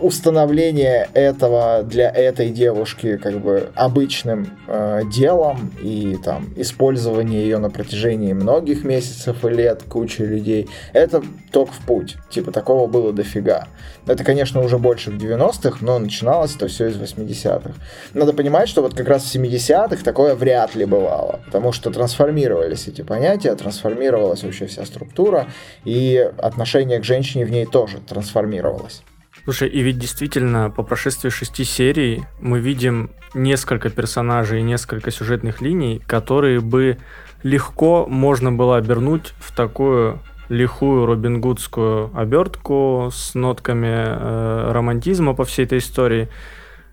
установление 0.00 1.08
этого 1.14 1.82
для 1.82 2.10
этой 2.10 2.50
девушки 2.50 3.16
как 3.16 3.40
бы 3.40 3.70
обычным 3.74 4.58
э, 4.66 5.02
делом 5.12 5.72
и 5.80 6.16
там 6.24 6.48
использование 6.56 7.42
ее 7.42 7.58
на 7.58 7.70
протяжении 7.70 8.32
многих 8.32 8.84
месяцев 8.84 9.44
и 9.44 9.48
лет 9.48 9.84
кучи 9.88 10.22
людей, 10.22 10.68
это 10.92 11.22
только 11.52 11.72
в 11.72 11.78
путь. 11.86 12.16
Типа 12.30 12.50
такого 12.50 12.86
было 12.86 13.12
дофига. 13.12 13.68
Это, 14.06 14.24
конечно, 14.24 14.60
уже 14.60 14.78
больше 14.78 15.10
в 15.10 15.16
90-х, 15.16 15.78
но 15.80 15.98
начиналось 15.98 16.54
это 16.56 16.68
все 16.68 16.88
из 16.88 16.96
80-х. 16.96 17.72
Надо 18.14 18.32
понимать, 18.32 18.68
что 18.68 18.82
вот 18.82 18.94
как 18.94 19.08
раз 19.08 19.24
в 19.24 19.34
70-х 19.34 20.02
такое 20.02 20.34
вряд 20.34 20.74
ли 20.74 20.84
бывало, 20.84 21.40
потому 21.46 21.72
что 21.72 21.90
трансформировались 21.90 22.88
эти 22.88 23.02
понятия, 23.02 23.54
трансформировалась 23.54 24.42
вообще 24.42 24.66
вся 24.66 24.84
структура, 24.84 25.46
и 25.84 26.30
отношение 26.38 26.98
к 27.00 27.04
женщине 27.04 27.44
в 27.44 27.50
ней 27.50 27.66
тоже 27.66 27.98
трансформировалось. 27.98 29.02
Слушай, 29.46 29.68
и 29.68 29.80
ведь 29.80 30.00
действительно 30.00 30.70
по 30.70 30.82
прошествии 30.82 31.30
шести 31.30 31.62
серий 31.62 32.24
мы 32.40 32.58
видим 32.58 33.10
несколько 33.32 33.90
персонажей 33.90 34.58
и 34.58 34.64
несколько 34.64 35.12
сюжетных 35.12 35.60
линий, 35.60 36.02
которые 36.04 36.58
бы 36.58 36.98
легко 37.44 38.06
можно 38.08 38.50
было 38.50 38.76
обернуть 38.76 39.34
в 39.38 39.54
такую 39.54 40.18
лихую 40.48 41.06
Робин 41.06 41.40
Гудскую 41.40 42.10
обертку 42.12 43.10
с 43.12 43.36
нотками 43.36 43.86
э, 43.86 44.72
романтизма 44.72 45.32
по 45.32 45.44
всей 45.44 45.64
этой 45.64 45.78
истории. 45.78 46.28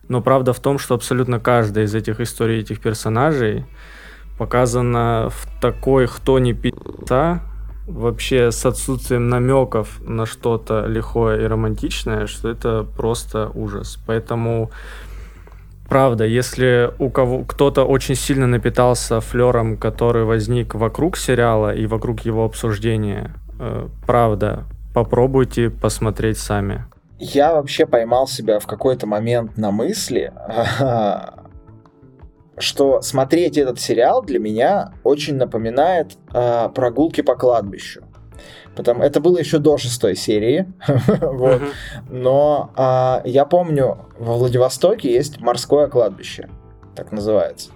Но 0.08 0.22
правда 0.22 0.54
в 0.54 0.60
том, 0.60 0.78
что 0.78 0.94
абсолютно 0.94 1.40
каждая 1.40 1.86
из 1.86 1.96
этих 1.96 2.20
историй, 2.20 2.60
этих 2.60 2.82
персонажей 2.82 3.66
показана 4.38 5.30
в 5.32 5.48
такой 5.60 6.06
кто 6.06 6.38
не 6.38 6.54
пи***ца, 6.54 7.42
вообще 7.88 8.52
с 8.52 8.66
отсутствием 8.66 9.30
намеков 9.30 10.00
на 10.02 10.26
что-то 10.26 10.86
лихое 10.86 11.44
и 11.44 11.48
романтичное, 11.48 12.28
что 12.28 12.50
это 12.50 12.86
просто 12.96 13.50
ужас. 13.54 14.00
Поэтому 14.06 14.72
правда, 15.90 16.26
если 16.26 16.92
у 17.00 17.10
кого 17.10 17.44
кто-то 17.44 17.84
очень 17.84 18.16
сильно 18.16 18.48
напитался 18.48 19.20
флером, 19.22 19.78
который 19.78 20.24
возник 20.24 20.76
вокруг 20.76 21.18
сериала 21.18 21.74
и 21.74 21.86
вокруг 21.86 22.22
его 22.22 22.46
обсуждения, 22.46 23.36
э, 23.60 23.88
правда, 24.06 24.64
попробуйте 24.94 25.70
посмотреть 25.70 26.38
сами. 26.38 26.86
Я 27.20 27.54
вообще 27.54 27.86
поймал 27.86 28.28
себя 28.28 28.60
в 28.60 28.68
какой-то 28.68 29.08
момент 29.08 29.58
на 29.58 29.72
мысли, 29.72 30.34
что 32.58 33.02
смотреть 33.02 33.58
этот 33.58 33.80
сериал 33.80 34.22
для 34.22 34.40
меня 34.40 34.94
очень 35.04 35.36
напоминает 35.36 36.18
э, 36.34 36.70
прогулки 36.74 37.22
по 37.22 37.36
кладбищу. 37.36 38.04
Потому 38.76 39.04
это 39.04 39.20
было 39.20 39.38
еще 39.38 39.60
до 39.60 39.78
шестой 39.78 40.16
серии, 40.16 40.72
вот. 41.22 41.62
Но 42.10 42.72
э, 42.76 43.30
я 43.30 43.46
помню, 43.46 44.06
во 44.18 44.38
Владивостоке 44.38 45.12
есть 45.12 45.40
морское 45.40 45.88
кладбище, 45.88 46.50
так 46.96 47.12
называется. 47.12 47.72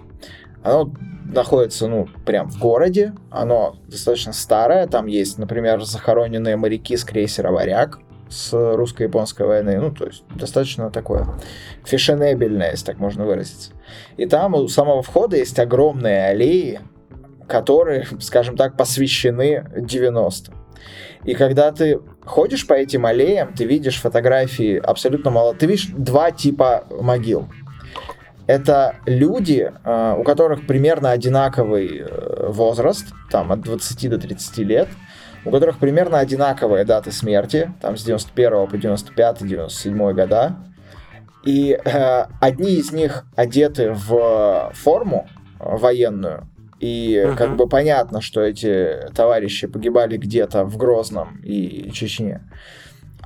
Оно 0.62 0.92
находится, 1.24 1.86
ну, 1.86 2.08
прям 2.24 2.50
в 2.50 2.58
городе, 2.58 3.14
оно 3.30 3.76
достаточно 3.86 4.32
старое, 4.32 4.86
там 4.86 5.06
есть, 5.06 5.38
например, 5.38 5.82
захороненные 5.82 6.56
моряки 6.56 6.96
с 6.96 7.04
крейсера 7.04 7.52
«Варяг», 7.52 8.00
с 8.30 8.52
русско-японской 8.52 9.46
войны. 9.46 9.78
Ну, 9.78 9.90
то 9.90 10.06
есть 10.06 10.24
достаточно 10.34 10.90
такое 10.90 11.26
фешенебельное, 11.84 12.72
если 12.72 12.86
так 12.86 12.98
можно 12.98 13.24
выразиться. 13.24 13.72
И 14.16 14.26
там 14.26 14.54
у 14.54 14.68
самого 14.68 15.02
входа 15.02 15.36
есть 15.36 15.58
огромные 15.58 16.26
аллеи, 16.26 16.80
которые, 17.46 18.06
скажем 18.20 18.56
так, 18.56 18.76
посвящены 18.76 19.64
90 19.76 20.52
И 21.24 21.34
когда 21.34 21.72
ты 21.72 22.00
ходишь 22.24 22.66
по 22.66 22.74
этим 22.74 23.06
аллеям, 23.06 23.52
ты 23.54 23.64
видишь 23.64 24.00
фотографии 24.00 24.76
абсолютно 24.76 25.30
мало. 25.30 25.54
Ты 25.54 25.66
видишь 25.66 25.88
два 25.88 26.30
типа 26.30 26.84
могил. 26.90 27.48
Это 28.46 28.96
люди, 29.04 29.70
э, 29.84 30.14
у 30.18 30.24
которых 30.24 30.66
примерно 30.66 31.10
одинаковый 31.10 31.98
э, 32.00 32.48
возраст, 32.48 33.06
там 33.30 33.52
от 33.52 33.60
20 33.60 34.08
до 34.08 34.18
30 34.18 34.58
лет, 34.58 34.88
у 35.44 35.50
которых 35.50 35.78
примерно 35.78 36.18
одинаковые 36.18 36.84
даты 36.84 37.12
смерти, 37.12 37.72
там 37.80 37.96
с 37.96 38.04
91 38.04 38.66
по 38.66 38.74
95-97 38.74 40.12
года. 40.12 40.56
И 41.44 41.78
э, 41.82 42.24
одни 42.40 42.74
из 42.74 42.92
них 42.92 43.24
одеты 43.36 43.92
в 43.92 44.72
форму 44.74 45.28
военную, 45.58 46.48
и 46.80 47.14
uh-huh. 47.14 47.36
как 47.36 47.56
бы 47.56 47.68
понятно, 47.68 48.20
что 48.20 48.42
эти 48.42 49.10
товарищи 49.14 49.66
погибали 49.66 50.16
где-то 50.16 50.64
в 50.64 50.76
Грозном 50.76 51.40
и 51.42 51.90
Чечне. 51.92 52.42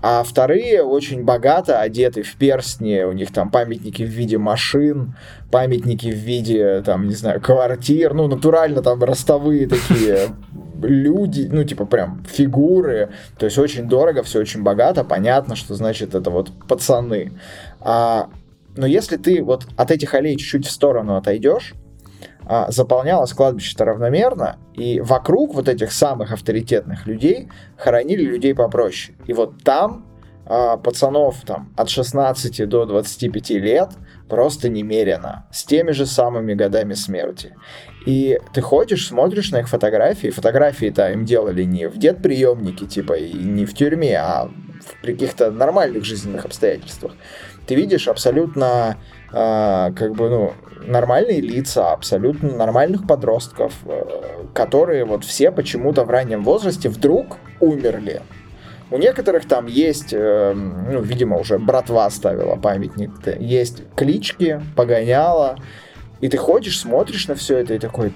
А 0.05 0.25
вторые 0.25 0.83
очень 0.83 1.23
богато 1.23 1.81
одеты 1.81 2.23
в 2.23 2.35
перстни, 2.35 3.03
у 3.03 3.13
них 3.13 3.33
там 3.33 3.51
памятники 3.51 4.03
в 4.03 4.09
виде 4.09 4.37
машин, 4.37 5.15
памятники 5.53 6.09
в 6.09 6.17
виде, 6.17 6.83
там, 6.83 7.07
не 7.07 7.15
знаю, 7.15 7.41
квартир, 7.41 8.13
ну, 8.13 8.27
натурально 8.27 8.83
там 8.83 9.03
ростовые 9.05 9.69
такие 9.69 10.31
люди, 10.83 11.49
ну, 11.51 11.65
типа, 11.65 11.87
прям 11.87 12.25
фигуры, 12.25 13.11
то 13.39 13.47
есть 13.47 13.59
очень 13.59 13.89
дорого, 13.89 14.23
все 14.23 14.41
очень 14.41 14.63
богато, 14.63 15.05
понятно, 15.05 15.57
что 15.57 15.75
значит 15.75 16.15
это 16.15 16.31
вот 16.31 16.51
пацаны. 16.69 17.33
А, 17.81 18.29
но 18.77 18.87
если 18.87 19.17
ты 19.17 19.43
вот 19.43 19.67
от 19.77 19.91
этих 19.91 20.15
аллей 20.15 20.37
чуть-чуть 20.37 20.67
в 20.67 20.71
сторону 20.71 21.17
отойдешь, 21.17 21.75
а, 22.45 22.71
заполнялось 22.71 23.33
кладбище-то 23.33 23.85
равномерно, 23.85 24.57
и 24.75 25.01
вокруг 25.01 25.55
вот 25.55 25.69
этих 25.69 25.93
самых 25.93 26.33
авторитетных 26.33 27.07
людей 27.07 27.49
хоронили 27.77 28.23
людей 28.23 28.55
попроще. 28.55 29.17
И 29.27 29.33
вот 29.33 29.63
там 29.63 30.07
а, 30.47 30.77
пацанов 30.77 31.43
там 31.47 31.73
от 31.77 31.89
16 31.89 32.69
до 32.69 32.85
25 32.85 33.51
лет 33.51 33.91
просто 34.33 34.71
немерено, 34.71 35.45
с 35.51 35.63
теми 35.63 35.91
же 35.91 36.07
самыми 36.07 36.55
годами 36.55 36.95
смерти. 36.95 37.55
И 38.07 38.41
ты 38.55 38.63
ходишь, 38.63 39.09
смотришь 39.09 39.51
на 39.51 39.61
их 39.61 39.69
фотографии, 39.69 40.29
фотографии-то 40.29 41.13
им 41.13 41.27
делали 41.27 41.65
не 41.65 41.87
в 41.87 41.99
дед-приемнике, 41.99 42.87
типа, 42.87 43.13
и 43.13 43.31
не 43.35 43.67
в 43.67 43.75
тюрьме, 43.75 44.17
а 44.17 44.47
в 44.47 45.05
каких-то 45.05 45.51
нормальных 45.51 46.07
жизненных 46.07 46.47
обстоятельствах. 46.47 47.13
Ты 47.67 47.75
видишь 47.75 48.09
абсолютно 48.09 48.97
э, 49.31 49.93
как 49.95 50.15
бы, 50.15 50.31
ну, 50.31 50.53
нормальные 50.87 51.43
лица, 51.43 51.93
абсолютно 51.93 52.57
нормальных 52.57 53.07
подростков, 53.07 53.75
э, 53.85 54.47
которые 54.55 55.05
вот 55.05 55.25
все 55.25 55.51
почему-то 55.51 56.05
в 56.05 56.11
раннем 56.11 56.43
возрасте 56.43 56.89
вдруг 56.89 57.37
умерли. 57.61 58.23
У 58.93 58.99
некоторых 58.99 59.49
там 59.49 59.67
есть, 59.67 60.13
э, 60.13 60.53
ну, 60.53 61.01
видимо, 61.01 61.39
уже 61.39 61.59
братва 61.59 62.11
ставила 62.11 62.57
памятник, 62.57 63.11
есть 63.41 63.83
клички, 63.97 64.61
погоняла, 64.77 65.57
и 66.23 66.29
ты 66.29 66.39
ходишь, 66.39 66.79
смотришь 66.79 67.27
на 67.27 67.35
все 67.35 67.59
это 67.59 67.75
и 67.75 67.79
такой, 67.81 68.13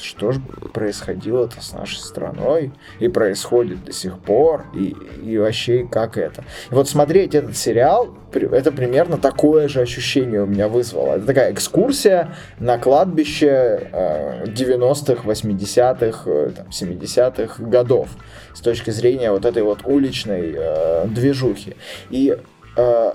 что 0.00 0.30
же 0.30 0.40
происходило-то 0.72 1.60
с 1.60 1.72
нашей 1.72 1.98
страной 1.98 2.70
и 3.00 3.08
происходит 3.08 3.84
до 3.84 3.92
сих 3.92 4.20
пор, 4.20 4.66
и, 4.72 4.94
и 5.24 5.36
вообще 5.36 5.86
как 5.90 6.16
это. 6.16 6.44
И 6.70 6.74
вот 6.74 6.88
смотреть 6.88 7.34
этот 7.34 7.56
сериал, 7.56 8.14
это 8.32 8.70
примерно 8.70 9.18
такое 9.18 9.66
же 9.66 9.80
ощущение 9.80 10.44
у 10.44 10.46
меня 10.46 10.68
вызвало. 10.68 11.16
Это 11.16 11.26
такая 11.26 11.52
экскурсия 11.52 12.36
на 12.60 12.78
кладбище 12.78 13.90
э, 13.92 14.44
90-х, 14.46 15.28
80-х, 15.28 16.22
э, 16.30 16.50
70-х 16.70 17.64
годов 17.64 18.10
с 18.54 18.60
точки 18.60 18.90
зрения 18.90 19.32
вот 19.32 19.44
этой 19.44 19.64
вот 19.64 19.80
уличной 19.84 20.54
э, 20.56 21.06
движухи. 21.08 21.74
И 22.10 22.38
э, 22.76 23.12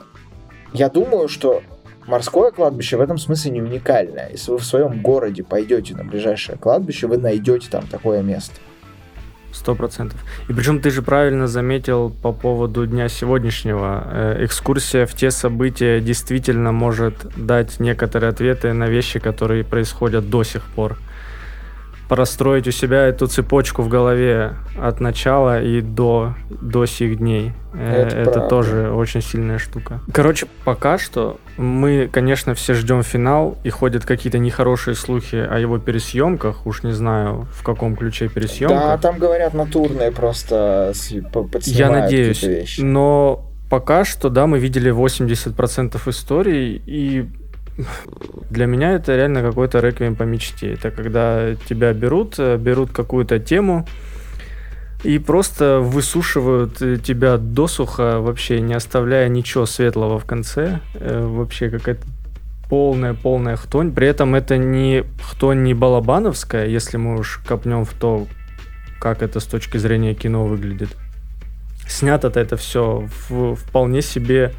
я 0.73 0.89
думаю, 0.89 1.29
что 1.29 1.63
морское 2.07 2.51
кладбище 2.51 2.97
в 2.97 3.01
этом 3.01 3.17
смысле 3.17 3.51
не 3.51 3.61
уникальное. 3.61 4.29
Если 4.31 4.51
вы 4.51 4.57
в 4.57 4.65
своем 4.65 5.01
городе 5.01 5.43
пойдете 5.43 5.95
на 5.95 6.03
ближайшее 6.03 6.57
кладбище, 6.57 7.07
вы 7.07 7.17
найдете 7.17 7.69
там 7.69 7.87
такое 7.87 8.21
место. 8.21 8.55
Сто 9.51 9.75
процентов. 9.75 10.19
И 10.49 10.53
причем 10.53 10.81
ты 10.81 10.89
же 10.89 11.03
правильно 11.03 11.47
заметил 11.47 12.09
по 12.09 12.31
поводу 12.31 12.87
дня 12.87 13.07
сегодняшнего. 13.07 14.03
Э, 14.11 14.45
экскурсия 14.45 15.05
в 15.05 15.13
те 15.13 15.29
события 15.29 16.01
действительно 16.01 16.71
может 16.71 17.27
дать 17.37 17.79
некоторые 17.79 18.29
ответы 18.29 18.73
на 18.73 18.87
вещи, 18.87 19.19
которые 19.19 19.63
происходят 19.63 20.27
до 20.29 20.43
сих 20.43 20.63
пор 20.63 20.97
простроить 22.13 22.67
у 22.67 22.71
себя 22.71 23.07
эту 23.07 23.25
цепочку 23.25 23.81
в 23.81 23.87
голове 23.87 24.53
от 24.79 24.99
начала 24.99 25.59
и 25.59 25.81
до, 25.81 26.35
до 26.61 26.85
сих 26.85 27.17
дней. 27.17 27.53
Э, 27.73 28.03
это, 28.03 28.17
это 28.17 28.39
тоже 28.41 28.91
очень 28.91 29.23
сильная 29.23 29.57
штука. 29.57 29.99
Короче, 30.13 30.45
пока 30.63 30.99
что 30.99 31.39
мы, 31.57 32.07
конечно, 32.11 32.53
все 32.53 32.75
ждем 32.75 33.01
финал, 33.01 33.57
и 33.63 33.71
ходят 33.71 34.05
какие-то 34.05 34.37
нехорошие 34.37 34.93
слухи 34.93 35.37
о 35.37 35.57
его 35.57 35.79
пересъемках. 35.79 36.67
Уж 36.67 36.83
не 36.83 36.91
знаю, 36.91 37.47
в 37.51 37.63
каком 37.63 37.95
ключе 37.95 38.27
пересъемка. 38.27 38.75
Да, 38.75 38.97
там 38.99 39.17
говорят 39.17 39.55
натурные 39.55 40.11
просто 40.11 40.93
Я 41.63 41.89
надеюсь. 41.89 42.77
Но 42.77 43.49
пока 43.71 44.05
что, 44.05 44.29
да, 44.29 44.45
мы 44.45 44.59
видели 44.59 44.93
80% 44.93 45.99
историй, 46.07 46.79
и 46.85 47.27
для 48.49 48.65
меня 48.65 48.93
это 48.93 49.15
реально 49.15 49.41
какой-то 49.41 49.79
реквием 49.79 50.15
по 50.15 50.23
мечте. 50.23 50.73
Это 50.73 50.91
когда 50.91 51.55
тебя 51.67 51.93
берут, 51.93 52.35
э, 52.37 52.57
берут 52.57 52.91
какую-то 52.91 53.39
тему 53.39 53.87
и 55.03 55.19
просто 55.19 55.79
высушивают 55.79 56.81
э, 56.81 56.97
тебя 56.97 57.37
досуха, 57.37 58.19
вообще 58.19 58.61
не 58.61 58.73
оставляя 58.73 59.27
ничего 59.27 59.65
светлого 59.65 60.19
в 60.19 60.25
конце. 60.25 60.79
Э, 60.93 61.25
вообще 61.25 61.69
какая-то 61.69 62.05
полная-полная 62.69 63.55
хтонь. 63.55 63.91
При 63.91 64.07
этом 64.07 64.35
это 64.35 64.57
не 64.57 65.03
хтонь 65.21 65.63
не 65.63 65.73
балабановская, 65.73 66.67
если 66.67 66.97
мы 66.97 67.19
уж 67.19 67.41
копнем 67.47 67.85
в 67.85 67.93
то, 67.93 68.27
как 68.99 69.21
это 69.21 69.39
с 69.39 69.45
точки 69.45 69.77
зрения 69.77 70.13
кино 70.13 70.45
выглядит. 70.45 70.89
Снято-то 71.87 72.39
это 72.39 72.55
все 72.55 73.07
в, 73.29 73.55
вполне 73.55 74.01
себе 74.01 74.53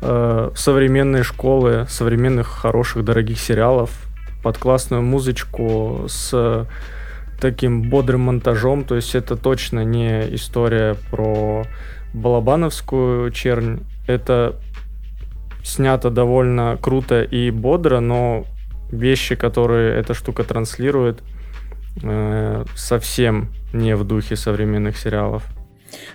э, 0.00 0.50
современные 0.54 1.22
школы, 1.22 1.86
современных 1.88 2.46
хороших 2.46 3.04
дорогих 3.04 3.38
сериалов 3.38 3.90
под 4.42 4.58
классную 4.58 5.02
музычку 5.02 6.04
с 6.08 6.66
таким 7.40 7.82
бодрым 7.82 8.22
монтажом. 8.22 8.84
То 8.84 8.96
есть 8.96 9.14
это 9.14 9.36
точно 9.36 9.84
не 9.84 10.34
история 10.34 10.96
про 11.10 11.64
балабановскую 12.12 13.30
чернь. 13.30 13.80
Это 14.06 14.56
снято 15.62 16.10
довольно 16.10 16.78
круто 16.80 17.22
и 17.22 17.50
бодро, 17.50 18.00
но 18.00 18.44
вещи, 18.90 19.34
которые 19.34 19.94
эта 19.98 20.14
штука 20.14 20.44
транслирует, 20.44 21.22
э, 22.02 22.64
совсем 22.74 23.50
не 23.72 23.94
в 23.96 24.04
духе 24.04 24.36
современных 24.36 24.96
сериалов. 24.96 25.44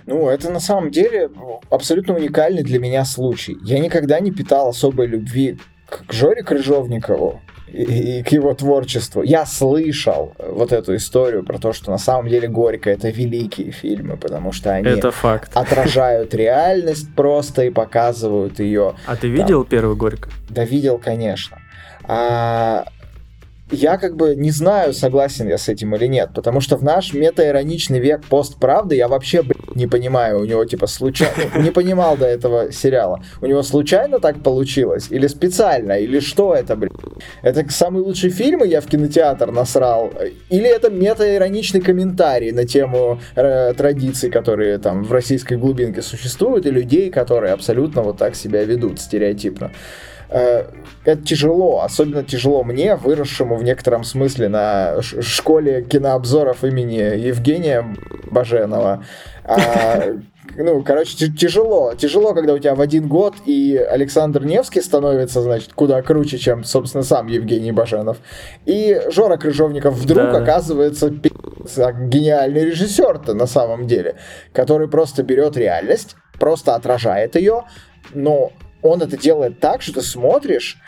Ну, 0.06 0.28
это 0.28 0.50
на 0.50 0.60
самом 0.60 0.90
деле 0.90 1.30
абсолютно 1.70 2.14
уникальный 2.14 2.62
для 2.62 2.78
меня 2.78 3.04
случай. 3.04 3.56
Я 3.62 3.78
никогда 3.78 4.20
не 4.20 4.30
питал 4.30 4.68
особой 4.68 5.06
любви 5.06 5.58
к 5.88 6.12
Жоре 6.12 6.42
Крыжовникову 6.42 7.40
и, 7.68 8.18
и 8.18 8.22
к 8.22 8.28
его 8.28 8.54
творчеству. 8.54 9.22
Я 9.22 9.46
слышал 9.46 10.34
вот 10.38 10.72
эту 10.72 10.94
историю 10.96 11.44
про 11.44 11.58
то, 11.58 11.72
что 11.72 11.90
на 11.90 11.98
самом 11.98 12.28
деле 12.28 12.48
Горько 12.48 12.90
это 12.90 13.10
великие 13.10 13.72
фильмы, 13.72 14.16
потому 14.16 14.52
что 14.52 14.72
они 14.72 14.88
это 14.88 15.10
факт. 15.10 15.50
отражают 15.54 16.34
реальность 16.34 17.14
просто 17.14 17.64
и 17.64 17.70
показывают 17.70 18.60
ее. 18.60 18.94
А 19.06 19.16
ты 19.16 19.28
видел 19.28 19.64
там. 19.64 19.70
первый 19.70 19.96
Горько? 19.96 20.30
Да, 20.48 20.64
видел, 20.64 20.98
конечно. 20.98 21.58
А, 22.04 22.86
я 23.70 23.96
как 23.96 24.16
бы 24.16 24.34
не 24.34 24.50
знаю, 24.50 24.92
согласен 24.92 25.48
я 25.48 25.58
с 25.58 25.68
этим 25.68 25.94
или 25.94 26.06
нет, 26.06 26.30
потому 26.34 26.60
что 26.60 26.76
в 26.76 26.82
наш 26.82 27.14
метаироничный 27.14 27.98
век 27.98 28.24
постправды 28.28 28.94
я 28.94 29.08
вообще 29.08 29.42
блядь, 29.42 29.74
не 29.74 29.86
понимаю, 29.86 30.40
у 30.40 30.44
него 30.44 30.64
типа 30.64 30.86
случайно, 30.86 31.58
не 31.58 31.70
понимал 31.70 32.16
до 32.16 32.26
этого 32.26 32.72
сериала, 32.72 33.22
у 33.40 33.46
него 33.46 33.62
случайно 33.62 34.20
так 34.20 34.42
получилось, 34.42 35.08
или 35.10 35.26
специально, 35.26 35.92
или 35.92 36.20
что 36.20 36.54
это, 36.54 36.76
блядь? 36.76 36.92
Это 37.42 37.64
самый 37.70 38.02
лучший 38.02 38.30
фильм, 38.30 38.64
и 38.64 38.68
я 38.68 38.80
в 38.80 38.86
кинотеатр 38.86 39.50
насрал, 39.50 40.12
или 40.50 40.68
это 40.68 40.90
метаироничный 40.90 41.80
комментарий 41.80 42.52
на 42.52 42.64
тему 42.64 43.20
э, 43.34 43.72
традиций, 43.74 44.30
которые 44.30 44.78
там 44.78 45.04
в 45.04 45.12
российской 45.12 45.56
глубинке 45.56 46.02
существуют, 46.02 46.66
и 46.66 46.70
людей, 46.70 47.10
которые 47.10 47.52
абсолютно 47.52 48.02
вот 48.02 48.18
так 48.18 48.34
себя 48.34 48.64
ведут 48.64 49.00
стереотипно. 49.00 49.72
Э, 50.34 50.64
это 51.04 51.22
тяжело, 51.22 51.82
особенно 51.82 52.24
тяжело 52.24 52.64
мне, 52.64 52.96
выросшему 52.96 53.54
в 53.54 53.62
некотором 53.62 54.02
смысле 54.02 54.48
на 54.48 55.00
школе 55.00 55.82
кинообзоров 55.82 56.64
имени 56.64 56.96
Евгения 56.96 57.94
Баженова. 58.32 59.04
А, 59.44 60.02
ну, 60.56 60.82
короче, 60.82 61.28
тяжело. 61.28 61.94
Тяжело, 61.94 62.34
когда 62.34 62.54
у 62.54 62.58
тебя 62.58 62.74
в 62.74 62.80
один 62.80 63.06
год 63.06 63.34
и 63.46 63.76
Александр 63.76 64.44
Невский 64.44 64.80
становится, 64.80 65.40
значит, 65.40 65.72
куда 65.72 66.02
круче, 66.02 66.38
чем, 66.38 66.64
собственно, 66.64 67.04
сам 67.04 67.28
Евгений 67.28 67.70
Баженов. 67.70 68.16
И 68.66 69.00
Жора 69.12 69.36
Крыжовников 69.36 69.94
вдруг 69.94 70.32
да, 70.32 70.38
оказывается 70.38 71.10
да. 71.10 71.92
гениальный 71.92 72.64
режиссер-то 72.64 73.34
на 73.34 73.46
самом 73.46 73.86
деле, 73.86 74.16
который 74.52 74.88
просто 74.88 75.22
берет 75.22 75.56
реальность, 75.56 76.16
просто 76.40 76.74
отражает 76.74 77.36
ее, 77.36 77.66
но 78.12 78.50
он 78.84 79.02
это 79.02 79.16
делает 79.16 79.58
так, 79.60 79.82
что 79.82 79.94
ты 79.94 80.02
смотришь 80.02 80.78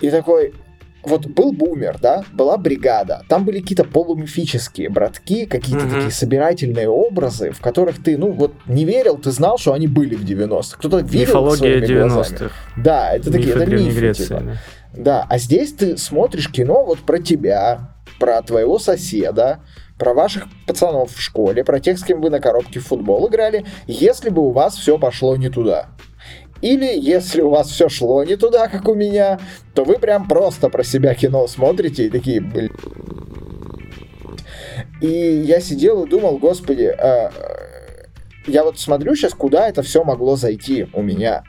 и 0.00 0.10
такой, 0.10 0.54
вот 1.02 1.26
был 1.26 1.52
бумер, 1.52 1.98
да, 2.00 2.24
была 2.32 2.56
бригада, 2.56 3.22
там 3.28 3.44
были 3.44 3.60
какие-то 3.60 3.84
полумифические 3.84 4.88
братки, 4.88 5.44
какие-то 5.44 5.84
mm-hmm. 5.84 5.94
такие 5.94 6.10
собирательные 6.10 6.88
образы, 6.88 7.52
в 7.52 7.60
которых 7.60 8.02
ты, 8.02 8.16
ну, 8.16 8.32
вот 8.32 8.54
не 8.66 8.84
верил, 8.84 9.18
ты 9.18 9.30
знал, 9.30 9.58
что 9.58 9.72
они 9.72 9.86
были 9.86 10.16
в 10.16 10.24
90-х. 10.24 10.78
Кто-то 10.78 10.98
видел 11.00 11.20
Мифология 11.20 11.80
90-х. 11.80 12.50
Да, 12.76 13.12
это 13.12 13.30
такие, 13.30 13.54
это 13.54 13.66
мифы, 13.66 14.00
Греции, 14.00 14.24
типа. 14.24 14.40
да. 14.40 14.56
да, 14.94 15.26
а 15.28 15.38
здесь 15.38 15.74
ты 15.74 15.96
смотришь 15.96 16.50
кино 16.50 16.84
вот 16.84 17.00
про 17.00 17.18
тебя, 17.18 17.90
про 18.18 18.40
твоего 18.42 18.78
соседа, 18.78 19.60
про 19.98 20.12
ваших 20.12 20.46
пацанов 20.66 21.14
в 21.14 21.20
школе, 21.20 21.64
про 21.64 21.80
тех, 21.80 21.98
с 21.98 22.02
кем 22.02 22.20
вы 22.20 22.30
на 22.30 22.40
коробке 22.40 22.80
в 22.80 22.86
футбол 22.86 23.28
играли, 23.28 23.64
если 23.86 24.30
бы 24.30 24.42
у 24.42 24.50
вас 24.50 24.76
все 24.76 24.98
пошло 24.98 25.36
не 25.36 25.50
туда. 25.50 25.88
Или, 26.66 26.98
если 26.98 27.42
у 27.42 27.50
вас 27.50 27.70
все 27.70 27.88
шло 27.88 28.24
не 28.24 28.34
туда, 28.34 28.66
как 28.66 28.88
у 28.88 28.94
меня, 28.94 29.38
то 29.72 29.84
вы 29.84 30.00
прям 30.00 30.26
просто 30.26 30.68
про 30.68 30.82
себя 30.82 31.14
кино 31.14 31.46
смотрите 31.46 32.06
и 32.06 32.10
такие, 32.10 32.40
блин. 32.40 32.72
И 35.00 35.06
я 35.06 35.60
сидел 35.60 36.02
и 36.02 36.08
думал, 36.08 36.38
господи, 36.38 36.86
а, 36.86 37.30
я 38.48 38.64
вот 38.64 38.80
смотрю 38.80 39.14
сейчас, 39.14 39.32
куда 39.32 39.68
это 39.68 39.82
все 39.82 40.02
могло 40.02 40.34
зайти 40.34 40.88
у 40.92 41.02
меня. 41.02 41.44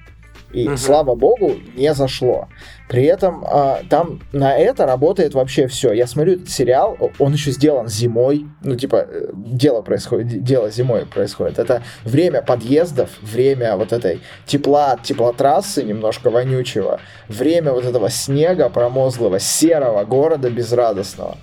И, 0.53 0.67
угу. 0.67 0.77
слава 0.77 1.15
богу, 1.15 1.55
не 1.75 1.95
зашло. 1.95 2.47
При 2.87 3.03
этом 3.03 3.43
а, 3.45 3.81
там 3.89 4.21
на 4.31 4.55
это 4.55 4.85
работает 4.85 5.33
вообще 5.33 5.67
все. 5.67 5.91
Я 5.91 6.07
смотрю 6.07 6.35
этот 6.35 6.49
сериал, 6.49 6.97
он 7.19 7.33
еще 7.33 7.51
сделан 7.51 7.87
зимой. 7.87 8.45
Ну, 8.63 8.75
типа, 8.75 9.07
э, 9.09 9.29
дело 9.33 9.81
происходит, 9.81 10.43
дело 10.43 10.71
зимой 10.71 11.05
происходит. 11.05 11.59
Это 11.59 11.83
время 12.05 12.41
подъездов, 12.41 13.09
время 13.21 13.75
вот 13.75 13.91
этой 13.91 14.21
тепла 14.45 14.93
от 14.93 15.03
теплотрассы, 15.03 15.83
немножко 15.83 16.29
вонючего, 16.29 17.01
время 17.27 17.73
вот 17.73 17.83
этого 17.83 18.09
снега 18.09 18.69
промозглого, 18.69 19.39
серого 19.39 20.05
города 20.05 20.49
безрадостного. 20.49 21.37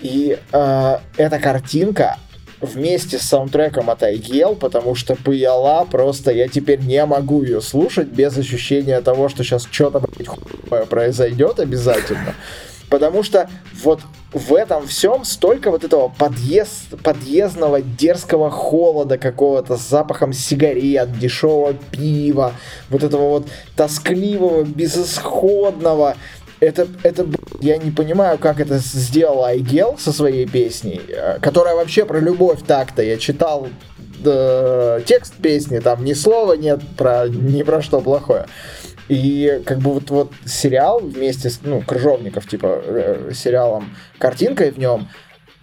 И 0.00 0.38
э, 0.52 0.98
эта 1.18 1.38
картинка, 1.38 2.16
вместе 2.60 3.18
с 3.18 3.22
саундтреком 3.22 3.90
от 3.90 4.02
Айгел, 4.02 4.54
потому 4.54 4.94
что 4.94 5.14
Пыяла 5.14 5.84
просто 5.84 6.32
я 6.32 6.48
теперь 6.48 6.80
не 6.80 7.04
могу 7.06 7.42
ее 7.42 7.60
слушать 7.60 8.08
без 8.08 8.36
ощущения 8.36 9.00
того, 9.00 9.28
что 9.28 9.44
сейчас 9.44 9.66
что-то 9.70 10.02
произойдет 10.86 11.60
обязательно. 11.60 12.34
Потому 12.90 13.22
что 13.22 13.50
вот 13.82 14.00
в 14.32 14.54
этом 14.54 14.86
всем 14.86 15.24
столько 15.24 15.70
вот 15.70 15.84
этого 15.84 16.08
подъезд, 16.08 17.00
подъездного 17.02 17.80
дерзкого 17.80 18.50
холода 18.50 19.18
какого-то 19.18 19.76
с 19.76 19.88
запахом 19.88 20.32
сигарет, 20.32 21.18
дешевого 21.18 21.74
пива, 21.74 22.52
вот 22.88 23.02
этого 23.02 23.28
вот 23.28 23.48
тоскливого, 23.76 24.64
безысходного, 24.64 26.16
это, 26.60 26.88
это, 27.02 27.26
я 27.60 27.76
не 27.78 27.90
понимаю, 27.90 28.38
как 28.38 28.60
это 28.60 28.78
сделал 28.78 29.44
Айгел 29.44 29.96
со 29.98 30.12
своей 30.12 30.46
песней, 30.46 31.00
э, 31.08 31.38
которая 31.40 31.74
вообще 31.74 32.04
про 32.04 32.18
любовь 32.18 32.60
так-то. 32.66 33.02
Я 33.02 33.16
читал 33.16 33.68
э, 34.24 35.00
текст 35.06 35.34
песни, 35.34 35.78
там 35.78 36.04
ни 36.04 36.14
слова 36.14 36.54
нет 36.54 36.80
про 36.96 37.28
ни 37.28 37.62
про 37.62 37.82
что 37.82 38.00
плохое. 38.00 38.46
И 39.08 39.62
как 39.64 39.78
бы 39.78 39.92
вот, 39.92 40.10
вот 40.10 40.32
сериал 40.44 41.00
вместе 41.00 41.48
с, 41.48 41.60
ну, 41.62 41.80
Крыжовников, 41.80 42.46
типа, 42.46 42.82
э, 42.84 43.30
сериалом, 43.34 43.94
картинкой 44.18 44.70
в 44.70 44.78
нем, 44.78 45.08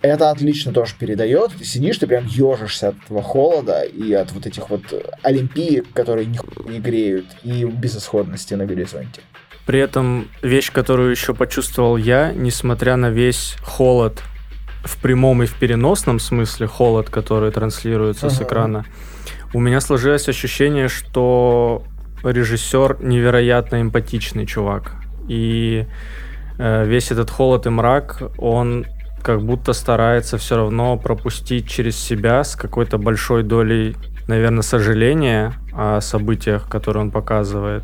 это 0.02 0.32
отлично 0.32 0.72
тоже 0.72 0.96
передает. 0.98 1.52
Ты 1.58 1.64
сидишь, 1.64 1.98
ты 1.98 2.08
прям 2.08 2.26
ежишься 2.26 2.90
от 2.90 2.96
этого 3.04 3.22
холода 3.22 3.82
и 3.82 4.14
от 4.14 4.32
вот 4.32 4.46
этих 4.46 4.70
вот 4.70 4.82
олимпиек, 5.22 5.92
которые 5.94 6.26
ни 6.26 6.40
не 6.70 6.80
греют, 6.80 7.26
и 7.44 7.66
безысходности 7.66 8.54
на 8.56 8.66
горизонте. 8.66 9.22
При 9.66 9.80
этом 9.80 10.28
вещь, 10.42 10.72
которую 10.72 11.12
еще 11.12 11.34
почувствовал 11.34 11.98
я, 11.98 12.32
несмотря 12.34 12.96
на 12.98 13.10
весь 13.10 13.56
холод 13.64 14.22
в 14.84 14.98
прямом 15.02 15.42
и 15.42 15.48
в 15.48 15.54
переносном 15.56 16.20
смысле, 16.20 16.68
холод, 16.68 17.10
который 17.10 17.52
транслируется 17.52 18.28
ага. 18.28 18.36
с 18.36 18.42
экрана, 18.42 18.86
у 19.54 19.60
меня 19.60 19.82
сложилось 19.82 20.30
ощущение, 20.30 20.88
что 20.88 21.84
режиссер 22.24 22.98
невероятно 23.02 23.82
эмпатичный 23.82 24.46
чувак. 24.46 24.94
И 25.28 25.88
э, 26.60 26.86
весь 26.86 27.12
этот 27.12 27.32
холод 27.32 27.66
и 27.66 27.70
мрак, 27.70 28.22
он 28.38 28.86
как 29.24 29.42
будто 29.42 29.74
старается 29.74 30.38
все 30.38 30.58
равно 30.58 30.98
пропустить 30.98 31.68
через 31.68 31.98
себя 31.98 32.44
с 32.44 32.56
какой-то 32.56 33.00
большой 33.00 33.42
долей, 33.42 33.96
наверное, 34.28 34.62
сожаления 34.62 35.54
о 35.74 36.00
событиях, 36.02 36.70
которые 36.70 37.06
он 37.06 37.12
показывает. 37.12 37.84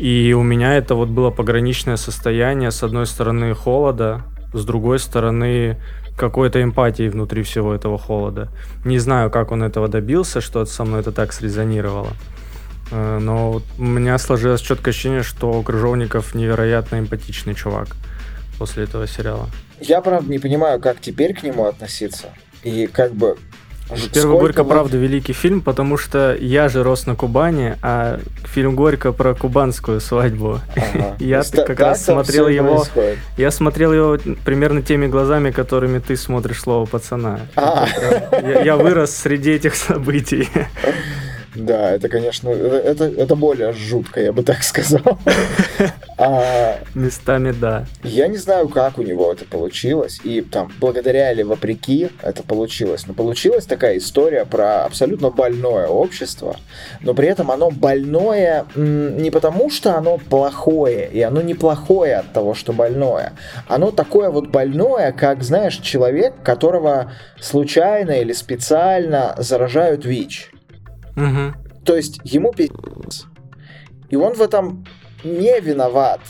И 0.00 0.32
у 0.32 0.42
меня 0.42 0.78
это 0.78 0.94
вот 0.94 1.10
было 1.10 1.30
пограничное 1.30 1.96
состояние, 1.96 2.70
с 2.70 2.82
одной 2.82 3.06
стороны 3.06 3.54
холода, 3.54 4.22
с 4.54 4.64
другой 4.64 4.98
стороны 4.98 5.76
какой-то 6.16 6.62
эмпатии 6.62 7.06
внутри 7.10 7.42
всего 7.42 7.74
этого 7.74 7.98
холода. 7.98 8.48
Не 8.86 8.98
знаю, 8.98 9.30
как 9.30 9.52
он 9.52 9.62
этого 9.62 9.88
добился, 9.88 10.40
что 10.40 10.64
со 10.64 10.84
мной 10.84 11.00
это 11.00 11.12
так 11.12 11.34
срезонировало. 11.34 12.14
Э, 12.90 13.18
но 13.20 13.60
у 13.78 13.82
меня 13.82 14.16
сложилось 14.16 14.62
четкое 14.62 14.92
ощущение, 14.92 15.22
что 15.22 15.60
Крыжовников 15.62 16.34
невероятно 16.34 16.98
эмпатичный 16.98 17.54
чувак 17.54 17.88
после 18.58 18.84
этого 18.84 19.06
сериала. 19.06 19.50
Я, 19.80 20.00
правда, 20.00 20.30
не 20.30 20.38
понимаю, 20.38 20.80
как 20.80 21.02
теперь 21.02 21.34
к 21.34 21.42
нему 21.42 21.66
относиться. 21.66 22.30
И 22.62 22.86
как 22.86 23.12
бы 23.12 23.36
Первый 24.12 24.38
Горько, 24.38 24.64
правда, 24.64 24.96
великий 24.96 25.32
фильм, 25.32 25.60
потому 25.60 25.96
что 25.96 26.36
я 26.38 26.68
же 26.68 26.82
рос 26.82 27.06
на 27.06 27.14
Кубани, 27.14 27.76
а 27.82 28.20
фильм 28.44 28.74
Горько 28.74 29.12
про 29.12 29.34
кубанскую 29.34 30.00
свадьбу. 30.00 30.60
Ага. 30.76 31.16
я 31.20 31.42
как 31.42 31.80
раз 31.80 32.04
смотрел 32.04 32.48
его. 32.48 32.84
Я 33.36 33.50
смотрел 33.50 33.92
его 33.92 34.18
примерно 34.44 34.82
теми 34.82 35.06
глазами, 35.06 35.50
которыми 35.50 35.98
ты 35.98 36.16
смотришь 36.16 36.60
слово 36.60 36.86
пацана. 36.86 37.40
А. 37.56 37.86
Я, 38.32 38.62
я 38.62 38.76
вырос 38.76 39.14
среди 39.14 39.52
этих 39.52 39.74
событий. 39.74 40.48
Да, 41.54 41.92
это, 41.92 42.08
конечно, 42.08 42.48
это, 42.50 43.04
это 43.04 43.34
более 43.34 43.72
жутко, 43.72 44.20
я 44.20 44.32
бы 44.32 44.42
так 44.42 44.62
сказал. 44.62 45.18
А, 46.22 46.78
Местами, 46.94 47.52
да. 47.52 47.86
Я 48.04 48.28
не 48.28 48.36
знаю, 48.36 48.68
как 48.68 48.98
у 48.98 49.02
него 49.02 49.32
это 49.32 49.46
получилось, 49.46 50.20
и 50.22 50.42
там, 50.42 50.70
благодаря 50.78 51.32
или 51.32 51.42
вопреки 51.42 52.10
это 52.22 52.42
получилось, 52.42 53.06
но 53.06 53.14
получилась 53.14 53.64
такая 53.64 53.96
история 53.96 54.44
про 54.44 54.84
абсолютно 54.84 55.30
больное 55.30 55.86
общество, 55.86 56.56
но 57.00 57.14
при 57.14 57.26
этом 57.28 57.50
оно 57.50 57.70
больное 57.70 58.66
не 58.76 59.30
потому, 59.30 59.70
что 59.70 59.96
оно 59.96 60.18
плохое, 60.18 61.08
и 61.10 61.22
оно 61.22 61.40
не 61.40 61.54
плохое 61.54 62.16
от 62.16 62.32
того, 62.32 62.54
что 62.54 62.72
больное. 62.72 63.32
Оно 63.66 63.90
такое 63.90 64.30
вот 64.30 64.48
больное, 64.48 65.12
как, 65.12 65.42
знаешь, 65.42 65.78
человек, 65.78 66.34
которого 66.44 67.12
случайно 67.40 68.10
или 68.10 68.32
специально 68.32 69.34
заражают 69.38 70.04
ВИЧ. 70.04 70.50
Угу. 71.16 71.84
То 71.84 71.96
есть 71.96 72.20
ему 72.24 72.52
пиздец. 72.52 73.26
И 74.08 74.16
он 74.16 74.34
в 74.34 74.42
этом 74.42 74.84
не 75.24 75.60
виноват. 75.60 76.20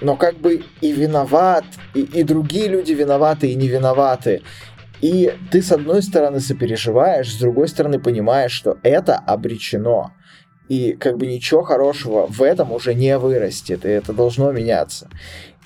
Но 0.00 0.16
как 0.16 0.36
бы 0.38 0.62
и 0.80 0.92
виноват, 0.92 1.64
и, 1.94 2.00
и 2.00 2.22
другие 2.22 2.68
люди 2.68 2.92
виноваты 2.92 3.50
и 3.50 3.54
не 3.54 3.68
виноваты. 3.68 4.42
И 5.00 5.32
ты 5.50 5.62
с 5.62 5.72
одной 5.72 6.02
стороны 6.02 6.40
сопереживаешь, 6.40 7.32
с 7.32 7.38
другой 7.38 7.68
стороны 7.68 8.00
понимаешь, 8.00 8.52
что 8.52 8.78
это 8.82 9.16
обречено. 9.16 10.12
И 10.68 10.92
как 10.92 11.16
бы 11.16 11.26
ничего 11.26 11.62
хорошего 11.62 12.26
в 12.26 12.42
этом 12.42 12.72
уже 12.72 12.94
не 12.94 13.16
вырастет, 13.18 13.84
и 13.84 13.88
это 13.88 14.12
должно 14.12 14.52
меняться. 14.52 15.08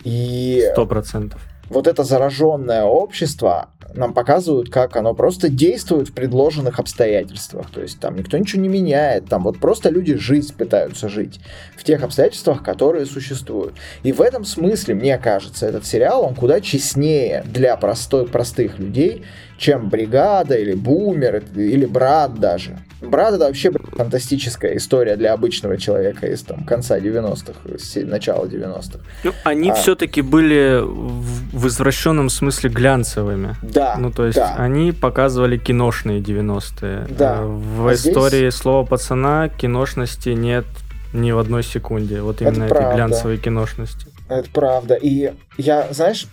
И... 0.04 0.64
Сто 0.72 0.86
процентов. 0.86 1.42
Вот 1.68 1.86
это 1.86 2.04
зараженное 2.04 2.84
общество, 2.84 3.70
нам 3.94 4.14
показывают, 4.14 4.70
как 4.70 4.96
оно 4.96 5.14
просто 5.14 5.48
действует 5.48 6.08
в 6.08 6.12
предложенных 6.12 6.78
обстоятельствах. 6.78 7.70
То 7.70 7.80
есть 7.80 8.00
там 8.00 8.16
никто 8.16 8.38
ничего 8.38 8.62
не 8.62 8.68
меняет, 8.68 9.26
там 9.26 9.44
вот 9.44 9.58
просто 9.58 9.90
люди 9.90 10.14
жизнь 10.14 10.54
пытаются 10.56 11.08
жить 11.08 11.40
в 11.76 11.84
тех 11.84 12.02
обстоятельствах, 12.02 12.62
которые 12.62 13.06
существуют. 13.06 13.74
И 14.02 14.12
в 14.12 14.20
этом 14.20 14.44
смысле, 14.44 14.94
мне 14.94 15.18
кажется, 15.18 15.66
этот 15.66 15.86
сериал, 15.86 16.24
он 16.24 16.34
куда 16.34 16.60
честнее 16.60 17.44
для 17.46 17.76
простой, 17.76 18.26
простых 18.26 18.78
людей, 18.78 19.24
чем 19.58 19.88
бригада 19.88 20.56
или 20.56 20.74
бумер 20.74 21.42
или 21.54 21.86
брат 21.86 22.38
даже. 22.40 22.78
Брат 23.00 23.34
это 23.34 23.44
вообще 23.46 23.70
фантастическая 23.70 24.76
история 24.76 25.16
для 25.16 25.32
обычного 25.32 25.76
человека 25.76 26.26
из 26.26 26.42
там 26.42 26.64
конца 26.64 26.98
90-х, 26.98 28.04
начала 28.06 28.46
90-х. 28.46 29.00
Ну, 29.24 29.32
они 29.44 29.70
а... 29.70 29.74
все-таки 29.74 30.22
были 30.22 30.80
в, 30.82 31.56
в 31.56 31.66
извращенном 31.66 32.28
смысле 32.28 32.70
глянцевыми. 32.70 33.56
Да. 33.62 33.81
Ну, 33.98 34.10
то 34.10 34.26
есть 34.26 34.38
да. 34.38 34.54
они 34.56 34.92
показывали 34.92 35.56
киношные 35.56 36.20
90-е. 36.20 37.06
Да. 37.08 37.38
Э, 37.40 37.46
в 37.46 37.86
а 37.86 37.94
истории 37.94 38.50
здесь... 38.50 38.54
слова 38.54 38.84
пацана 38.84 39.48
киношности 39.48 40.30
нет 40.30 40.64
ни 41.12 41.30
в 41.32 41.38
одной 41.38 41.62
секунде. 41.62 42.20
Вот 42.22 42.40
именно 42.40 42.64
это 42.64 42.74
этой 42.74 42.94
глянцевой 42.94 43.38
киношности. 43.38 44.06
Это 44.28 44.48
правда. 44.50 44.94
И 44.94 45.32
я, 45.58 45.88
знаешь, 45.92 46.26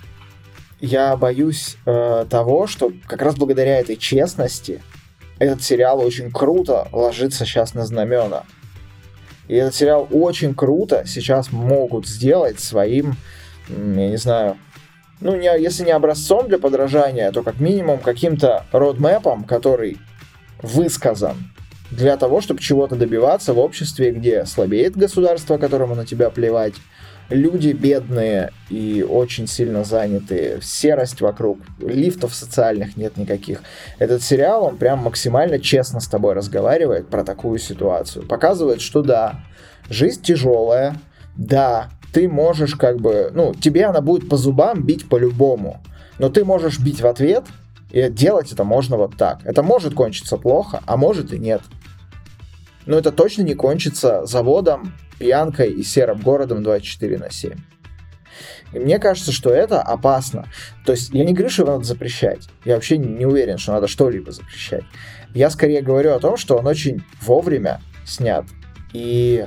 я 0.80 1.18
боюсь 1.18 1.78
э, 1.86 2.26
того, 2.30 2.68
что 2.68 2.92
как 3.08 3.22
раз 3.22 3.36
благодаря 3.36 3.80
этой 3.80 3.98
честности 3.98 4.82
этот 5.38 5.64
сериал 5.64 6.00
очень 6.00 6.32
круто 6.32 6.88
ложится 6.92 7.46
сейчас 7.46 7.74
на 7.74 7.86
знамена. 7.86 8.44
И 9.48 9.56
этот 9.56 9.74
сериал 9.76 10.08
очень 10.12 10.54
круто 10.54 11.04
сейчас 11.06 11.52
могут 11.52 12.08
сделать 12.08 12.60
своим, 12.60 13.16
я 13.68 14.10
не 14.10 14.18
знаю, 14.18 14.58
ну, 15.22 15.36
не, 15.36 15.48
если 15.62 15.84
не 15.84 15.92
образцом 15.92 16.48
для 16.48 16.60
подражания, 16.60 17.32
то 17.32 17.44
как 17.44 17.60
минимум 17.60 18.00
каким-то 18.00 18.66
родмэпом, 18.72 19.44
который 19.44 19.98
высказан 20.62 21.36
для 21.92 22.18
того, 22.18 22.42
чтобы 22.42 22.62
чего-то 22.62 22.96
добиваться 22.96 23.54
в 23.54 23.60
обществе, 23.60 24.12
где 24.12 24.46
слабеет 24.46 24.96
государство, 24.96 25.58
которому 25.58 25.96
на 25.96 26.06
тебя 26.06 26.30
плевать, 26.30 26.76
люди 27.30 27.72
бедные 27.72 28.52
и 28.70 29.06
очень 29.08 29.48
сильно 29.48 29.84
занятые, 29.84 30.60
серость 30.62 31.22
вокруг, 31.22 31.60
лифтов 31.80 32.34
социальных 32.34 32.98
нет 32.98 33.18
никаких. 33.18 33.64
Этот 33.98 34.22
сериал, 34.22 34.66
он 34.66 34.78
прям 34.78 35.00
максимально 35.00 35.60
честно 35.60 36.00
с 36.00 36.08
тобой 36.08 36.34
разговаривает 36.34 37.08
про 37.08 37.24
такую 37.24 37.60
ситуацию. 37.60 38.26
Показывает, 38.26 38.82
что 38.82 39.02
да, 39.02 39.42
жизнь 39.90 40.22
тяжелая, 40.22 40.96
да, 41.36 41.90
ты 42.14 42.28
можешь 42.28 42.76
как 42.76 43.00
бы, 43.00 43.32
ну, 43.34 43.54
тебе 43.54 43.86
она 43.86 44.02
будет 44.02 44.30
по 44.30 44.38
зубам 44.38 44.84
бить 44.84 45.08
по-любому, 45.08 45.82
но 46.18 46.30
ты 46.30 46.44
можешь 46.44 46.80
бить 46.80 47.02
в 47.02 47.08
ответ, 47.08 47.46
и 47.92 48.08
делать 48.10 48.52
это 48.52 48.64
можно 48.64 48.98
вот 48.98 49.16
так. 49.18 49.40
Это 49.46 49.64
может 49.64 49.94
кончиться 49.94 50.38
плохо, 50.38 50.82
а 50.86 50.98
может 50.98 51.34
и 51.34 51.40
нет. 51.40 51.62
Но 52.86 52.98
это 52.98 53.12
точно 53.12 53.44
не 53.44 53.56
кончится 53.56 54.26
заводом, 54.26 54.94
пьянкой 55.20 55.72
и 55.72 55.84
серым 55.84 56.22
городом 56.22 56.64
24 56.64 57.18
на 57.18 57.30
7. 57.30 57.58
И 58.74 58.80
мне 58.80 59.00
кажется, 59.00 59.32
что 59.32 59.50
это 59.50 59.82
опасно. 59.82 60.48
То 60.86 60.94
есть 60.94 61.10
я 61.12 61.26
не 61.26 61.34
говорю, 61.34 61.50
что 61.50 61.64
его 61.64 61.74
надо 61.74 61.86
запрещать. 61.86 62.50
Я 62.66 62.76
вообще 62.76 62.98
не 62.98 63.26
уверен, 63.26 63.58
что 63.58 63.74
надо 63.74 63.88
что-либо 63.88 64.32
запрещать. 64.32 64.84
Я 65.34 65.50
скорее 65.50 65.82
говорю 65.82 66.14
о 66.14 66.20
том, 66.20 66.38
что 66.38 66.58
он 66.58 66.68
очень 66.68 67.04
вовремя 67.22 67.82
снят. 68.06 68.46
И 68.94 69.46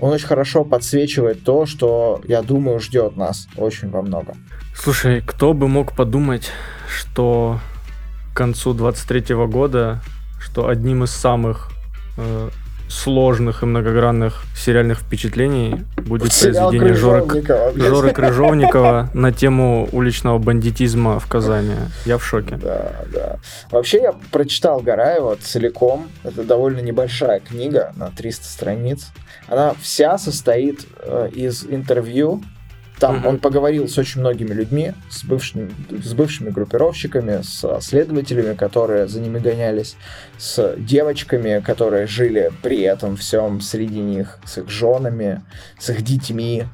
он 0.00 0.12
очень 0.12 0.26
хорошо 0.26 0.64
подсвечивает 0.64 1.44
то, 1.44 1.66
что, 1.66 2.20
я 2.26 2.42
думаю, 2.42 2.80
ждет 2.80 3.16
нас 3.16 3.48
очень 3.56 3.90
во 3.90 4.02
многом. 4.02 4.36
Слушай, 4.74 5.22
кто 5.24 5.52
бы 5.52 5.68
мог 5.68 5.94
подумать, 5.94 6.50
что 6.88 7.60
к 8.32 8.36
концу 8.36 8.74
23 8.74 9.34
года, 9.46 10.00
что 10.40 10.68
одним 10.68 11.04
из 11.04 11.10
самых 11.10 11.70
э, 12.16 12.50
сложных 12.94 13.62
и 13.62 13.66
многогранных 13.66 14.44
сериальных 14.56 15.00
впечатлений 15.00 15.84
будет 15.96 16.32
Сериал 16.32 16.70
произведение 16.70 16.94
Жоры, 16.94 17.44
Жоры 17.74 18.12
Крыжовникова 18.12 19.10
на 19.12 19.32
тему 19.32 19.88
уличного 19.92 20.38
бандитизма 20.38 21.18
в 21.18 21.26
Казани. 21.26 21.74
Я 22.06 22.18
в 22.18 22.24
шоке. 22.24 22.56
Да, 22.56 22.92
да. 23.12 23.36
Вообще 23.70 24.02
я 24.02 24.12
прочитал 24.30 24.80
Гараева 24.80 25.36
целиком. 25.36 26.08
Это 26.22 26.44
довольно 26.44 26.80
небольшая 26.80 27.40
книга 27.40 27.92
на 27.96 28.10
300 28.10 28.44
страниц. 28.46 29.08
Она 29.48 29.74
вся 29.80 30.16
состоит 30.16 30.86
э, 31.00 31.30
из 31.32 31.64
интервью 31.64 32.42
там 32.98 33.16
mm-hmm. 33.16 33.28
он 33.28 33.38
поговорил 33.38 33.88
с 33.88 33.98
очень 33.98 34.20
многими 34.20 34.52
людьми, 34.52 34.92
с 35.10 35.24
бывшими, 35.24 35.70
с 35.90 36.14
бывшими 36.14 36.50
группировщиками, 36.50 37.42
с 37.42 37.80
следователями, 37.80 38.54
которые 38.54 39.08
за 39.08 39.20
ними 39.20 39.38
гонялись, 39.38 39.96
с 40.38 40.74
девочками, 40.78 41.60
которые 41.60 42.06
жили 42.06 42.52
при 42.62 42.82
этом 42.82 43.16
всем 43.16 43.60
среди 43.60 44.00
них, 44.00 44.38
с 44.44 44.58
их 44.58 44.68
женами, 44.68 45.42
с 45.78 45.90
их 45.90 46.02
детьми, 46.02 46.64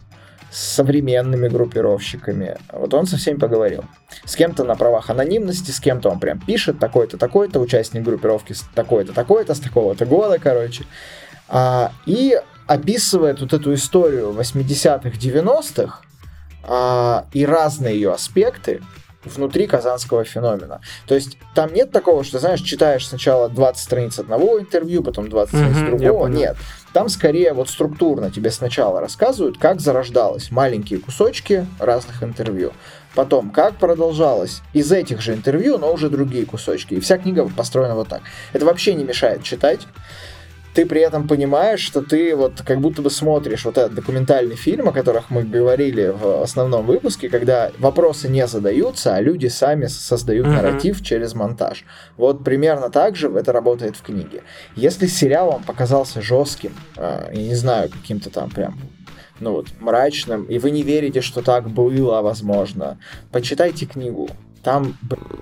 с 0.50 0.58
современными 0.58 1.48
группировщиками. 1.48 2.58
Вот 2.72 2.92
он 2.92 3.06
со 3.06 3.16
всеми 3.16 3.38
поговорил. 3.38 3.84
С 4.24 4.34
кем-то 4.36 4.64
на 4.64 4.74
правах 4.74 5.08
анонимности, 5.08 5.70
с 5.70 5.80
кем-то 5.80 6.10
он 6.10 6.18
прям 6.18 6.40
пишет, 6.40 6.78
такой-то, 6.78 7.16
такой-то, 7.16 7.60
участник 7.60 8.02
группировки 8.02 8.54
такой-то, 8.74 9.12
такой-то, 9.12 9.54
с 9.54 9.60
такого-то 9.60 10.06
года, 10.06 10.38
короче. 10.38 10.84
А, 11.48 11.92
и 12.04 12.38
описывает 12.66 13.40
вот 13.40 13.52
эту 13.52 13.74
историю 13.74 14.32
80-х, 14.32 15.10
90-х, 15.10 16.00
а, 16.62 17.26
и 17.32 17.44
разные 17.44 17.94
ее 17.94 18.12
аспекты 18.12 18.80
внутри 19.24 19.66
казанского 19.66 20.24
феномена. 20.24 20.80
То 21.06 21.14
есть 21.14 21.36
там 21.54 21.72
нет 21.72 21.90
такого, 21.90 22.24
что, 22.24 22.38
знаешь, 22.38 22.60
читаешь 22.60 23.06
сначала 23.06 23.48
20 23.48 23.82
страниц 23.82 24.18
одного 24.18 24.58
интервью, 24.58 25.02
потом 25.02 25.28
20 25.28 25.54
страниц 25.54 25.76
mm-hmm, 25.76 25.98
другого. 25.98 26.26
Нет. 26.26 26.56
Там 26.92 27.08
скорее 27.08 27.52
вот 27.52 27.68
структурно 27.68 28.30
тебе 28.30 28.50
сначала 28.50 29.00
рассказывают, 29.00 29.58
как 29.58 29.80
зарождалось 29.80 30.50
маленькие 30.50 31.00
кусочки 31.00 31.66
разных 31.78 32.22
интервью. 32.22 32.72
Потом, 33.14 33.50
как 33.50 33.76
продолжалось 33.76 34.62
из 34.72 34.90
этих 34.90 35.20
же 35.20 35.34
интервью, 35.34 35.78
но 35.78 35.92
уже 35.92 36.08
другие 36.08 36.46
кусочки. 36.46 36.94
И 36.94 37.00
вся 37.00 37.18
книга 37.18 37.48
построена 37.48 37.94
вот 37.94 38.08
так. 38.08 38.22
Это 38.52 38.64
вообще 38.64 38.94
не 38.94 39.04
мешает 39.04 39.42
читать 39.42 39.86
ты 40.74 40.86
при 40.86 41.00
этом 41.00 41.26
понимаешь, 41.26 41.80
что 41.80 42.00
ты 42.00 42.36
вот 42.36 42.62
как 42.64 42.80
будто 42.80 43.02
бы 43.02 43.10
смотришь 43.10 43.64
вот 43.64 43.76
этот 43.76 43.94
документальный 43.94 44.56
фильм, 44.56 44.88
о 44.88 44.92
которых 44.92 45.30
мы 45.30 45.42
говорили 45.42 46.08
в 46.08 46.42
основном 46.42 46.86
выпуске, 46.86 47.28
когда 47.28 47.72
вопросы 47.78 48.28
не 48.28 48.46
задаются, 48.46 49.14
а 49.14 49.20
люди 49.20 49.48
сами 49.48 49.86
создают 49.86 50.46
mm-hmm. 50.46 50.50
нарратив 50.50 51.02
через 51.02 51.34
монтаж. 51.34 51.84
Вот 52.16 52.44
примерно 52.44 52.90
так 52.90 53.16
же 53.16 53.28
это 53.30 53.52
работает 53.52 53.96
в 53.96 54.02
книге. 54.02 54.42
Если 54.76 55.06
сериал 55.06 55.52
вам 55.52 55.64
показался 55.64 56.22
жестким, 56.22 56.74
э, 56.96 57.30
я 57.32 57.42
не 57.42 57.54
знаю, 57.54 57.90
каким-то 57.90 58.30
там 58.30 58.50
прям 58.50 58.78
ну 59.40 59.52
вот, 59.52 59.68
мрачным, 59.80 60.44
и 60.44 60.58
вы 60.58 60.70
не 60.70 60.82
верите, 60.82 61.22
что 61.22 61.42
так 61.42 61.68
было, 61.68 62.20
возможно, 62.20 62.98
почитайте 63.32 63.86
книгу 63.86 64.28
там 64.62 64.96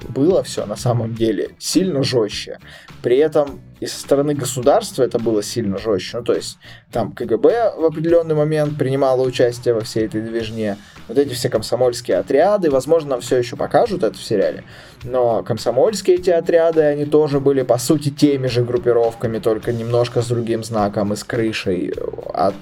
было 0.08 0.42
все 0.42 0.66
на 0.66 0.76
самом 0.76 1.14
деле 1.14 1.50
сильно 1.58 2.02
жестче. 2.02 2.58
При 3.02 3.16
этом 3.18 3.60
и 3.80 3.86
со 3.86 4.00
стороны 4.00 4.34
государства 4.34 5.02
это 5.02 5.18
было 5.18 5.42
сильно 5.42 5.78
жестче. 5.78 6.18
Ну, 6.18 6.24
то 6.24 6.34
есть 6.34 6.58
там 6.90 7.12
КГБ 7.12 7.74
в 7.76 7.84
определенный 7.84 8.34
момент 8.34 8.76
принимало 8.76 9.22
участие 9.22 9.74
во 9.74 9.80
всей 9.80 10.06
этой 10.06 10.20
движне, 10.20 10.76
вот 11.06 11.18
эти 11.18 11.32
все 11.34 11.48
комсомольские 11.48 12.18
отряды, 12.18 12.70
возможно, 12.70 13.10
нам 13.10 13.20
все 13.20 13.36
еще 13.36 13.56
покажут 13.56 14.02
это 14.02 14.16
в 14.16 14.22
сериале, 14.22 14.64
но 15.04 15.42
комсомольские 15.42 16.16
эти 16.16 16.30
отряды, 16.30 16.82
они 16.82 17.04
тоже 17.04 17.40
были, 17.40 17.62
по 17.62 17.78
сути, 17.78 18.10
теми 18.10 18.48
же 18.48 18.62
группировками, 18.64 19.38
только 19.38 19.72
немножко 19.72 20.22
с 20.22 20.26
другим 20.26 20.64
знаком 20.64 21.12
и 21.12 21.16
с 21.16 21.24
крышей 21.24 21.92
от 22.34 22.54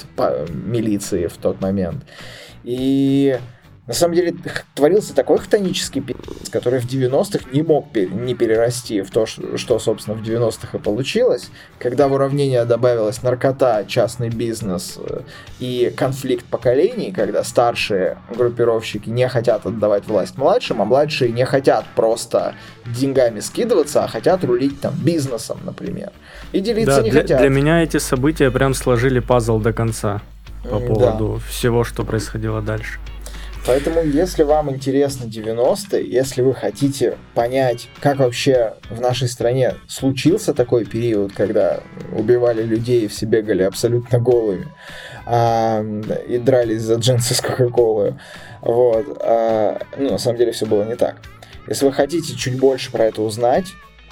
милиции 0.51 1.27
в 1.27 1.37
тот 1.39 1.61
момент. 1.61 2.05
И 2.63 3.39
на 3.87 3.95
самом 3.95 4.15
деле 4.15 4.35
творился 4.75 5.15
такой 5.15 5.39
хтонический 5.39 6.01
пи***ц, 6.01 6.51
который 6.51 6.81
в 6.81 6.87
90-х 6.87 7.51
не 7.53 7.63
мог 7.63 7.95
не 7.95 8.35
перерасти 8.35 9.01
в 9.03 9.11
то, 9.11 9.27
что, 9.27 9.79
собственно, 9.79 10.17
в 10.17 10.23
90-х 10.23 10.77
и 10.77 10.81
получилось, 10.81 11.51
когда 11.79 12.09
в 12.09 12.13
уравнение 12.13 12.65
добавилась 12.65 13.23
наркота, 13.23 13.85
частный 13.87 14.29
бизнес 14.29 14.99
э, 14.99 15.21
и 15.61 15.93
конфликт 15.97 16.45
поколений, 16.47 17.13
когда 17.13 17.45
старшие 17.45 18.19
группировщики 18.37 19.09
не 19.09 19.29
хотят 19.29 19.65
отдавать 19.67 20.07
власть 20.09 20.37
младшим, 20.37 20.83
а 20.83 20.85
младшие 20.85 21.31
не 21.31 21.45
хотят 21.45 21.85
просто 21.95 22.57
деньгами 22.87 23.39
скидываться, 23.39 24.03
а 24.03 24.09
хотят 24.09 24.43
рулить 24.43 24.81
там 24.81 24.95
бизнесом, 24.97 25.59
например. 25.65 26.11
И 26.51 26.59
делиться 26.59 26.97
да, 26.97 27.03
не 27.03 27.11
для, 27.11 27.21
хотят. 27.21 27.41
Для 27.41 27.51
меня 27.51 27.85
эти 27.85 27.99
события 27.99 28.51
прям 28.51 28.75
сложили 28.75 29.21
пазл 29.21 29.61
до 29.61 29.73
конца 29.73 30.23
по 30.65 30.81
поводу 30.81 31.35
да. 31.35 31.49
всего, 31.49 31.85
что 31.85 32.05
происходило 32.05 32.61
дальше. 32.61 32.99
Поэтому, 33.67 34.01
если 34.01 34.45
вам 34.45 34.71
интересны 34.71 35.25
90-е, 35.25 36.09
если 36.09 36.41
вы 36.41 36.55
хотите 36.55 37.19
понять, 37.35 37.89
как 38.01 38.19
вообще 38.19 38.75
в 38.91 39.01
нашей 39.01 39.27
стране 39.27 39.75
случился 39.89 40.55
такой 40.55 40.85
период, 40.85 41.33
когда 41.33 41.81
убивали 42.17 42.63
людей 42.63 43.05
и 43.05 43.09
все 43.09 43.27
бегали 43.27 43.65
абсолютно 43.65 44.21
голыми 44.21 44.69
а, 45.27 45.85
и 46.29 46.39
дрались 46.39 46.83
за 46.83 46.95
джинсы 46.95 47.35
с 47.35 47.41
Кока-Колой, 47.41 48.15
вот, 48.61 49.19
а, 49.21 49.81
ну, 49.99 50.13
на 50.13 50.19
самом 50.19 50.39
деле 50.39 50.53
все 50.53 50.67
было 50.67 50.85
не 50.85 50.95
так. 50.95 51.17
Если 51.67 51.87
вы 51.87 51.93
хотите 51.93 52.37
чуть 52.37 52.61
больше 52.61 52.93
про 52.93 53.07
это 53.07 53.23
узнать, 53.23 53.67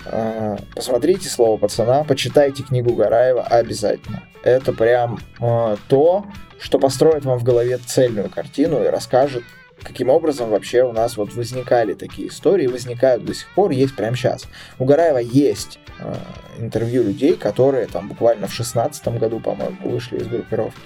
а, 0.04 0.56
посмотрите 0.74 1.28
«Слово 1.28 1.58
пацана», 1.58 2.02
почитайте 2.02 2.64
книгу 2.64 2.94
Гараева 2.94 3.42
обязательно. 3.42 4.24
Это 4.42 4.72
прям 4.72 5.20
а, 5.40 5.76
то, 5.88 6.26
что 6.60 6.78
построит 6.78 7.24
вам 7.24 7.38
в 7.38 7.44
голове 7.44 7.78
цельную 7.78 8.30
картину 8.30 8.82
и 8.82 8.88
расскажет, 8.88 9.44
каким 9.82 10.08
образом 10.08 10.50
вообще 10.50 10.82
у 10.82 10.92
нас 10.92 11.16
вот 11.16 11.34
возникали 11.34 11.94
такие 11.94 12.28
истории, 12.28 12.66
возникают 12.66 13.24
до 13.24 13.34
сих 13.34 13.48
пор, 13.54 13.70
есть 13.70 13.94
прямо 13.96 14.16
сейчас. 14.16 14.46
У 14.78 14.84
Гараева 14.84 15.18
есть 15.18 15.78
э, 15.98 16.14
интервью 16.58 17.02
людей, 17.04 17.36
которые 17.36 17.86
там 17.86 18.08
буквально 18.08 18.46
в 18.46 18.52
шестнадцатом 18.52 19.18
году, 19.18 19.40
по-моему, 19.40 19.76
вышли 19.82 20.18
из 20.18 20.26
группировки. 20.26 20.80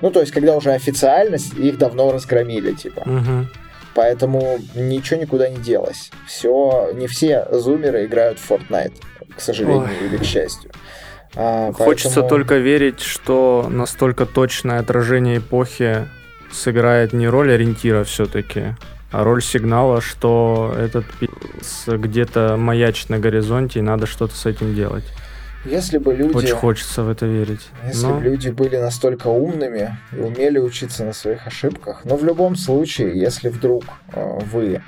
Ну, 0.00 0.10
то 0.10 0.20
есть, 0.20 0.32
когда 0.32 0.56
уже 0.56 0.72
официально 0.72 1.36
их 1.36 1.78
давно 1.78 2.12
разгромили, 2.12 2.72
типа. 2.72 3.00
Угу. 3.00 3.46
Поэтому 3.94 4.58
ничего 4.74 5.20
никуда 5.20 5.48
не 5.48 5.58
делось. 5.58 6.10
Все, 6.26 6.90
не 6.94 7.06
все 7.06 7.46
зумеры 7.50 8.06
играют 8.06 8.38
в 8.38 8.50
Fortnite, 8.50 8.94
к 9.34 9.40
сожалению 9.40 9.88
Ой. 10.00 10.06
или 10.06 10.16
к 10.18 10.24
счастью. 10.24 10.70
А, 11.40 11.72
Хочется 11.72 12.20
поэтому... 12.20 12.28
только 12.28 12.56
верить, 12.56 13.00
что 13.00 13.68
настолько 13.70 14.26
точное 14.26 14.80
отражение 14.80 15.38
эпохи 15.38 16.08
сыграет 16.50 17.12
не 17.12 17.28
роль 17.28 17.52
ориентира 17.52 18.02
все-таки, 18.02 18.74
а 19.12 19.22
роль 19.22 19.40
сигнала, 19.40 20.00
что 20.00 20.74
этот 20.76 21.04
пи***ц 21.20 21.96
где-то 21.96 22.56
маячит 22.56 23.08
на 23.08 23.20
горизонте 23.20 23.78
и 23.78 23.82
надо 23.82 24.06
что-то 24.06 24.34
с 24.34 24.46
этим 24.46 24.74
делать. 24.74 25.04
Если 25.64 25.98
бы 25.98 26.12
люди... 26.12 26.36
Очень 26.36 26.54
хочется 26.54 27.04
в 27.04 27.08
это 27.08 27.26
верить. 27.26 27.68
Если 27.86 28.06
но... 28.06 28.14
бы 28.14 28.22
люди 28.24 28.48
были 28.48 28.76
настолько 28.76 29.28
умными 29.28 29.96
и 30.12 30.16
умели 30.16 30.58
учиться 30.58 31.04
на 31.04 31.12
своих 31.12 31.46
ошибках, 31.46 32.00
но 32.04 32.16
в 32.16 32.24
любом 32.24 32.56
случае, 32.56 33.16
если 33.16 33.48
вдруг 33.48 33.84
э, 34.12 34.38
вы 34.52 34.82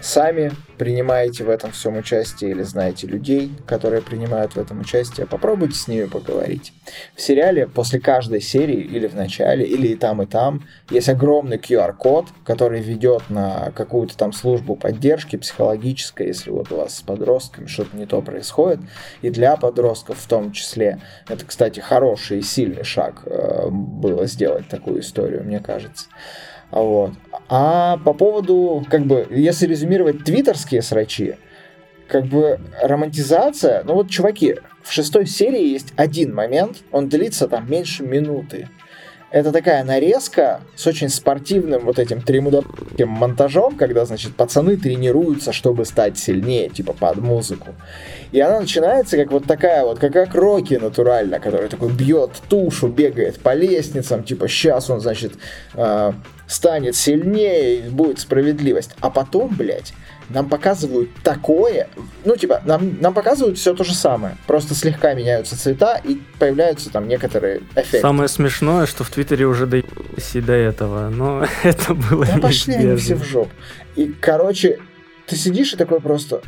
сами 0.00 0.52
принимаете 0.78 1.44
в 1.44 1.50
этом 1.50 1.72
всем 1.72 1.96
участие 1.96 2.50
или 2.50 2.62
знаете 2.62 3.06
людей, 3.06 3.50
которые 3.66 4.02
принимают 4.02 4.52
в 4.52 4.58
этом 4.58 4.80
участие, 4.80 5.26
попробуйте 5.26 5.74
с 5.74 5.88
ними 5.88 6.04
поговорить. 6.04 6.72
В 7.14 7.20
сериале 7.20 7.66
после 7.66 8.00
каждой 8.00 8.40
серии 8.40 8.80
или 8.80 9.06
в 9.06 9.14
начале, 9.14 9.64
или 9.64 9.88
и 9.88 9.96
там, 9.96 10.22
и 10.22 10.26
там 10.26 10.62
есть 10.90 11.08
огромный 11.08 11.56
QR-код, 11.56 12.26
который 12.44 12.80
ведет 12.80 13.30
на 13.30 13.72
какую-то 13.74 14.16
там 14.16 14.32
службу 14.32 14.76
поддержки 14.76 15.36
психологической, 15.36 16.26
если 16.28 16.50
вот 16.50 16.70
у 16.72 16.76
вас 16.76 16.98
с 16.98 17.02
подростками 17.02 17.66
что-то 17.66 17.96
не 17.96 18.06
то 18.06 18.20
происходит, 18.22 18.80
и 19.22 19.30
для 19.30 19.56
подростков 19.56 20.18
в 20.18 20.28
том 20.28 20.52
числе. 20.52 21.00
Это, 21.28 21.44
кстати, 21.44 21.80
хороший 21.80 22.38
и 22.38 22.42
сильный 22.42 22.84
шаг 22.84 23.22
э, 23.24 23.68
было 23.70 24.26
сделать 24.26 24.68
такую 24.68 25.00
историю, 25.00 25.44
мне 25.44 25.60
кажется. 25.60 26.06
Вот. 26.70 27.12
А 27.48 27.98
по 27.98 28.12
поводу, 28.12 28.84
как 28.90 29.06
бы, 29.06 29.26
если 29.30 29.66
резюмировать 29.66 30.24
твиттерские 30.24 30.82
срачи, 30.82 31.36
как 32.08 32.26
бы 32.26 32.60
романтизация, 32.82 33.82
ну 33.84 33.94
вот, 33.94 34.10
чуваки, 34.10 34.56
в 34.82 34.92
шестой 34.92 35.26
серии 35.26 35.66
есть 35.66 35.92
один 35.96 36.34
момент, 36.34 36.78
он 36.92 37.08
длится 37.08 37.48
там 37.48 37.70
меньше 37.70 38.02
минуты. 38.04 38.68
Это 39.30 39.50
такая 39.50 39.82
нарезка 39.82 40.60
с 40.76 40.86
очень 40.86 41.08
спортивным 41.08 41.84
вот 41.84 41.98
этим 41.98 42.22
тремудовским 42.22 43.08
монтажом, 43.08 43.76
когда, 43.76 44.06
значит, 44.06 44.36
пацаны 44.36 44.76
тренируются, 44.76 45.52
чтобы 45.52 45.84
стать 45.84 46.16
сильнее, 46.16 46.68
типа 46.68 46.92
под 46.92 47.16
музыку. 47.16 47.74
И 48.30 48.40
она 48.40 48.60
начинается 48.60 49.16
как 49.16 49.32
вот 49.32 49.44
такая 49.44 49.84
вот, 49.84 49.98
как, 49.98 50.12
как 50.12 50.34
Рокки 50.34 50.74
натурально, 50.74 51.40
который 51.40 51.68
такой 51.68 51.92
бьет 51.92 52.30
тушу, 52.48 52.86
бегает 52.86 53.40
по 53.40 53.52
лестницам, 53.52 54.22
типа 54.22 54.46
сейчас 54.46 54.90
он, 54.90 55.00
значит, 55.00 55.32
э, 55.74 56.12
станет 56.46 56.96
сильнее, 56.96 57.90
будет 57.90 58.20
справедливость. 58.20 58.92
А 59.00 59.10
потом, 59.10 59.54
блядь, 59.54 59.92
нам 60.28 60.48
показывают 60.48 61.10
такое, 61.22 61.88
ну, 62.24 62.36
типа, 62.36 62.60
нам, 62.64 63.00
нам 63.00 63.14
показывают 63.14 63.58
все 63.58 63.74
то 63.74 63.84
же 63.84 63.94
самое, 63.94 64.36
просто 64.46 64.74
слегка 64.74 65.14
меняются 65.14 65.58
цвета 65.58 66.00
и 66.02 66.20
появляются 66.38 66.90
там 66.90 67.06
некоторые 67.06 67.62
эффекты. 67.76 68.00
Самое 68.00 68.28
смешное, 68.28 68.86
что 68.86 69.04
в 69.04 69.10
Твиттере 69.10 69.46
уже 69.46 69.66
доебались 69.66 70.34
и 70.34 70.40
до 70.40 70.52
этого, 70.52 71.08
но 71.10 71.46
это 71.62 71.94
было 71.94 72.26
Да 72.26 72.38
пошли 72.38 72.74
они 72.74 72.96
все 72.96 73.14
в 73.14 73.24
жопу. 73.24 73.50
И, 73.94 74.12
короче, 74.20 74.80
ты 75.26 75.36
сидишь 75.36 75.74
и 75.74 75.76
такой 75.76 76.00
просто... 76.00 76.42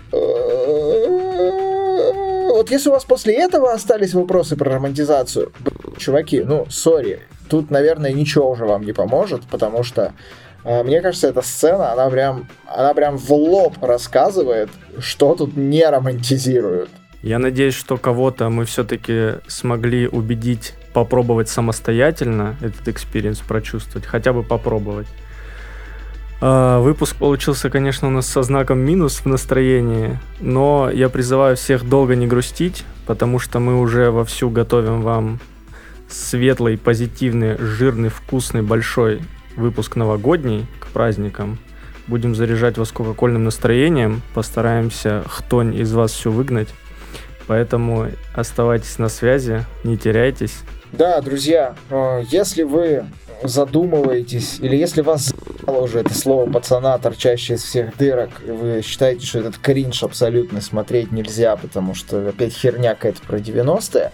Вот 2.50 2.70
если 2.72 2.88
у 2.88 2.92
вас 2.92 3.04
после 3.04 3.34
этого 3.34 3.72
остались 3.72 4.14
вопросы 4.14 4.56
про 4.56 4.74
романтизацию, 4.74 5.52
чуваки, 5.96 6.40
ну, 6.40 6.66
sorry, 6.68 7.20
тут, 7.48 7.70
наверное, 7.70 8.12
ничего 8.12 8.50
уже 8.50 8.64
вам 8.64 8.82
не 8.82 8.92
поможет, 8.92 9.42
потому 9.50 9.82
что 9.82 10.12
э, 10.64 10.82
мне 10.82 11.00
кажется, 11.00 11.28
эта 11.28 11.42
сцена, 11.42 11.92
она 11.92 12.08
прям, 12.10 12.48
она 12.66 12.94
прям 12.94 13.16
в 13.16 13.32
лоб 13.32 13.82
рассказывает, 13.82 14.70
что 14.98 15.34
тут 15.34 15.56
не 15.56 15.84
романтизируют. 15.88 16.90
Я 17.22 17.38
надеюсь, 17.38 17.74
что 17.74 17.96
кого-то 17.96 18.48
мы 18.48 18.64
все-таки 18.64 19.34
смогли 19.48 20.06
убедить 20.06 20.74
попробовать 20.92 21.48
самостоятельно 21.48 22.56
этот 22.60 22.86
experience 22.88 23.40
прочувствовать, 23.40 24.06
хотя 24.06 24.32
бы 24.32 24.42
попробовать. 24.42 25.08
А, 26.40 26.80
выпуск 26.80 27.16
получился, 27.16 27.70
конечно, 27.70 28.06
у 28.06 28.10
нас 28.10 28.26
со 28.26 28.42
знаком 28.42 28.78
минус 28.78 29.20
в 29.20 29.26
настроении, 29.26 30.18
но 30.40 30.90
я 30.92 31.08
призываю 31.08 31.56
всех 31.56 31.88
долго 31.88 32.14
не 32.14 32.28
грустить, 32.28 32.84
потому 33.06 33.40
что 33.40 33.58
мы 33.58 33.80
уже 33.80 34.10
вовсю 34.10 34.48
готовим 34.48 35.02
вам 35.02 35.40
светлый, 36.08 36.78
позитивный, 36.78 37.56
жирный, 37.58 38.08
вкусный, 38.08 38.62
большой 38.62 39.22
выпуск 39.56 39.96
новогодний 39.96 40.66
к 40.80 40.88
праздникам. 40.88 41.58
Будем 42.06 42.34
заряжать 42.34 42.78
вас 42.78 42.90
кока-кольным 42.90 43.44
настроением, 43.44 44.22
постараемся 44.34 45.24
хтонь 45.28 45.74
из 45.74 45.92
вас 45.92 46.12
все 46.12 46.30
выгнать. 46.30 46.68
Поэтому 47.46 48.08
оставайтесь 48.34 48.98
на 48.98 49.08
связи, 49.08 49.64
не 49.84 49.96
теряйтесь. 49.96 50.58
Да, 50.92 51.20
друзья, 51.20 51.76
э, 51.90 52.22
если 52.30 52.62
вы 52.62 53.04
задумываетесь, 53.42 54.58
или 54.60 54.76
если 54.76 55.02
вас 55.02 55.32
уже 55.66 56.00
это 56.00 56.14
слово 56.14 56.50
пацана, 56.50 56.98
торчащее 56.98 57.56
из 57.56 57.62
всех 57.62 57.96
дырок, 57.96 58.30
и 58.46 58.50
вы 58.50 58.82
считаете, 58.82 59.26
что 59.26 59.40
этот 59.40 59.58
кринж 59.58 60.02
абсолютно 60.02 60.60
смотреть 60.60 61.12
нельзя, 61.12 61.56
потому 61.56 61.94
что 61.94 62.28
опять 62.28 62.52
херня 62.52 62.94
какая-то 62.94 63.22
про 63.22 63.38
90-е, 63.38 64.12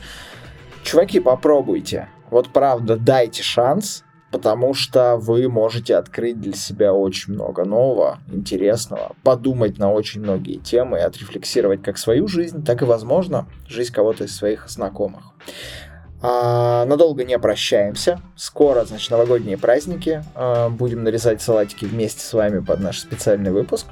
чуваки, 0.85 1.21
попробуйте. 1.21 2.09
Вот 2.31 2.49
правда, 2.51 2.97
дайте 2.97 3.43
шанс, 3.43 4.05
потому 4.31 4.75
что 4.75 5.17
вы 5.17 5.49
можете 5.49 5.97
открыть 5.97 6.41
для 6.41 6.55
себя 6.55 6.93
очень 6.93 7.35
много 7.35 7.65
нового, 7.65 8.19
интересного, 8.33 9.13
подумать 9.23 9.79
на 9.79 9.93
очень 9.93 10.21
многие 10.21 10.59
темы 10.59 10.99
и 10.99 11.03
отрефлексировать 11.03 11.83
как 11.83 11.99
свою 11.99 12.29
жизнь, 12.29 12.65
так 12.65 12.83
и, 12.83 12.85
возможно, 12.85 13.47
жизнь 13.69 13.93
кого-то 13.93 14.25
из 14.25 14.37
своих 14.37 14.69
знакомых. 14.69 15.35
А, 16.27 16.87
надолго 16.87 17.23
не 17.23 17.39
прощаемся. 17.39 18.21
Скоро, 18.35 18.85
значит, 18.85 19.11
новогодние 19.11 19.59
праздники. 19.59 20.25
А, 20.35 20.71
будем 20.71 21.05
нарезать 21.05 21.43
салатики 21.43 21.85
вместе 21.85 22.23
с 22.23 22.33
вами 22.33 22.61
под 22.61 22.81
наш 22.81 22.99
специальный 22.99 23.51
выпуск. 23.51 23.87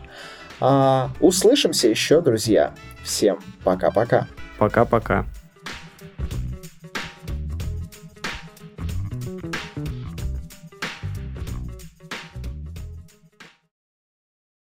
А, 0.58 1.10
услышимся 1.20 1.88
еще, 1.88 2.22
друзья. 2.22 2.72
Всем 3.04 3.38
пока-пока. 3.64 4.28
Пока-пока. 4.58 5.26